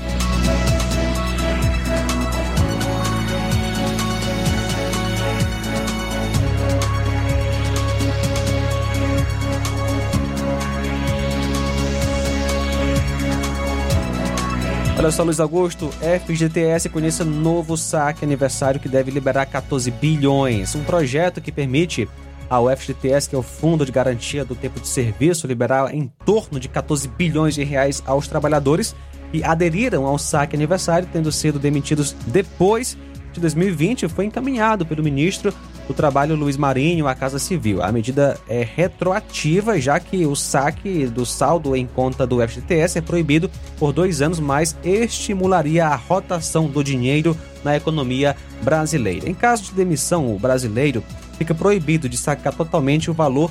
Olha 14.99 15.13
só, 15.13 15.23
Luiz 15.23 15.39
Augusto, 15.39 15.91
FGTS 16.01 16.89
conheça 16.89 17.25
novo 17.25 17.77
saque 17.77 18.25
aniversário 18.25 18.81
que 18.81 18.89
deve 18.89 19.13
liberar 19.13 19.47
14 19.47 19.93
bilhões. 19.93 20.75
Um 20.75 20.83
projeto 20.83 21.41
que 21.41 21.53
permite 21.53 22.09
ao 22.51 22.69
FGTS, 22.69 23.29
que 23.29 23.37
é 23.37 23.39
o 23.39 23.43
Fundo 23.43 23.87
de 23.87 23.93
Garantia 23.93 24.45
do 24.45 24.57
Tempo 24.57 24.81
de 24.81 24.89
Serviço, 24.89 25.47
liberar 25.47 25.95
em 25.95 26.11
torno 26.27 26.59
de 26.59 26.69
14 26.69 27.07
bilhões 27.07 27.55
de 27.55 27.63
reais 27.63 28.03
aos 28.05 28.27
trabalhadores 28.27 28.93
que 29.31 29.45
aderiram 29.45 30.05
ao 30.05 30.19
saque 30.19 30.57
aniversário, 30.57 31.09
tendo 31.13 31.31
sido 31.31 31.61
demitidos 31.61 32.17
depois 32.27 32.99
de 33.33 33.39
2020, 33.41 34.09
foi 34.09 34.25
encaminhado 34.25 34.85
pelo 34.85 35.05
ministro 35.05 35.55
do 35.89 35.95
Trabalho 35.95 36.37
Luiz 36.37 36.59
Marinho 36.59 37.09
à 37.09 37.15
Casa 37.15 37.39
Civil. 37.39 37.83
A 37.83 37.91
medida 37.91 38.39
é 38.47 38.63
retroativa, 38.63 39.81
já 39.81 39.99
que 39.99 40.27
o 40.27 40.37
saque 40.37 41.07
do 41.07 41.25
saldo 41.25 41.75
em 41.75 41.87
conta 41.87 42.27
do 42.27 42.47
FGTS 42.47 42.99
é 42.99 43.01
proibido 43.01 43.51
por 43.79 43.91
dois 43.93 44.21
anos, 44.21 44.39
mas 44.39 44.77
estimularia 44.85 45.87
a 45.87 45.97
rotação 45.97 46.67
do 46.67 46.85
dinheiro 46.85 47.35
na 47.65 47.75
economia 47.75 48.37
brasileira. 48.63 49.29
Em 49.29 49.35
caso 49.35 49.65
de 49.65 49.73
demissão, 49.73 50.35
o 50.35 50.39
brasileiro 50.39 51.03
fica 51.39 51.55
proibido 51.55 52.07
de 52.07 52.19
sacar 52.19 52.53
totalmente 52.53 53.11
o 53.11 53.15
valor 53.15 53.51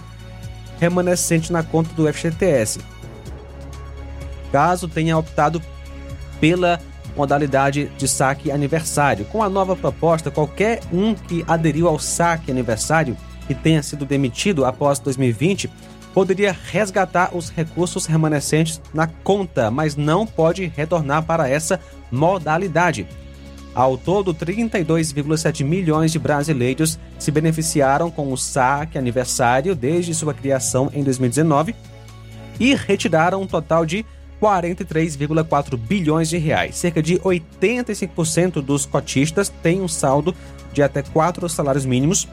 remanescente 0.80 1.52
na 1.52 1.64
conta 1.64 1.90
do 1.96 2.12
FGTS. 2.12 2.80
Caso 4.52 4.88
tenha 4.88 5.18
optado 5.18 5.60
pela 6.40 6.80
modalidade 7.18 7.92
de 7.98 8.08
saque 8.08 8.52
aniversário. 8.52 9.26
Com 9.26 9.42
a 9.42 9.50
nova 9.50 9.76
proposta, 9.76 10.30
qualquer 10.30 10.82
um 10.94 11.16
que 11.16 11.44
aderiu 11.48 11.88
ao 11.88 11.98
saque 11.98 12.52
aniversário 12.52 13.18
e 13.50 13.56
tenha 13.56 13.82
sido 13.82 14.06
demitido 14.06 14.64
após 14.64 15.00
2020 15.00 15.70
poderia 16.14 16.56
resgatar 16.72 17.36
os 17.36 17.50
recursos 17.50 18.06
remanescentes 18.08 18.82
na 18.94 19.06
conta, 19.06 19.70
mas 19.70 19.96
não 19.96 20.26
pode 20.26 20.66
retornar 20.76 21.24
para 21.24 21.48
essa 21.48 21.80
modalidade. 22.12 23.08
Ao 23.76 23.96
todo, 23.96 24.34
32,7 24.34 25.64
milhões 25.64 26.12
de 26.12 26.18
brasileiros 26.18 26.98
se 27.20 27.30
beneficiaram 27.30 28.10
com 28.10 28.34
o 28.34 28.38
saque 28.38 28.98
aniversário 28.98 29.76
desde 29.76 30.16
sua 30.16 30.34
criação 30.34 30.90
em 30.92 31.04
2019 31.04 31.76
e 32.60 32.74
retiraram 32.74 33.44
um 33.44 33.48
total 33.48 33.86
de 33.86 34.04
43,4 34.42 35.78
bilhões 35.78 36.30
de 36.30 36.38
reais. 36.38 36.76
Cerca 36.76 37.02
de 37.02 37.18
85% 37.20 38.62
dos 38.62 38.86
cotistas 38.86 39.50
têm 39.62 39.82
um 39.82 39.88
saldo 39.88 40.36
de 40.74 40.82
até 40.84 41.02
quatro 41.02 41.48
salários 41.50 41.86
mínimos, 41.86 42.28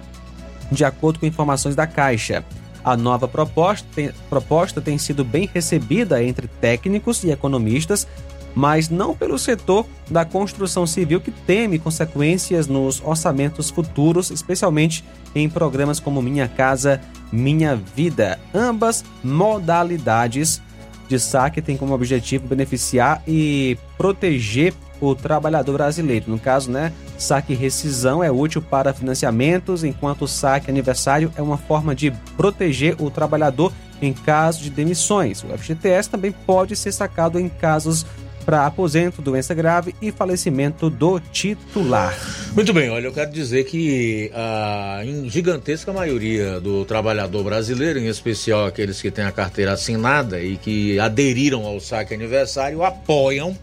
de 0.70 0.84
acordo 0.84 1.18
com 1.18 1.26
informações 1.26 1.74
da 1.74 1.86
Caixa. 1.86 2.44
A 2.84 2.96
nova 2.96 3.26
proposta 3.26 3.86
tem, 3.94 4.10
proposta 4.28 4.80
tem 4.80 4.98
sido 4.98 5.24
bem 5.24 5.48
recebida 5.52 6.22
entre 6.22 6.46
técnicos 6.46 7.24
e 7.24 7.30
economistas, 7.30 8.06
mas 8.54 8.88
não 8.88 9.16
pelo 9.16 9.38
setor 9.38 9.86
da 10.08 10.24
construção 10.24 10.86
civil 10.86 11.20
que 11.20 11.30
teme 11.30 11.78
consequências 11.78 12.66
nos 12.66 13.02
orçamentos 13.02 13.70
futuros, 13.70 14.30
especialmente 14.30 15.02
em 15.34 15.48
programas 15.48 15.98
como 15.98 16.22
Minha 16.22 16.46
Casa 16.46 17.00
Minha 17.32 17.74
Vida. 17.74 18.38
Ambas 18.54 19.04
modalidades 19.24 20.62
de 21.08 21.18
saque 21.18 21.62
tem 21.62 21.76
como 21.76 21.94
objetivo 21.94 22.46
beneficiar 22.46 23.22
e 23.26 23.76
proteger 23.96 24.74
o 25.00 25.14
trabalhador 25.14 25.72
brasileiro. 25.72 26.26
No 26.28 26.38
caso, 26.38 26.70
né, 26.70 26.92
saque 27.18 27.54
rescisão 27.54 28.22
é 28.22 28.30
útil 28.30 28.62
para 28.62 28.94
financiamentos, 28.94 29.84
enquanto 29.84 30.26
saque 30.26 30.70
aniversário 30.70 31.32
é 31.36 31.42
uma 31.42 31.58
forma 31.58 31.94
de 31.94 32.10
proteger 32.36 32.96
o 33.00 33.10
trabalhador 33.10 33.72
em 34.00 34.12
caso 34.12 34.62
de 34.62 34.70
demissões. 34.70 35.42
O 35.44 35.48
FGTS 35.58 36.10
também 36.10 36.32
pode 36.32 36.76
ser 36.76 36.92
sacado 36.92 37.38
em 37.38 37.48
casos 37.48 38.06
para 38.44 38.66
aposento, 38.66 39.22
doença 39.22 39.54
grave 39.54 39.94
e 40.00 40.12
falecimento 40.12 40.90
do 40.90 41.18
titular. 41.18 42.16
Muito 42.52 42.72
bem, 42.72 42.90
olha, 42.90 43.06
eu 43.06 43.12
quero 43.12 43.30
dizer 43.30 43.64
que 43.64 44.30
a 44.34 45.00
gigantesca 45.26 45.92
maioria 45.92 46.60
do 46.60 46.84
trabalhador 46.84 47.42
brasileiro, 47.42 47.98
em 47.98 48.06
especial 48.06 48.66
aqueles 48.66 49.00
que 49.00 49.10
têm 49.10 49.24
a 49.24 49.32
carteira 49.32 49.72
assinada 49.72 50.40
e 50.40 50.56
que 50.56 50.98
aderiram 50.98 51.64
ao 51.64 51.80
saque 51.80 52.14
aniversário, 52.14 52.82
apoiam 52.82 53.56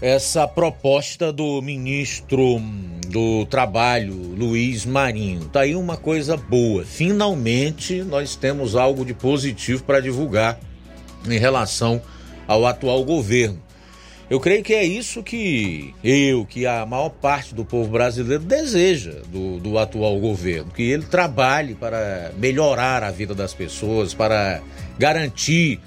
essa 0.00 0.46
proposta 0.46 1.32
do 1.32 1.62
ministro 1.62 2.60
do 3.08 3.46
Trabalho, 3.46 4.14
Luiz 4.36 4.84
Marinho. 4.84 5.46
Tá 5.46 5.60
aí 5.60 5.74
uma 5.74 5.96
coisa 5.96 6.36
boa. 6.36 6.84
Finalmente 6.84 8.02
nós 8.02 8.36
temos 8.36 8.74
algo 8.74 9.04
de 9.04 9.14
positivo 9.14 9.82
para 9.84 10.00
divulgar 10.00 10.58
em 11.26 11.38
relação 11.38 12.02
ao 12.46 12.66
atual 12.66 13.02
governo. 13.04 13.63
Eu 14.30 14.40
creio 14.40 14.62
que 14.62 14.72
é 14.72 14.84
isso 14.84 15.22
que 15.22 15.94
eu, 16.02 16.46
que 16.46 16.66
a 16.66 16.86
maior 16.86 17.10
parte 17.10 17.54
do 17.54 17.64
povo 17.64 17.90
brasileiro 17.90 18.42
deseja 18.42 19.20
do, 19.28 19.58
do 19.60 19.78
atual 19.78 20.18
governo, 20.18 20.70
que 20.70 20.82
ele 20.82 21.04
trabalhe 21.04 21.74
para 21.74 22.32
melhorar 22.38 23.02
a 23.02 23.10
vida 23.10 23.34
das 23.34 23.52
pessoas, 23.52 24.14
para 24.14 24.62
garantir 24.98 25.78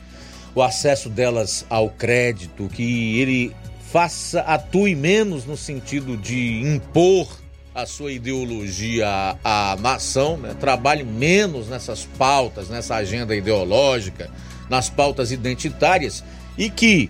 o 0.53 0.61
acesso 0.61 1.09
delas 1.09 1.65
ao 1.67 1.89
crédito, 1.89 2.69
que 2.69 3.19
ele 3.19 3.55
faça, 3.91 4.41
atue 4.41 4.95
menos 4.95 5.45
no 5.45 5.57
sentido 5.57 6.15
de 6.15 6.61
impor 6.61 7.27
a 7.73 7.85
sua 7.85 8.11
ideologia 8.11 9.07
à, 9.43 9.71
à 9.71 9.75
nação, 9.75 10.37
né? 10.37 10.55
trabalhe 10.59 11.03
menos 11.03 11.69
nessas 11.69 12.05
pautas, 12.17 12.69
nessa 12.69 12.95
agenda 12.95 13.35
ideológica, 13.35 14.29
nas 14.69 14.89
pautas 14.89 15.31
identitárias 15.31 16.23
e 16.57 16.69
que 16.69 17.09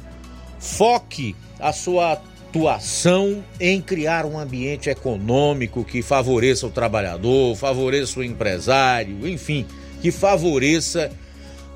foque 0.59 1.35
a 1.59 1.71
sua 1.71 2.13
atuação 2.13 3.43
em 3.59 3.81
criar 3.81 4.25
um 4.25 4.39
ambiente 4.39 4.89
econômico 4.89 5.83
que 5.83 6.01
favoreça 6.01 6.65
o 6.67 6.71
trabalhador, 6.71 7.55
favoreça 7.55 8.19
o 8.19 8.23
empresário, 8.23 9.27
enfim, 9.27 9.65
que 10.01 10.11
favoreça 10.11 11.11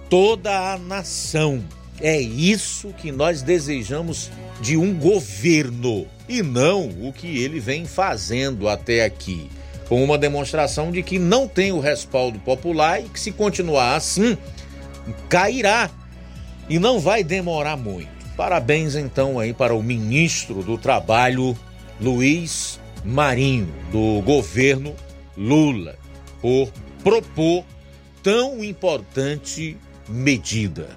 toda 0.09 0.73
a 0.73 0.77
nação. 0.77 1.63
É 1.99 2.19
isso 2.19 2.93
que 2.97 3.11
nós 3.11 3.41
desejamos 3.41 4.31
de 4.59 4.75
um 4.75 4.93
governo 4.93 6.07
e 6.27 6.41
não 6.41 6.89
o 7.01 7.13
que 7.13 7.43
ele 7.43 7.59
vem 7.59 7.85
fazendo 7.85 8.67
até 8.67 9.05
aqui. 9.05 9.49
Com 9.87 10.03
uma 10.03 10.17
demonstração 10.17 10.91
de 10.91 11.03
que 11.03 11.19
não 11.19 11.47
tem 11.47 11.71
o 11.71 11.79
respaldo 11.79 12.39
popular 12.39 13.01
e 13.01 13.09
que, 13.09 13.19
se 13.19 13.31
continuar 13.31 13.95
assim, 13.95 14.37
cairá 15.27 15.89
e 16.69 16.79
não 16.79 16.99
vai 16.99 17.23
demorar 17.23 17.75
muito. 17.75 18.20
Parabéns 18.41 18.95
então 18.95 19.37
aí 19.37 19.53
para 19.53 19.75
o 19.75 19.83
ministro 19.83 20.63
do 20.63 20.75
Trabalho, 20.75 21.55
Luiz 22.01 22.79
Marinho, 23.05 23.71
do 23.91 24.19
governo 24.23 24.95
Lula, 25.37 25.95
por 26.41 26.71
propor 27.03 27.63
tão 28.23 28.63
importante 28.63 29.77
medida. 30.09 30.87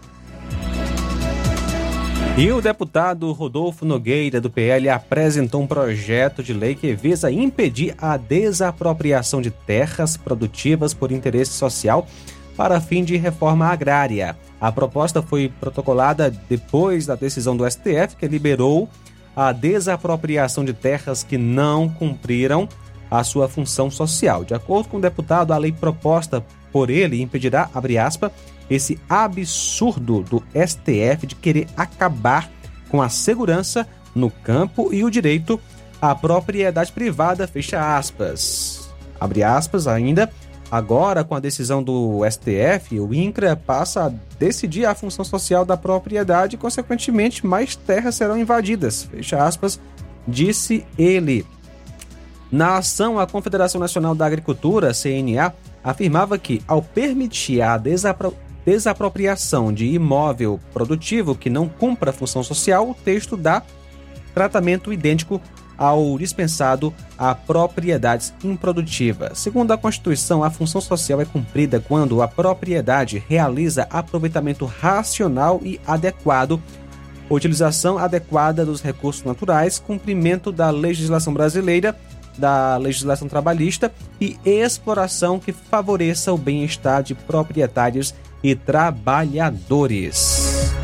E 2.39 2.51
o 2.51 2.62
deputado 2.62 3.31
Rodolfo 3.33 3.85
Nogueira, 3.85 4.41
do 4.41 4.49
PL, 4.49 4.89
apresentou 4.89 5.61
um 5.61 5.66
projeto 5.66 6.43
de 6.43 6.55
lei 6.55 6.75
que 6.75 6.95
visa 6.95 7.31
impedir 7.31 7.95
a 7.99 8.16
desapropriação 8.16 9.43
de 9.43 9.51
terras 9.51 10.16
produtivas 10.16 10.95
por 10.95 11.12
interesse 11.12 11.53
social 11.53 12.07
para 12.57 12.81
fim 12.81 13.05
de 13.05 13.19
reforma 13.19 13.66
agrária. 13.66 14.35
A 14.65 14.73
proposta 14.73 15.20
foi 15.20 15.53
protocolada 15.61 16.31
depois 16.49 17.05
da 17.05 17.15
decisão 17.15 17.55
do 17.55 17.70
STF, 17.70 18.16
que 18.19 18.27
liberou 18.27 18.89
a 19.36 19.53
desapropriação 19.53 20.65
de 20.65 20.73
terras 20.73 21.23
que 21.23 21.36
não 21.36 21.86
cumpriram 21.86 22.66
a 23.11 23.23
sua 23.23 23.47
função 23.47 23.91
social. 23.91 24.43
De 24.43 24.55
acordo 24.55 24.89
com 24.89 24.97
o 24.97 25.01
deputado, 25.03 25.53
a 25.53 25.59
lei 25.59 25.70
proposta 25.70 26.43
por 26.73 26.89
ele 26.89 27.20
impedirá, 27.20 27.69
abre 27.74 27.99
aspas, 27.99 28.32
esse 28.70 28.99
absurdo 29.07 30.23
do 30.23 30.43
STF 30.55 31.27
de 31.27 31.35
querer 31.35 31.66
acabar 31.77 32.51
com 32.89 33.03
a 33.03 33.11
segurança 33.11 33.86
no 34.15 34.31
campo 34.31 34.95
e 34.95 35.05
o 35.05 35.11
direito 35.11 35.61
à 36.01 36.15
propriedade 36.15 36.91
privada, 36.91 37.47
fecha 37.47 37.99
aspas. 37.99 38.91
Abre 39.20 39.43
aspas 39.43 39.86
ainda, 39.86 40.32
Agora, 40.70 41.23
com 41.23 41.35
a 41.35 41.41
decisão 41.41 41.82
do 41.82 42.20
STF, 42.28 42.99
o 42.99 43.15
INCRA 43.15 43.55
passa 43.55 44.07
a 44.07 44.12
decidir 44.39 44.86
a 44.86 44.95
função 44.95 45.24
social 45.24 45.65
da 45.65 45.77
propriedade 45.77 46.57
e, 46.57 46.59
consequentemente, 46.59 47.47
mais 47.47 47.77
terras 47.77 48.15
serão 48.15 48.39
invadidas. 48.39 49.05
Fecha 49.05 49.45
aspas, 49.45 49.78
disse 50.27 50.85
ele. 50.99 51.47
Na 52.51 52.78
ação, 52.78 53.19
a 53.19 53.27
Confederação 53.27 53.81
Nacional 53.81 54.15
da 54.15 54.27
Agricultura, 54.27 54.93
CNA, 54.93 55.53
afirmava 55.82 56.39
que, 56.39 56.62
ao 56.66 56.81
permitir 56.81 57.61
a 57.61 57.77
desapro 57.77 58.35
desapropriação 58.65 59.70
de 59.70 59.86
imóvel 59.86 60.59
produtivo 60.73 61.35
que 61.35 61.51
não 61.51 61.69
cumpra 61.69 62.09
a 62.09 62.15
função 62.15 62.43
social, 62.43 62.89
o 62.89 62.95
texto 62.95 63.36
dá 63.36 63.62
tratamento 64.35 64.91
idêntico 64.91 65.39
ao 65.76 66.16
dispensado 66.18 66.94
a 67.18 67.34
propriedades 67.34 68.32
improdutivas. 68.42 69.38
Segundo 69.38 69.72
a 69.72 69.78
Constituição, 69.78 70.44
a 70.44 70.51
função 70.51 70.80
social 70.80 71.20
é 71.20 71.24
cumprida 71.24 71.80
quando 71.80 72.22
a 72.22 72.28
propriedade 72.28 73.22
realiza 73.28 73.86
aproveitamento 73.90 74.64
racional 74.64 75.60
e 75.62 75.80
adequado, 75.86 76.60
utilização 77.28 77.98
adequada 77.98 78.64
dos 78.64 78.82
recursos 78.82 79.24
naturais, 79.24 79.78
cumprimento 79.78 80.52
da 80.52 80.70
legislação 80.70 81.32
brasileira, 81.32 81.96
da 82.36 82.76
legislação 82.76 83.28
trabalhista 83.28 83.92
e 84.20 84.36
exploração 84.44 85.38
que 85.38 85.52
favoreça 85.52 86.32
o 86.32 86.38
bem-estar 86.38 87.02
de 87.02 87.14
proprietários 87.14 88.14
e 88.42 88.55
trabalhadores. 88.55 90.84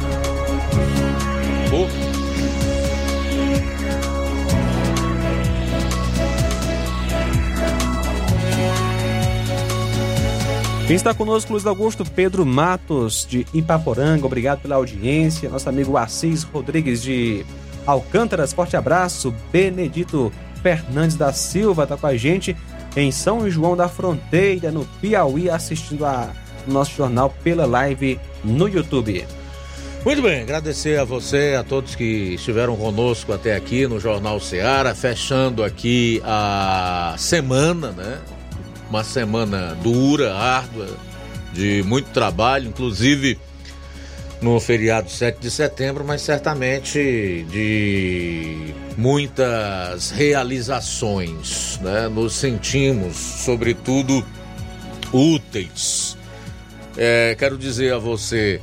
Quem 10.91 10.97
está 10.97 11.15
conosco, 11.15 11.53
Luiz 11.53 11.65
Augusto 11.67 12.05
Pedro 12.05 12.45
Matos, 12.45 13.25
de 13.25 13.47
Ipaporanga, 13.55 14.27
obrigado 14.27 14.61
pela 14.63 14.75
audiência. 14.75 15.49
Nosso 15.49 15.69
amigo 15.69 15.97
Assis 15.97 16.43
Rodrigues, 16.43 17.01
de 17.01 17.47
Alcântaras, 17.87 18.53
forte 18.53 18.77
abraço. 18.77 19.33
Benedito 19.53 20.33
Fernandes 20.65 21.15
da 21.15 21.33
Silva 21.33 21.85
está 21.85 21.97
com 21.97 22.09
a 22.09 22.17
gente 22.17 22.57
em 22.97 23.13
São 23.13 23.49
João 23.49 23.77
da 23.77 23.89
Fronteira, 23.89 24.73
no 24.73 24.85
Piauí, 25.01 25.49
assistindo 25.49 26.05
a 26.05 26.31
nosso 26.67 26.97
jornal 26.97 27.33
pela 27.45 27.67
live 27.67 28.19
no 28.43 28.69
YouTube. 28.69 29.25
Muito 30.05 30.23
bem, 30.23 30.43
agradecer 30.43 30.99
a 30.99 31.05
você, 31.05 31.55
a 31.57 31.63
todos 31.63 31.95
que 31.95 32.35
estiveram 32.35 32.75
conosco 32.75 33.33
até 33.33 33.55
aqui 33.55 33.87
no 33.87 34.01
Jornal 34.01 34.41
Seara, 34.41 34.93
fechando 34.93 35.63
aqui 35.63 36.21
a 36.25 37.15
semana, 37.17 37.93
né? 37.93 38.19
Uma 38.91 39.05
semana 39.05 39.77
dura, 39.83 40.35
árdua, 40.35 40.89
de 41.53 41.83
muito 41.85 42.11
trabalho, 42.11 42.69
inclusive 42.69 43.39
no 44.43 44.59
feriado 44.59 45.11
7 45.11 45.39
de 45.39 45.51
setembro, 45.51 46.05
mas 46.05 46.23
certamente 46.23 47.47
de 47.51 48.75
muitas 48.97 50.11
realizações. 50.11 51.79
Né? 51.83 52.09
Nos 52.09 52.35
sentimos, 52.35 53.17
sobretudo, 53.17 54.25
úteis. 55.13 56.17
É, 56.97 57.37
quero 57.39 57.57
dizer 57.57 57.95
a 57.95 57.99
você 57.99 58.61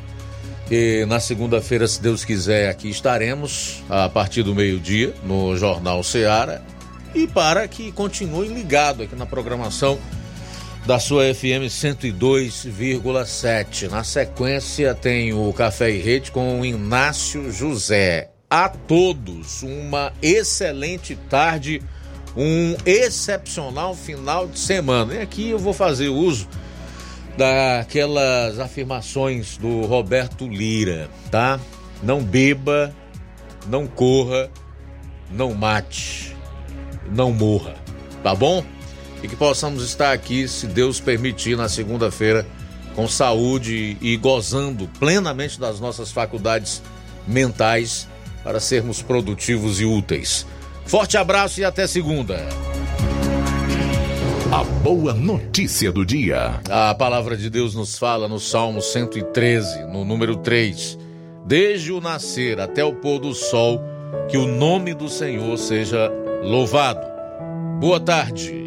que 0.67 1.05
na 1.05 1.19
segunda-feira, 1.19 1.87
se 1.87 2.01
Deus 2.01 2.25
quiser, 2.25 2.69
aqui 2.69 2.89
estaremos 2.89 3.83
a 3.89 4.09
partir 4.09 4.43
do 4.43 4.53
meio-dia 4.53 5.13
no 5.23 5.55
Jornal 5.55 6.03
Seara 6.03 6.61
e 7.15 7.27
para 7.27 7.67
que 7.67 7.91
continue 7.91 8.47
ligado 8.47 9.03
aqui 9.03 9.15
na 9.15 9.25
programação 9.25 9.97
da 10.87 10.97
sua 10.99 11.31
FM 11.35 11.67
102,7. 11.67 13.89
Na 13.89 14.03
sequência 14.05 14.95
tem 14.95 15.33
o 15.33 15.51
Café 15.51 15.91
e 15.91 15.99
Rede 15.99 16.31
com 16.31 16.61
o 16.61 16.65
Inácio 16.65 17.51
José. 17.51 18.29
A 18.49 18.69
todos 18.69 19.63
uma 19.63 20.13
excelente 20.21 21.17
tarde, 21.29 21.83
um 22.37 22.73
excepcional 22.85 23.93
final 23.93 24.47
de 24.47 24.59
semana. 24.59 25.15
E 25.15 25.19
aqui 25.19 25.49
eu 25.49 25.59
vou 25.59 25.73
fazer 25.73 26.07
uso 26.07 26.47
daquelas 27.35 28.57
afirmações 28.57 29.57
do 29.57 29.81
Roberto 29.81 30.47
Lira, 30.47 31.09
tá? 31.29 31.59
Não 32.01 32.23
beba, 32.23 32.95
não 33.67 33.87
corra, 33.87 34.49
não 35.29 35.53
mate, 35.53 36.33
não 37.11 37.33
morra, 37.33 37.75
tá 38.23 38.33
bom? 38.33 38.63
E 39.21 39.27
que 39.27 39.35
possamos 39.35 39.83
estar 39.83 40.11
aqui, 40.11 40.47
se 40.47 40.67
Deus 40.67 40.99
permitir, 40.99 41.57
na 41.57 41.69
segunda-feira, 41.69 42.45
com 42.95 43.07
saúde 43.07 43.97
e 44.01 44.17
gozando 44.17 44.87
plenamente 44.99 45.59
das 45.59 45.79
nossas 45.79 46.11
faculdades 46.11 46.81
mentais 47.27 48.07
para 48.43 48.59
sermos 48.59 49.01
produtivos 49.01 49.79
e 49.79 49.85
úteis. 49.85 50.45
Forte 50.85 51.17
abraço 51.17 51.59
e 51.59 51.65
até 51.65 51.85
segunda. 51.85 52.37
A 54.51 54.63
boa 54.63 55.13
notícia 55.13 55.91
do 55.91 56.05
dia. 56.05 56.61
A 56.69 56.95
palavra 56.95 57.35
de 57.35 57.49
Deus 57.49 57.75
nos 57.75 57.97
fala 57.97 58.27
no 58.27 58.39
Salmo 58.39 58.81
113, 58.81 59.83
no 59.91 60.05
número 60.05 60.37
3. 60.37 60.97
Desde 61.45 61.91
o 61.91 61.99
nascer 61.99 62.59
até 62.59 62.83
o 62.83 62.93
pôr 62.93 63.19
do 63.19 63.33
sol, 63.33 63.81
que 64.29 64.37
o 64.37 64.47
nome 64.47 64.93
do 64.93 65.09
Senhor 65.09 65.57
seja 65.57 66.09
louvado. 66.41 67.05
Boa 67.79 67.99
tarde. 67.99 68.66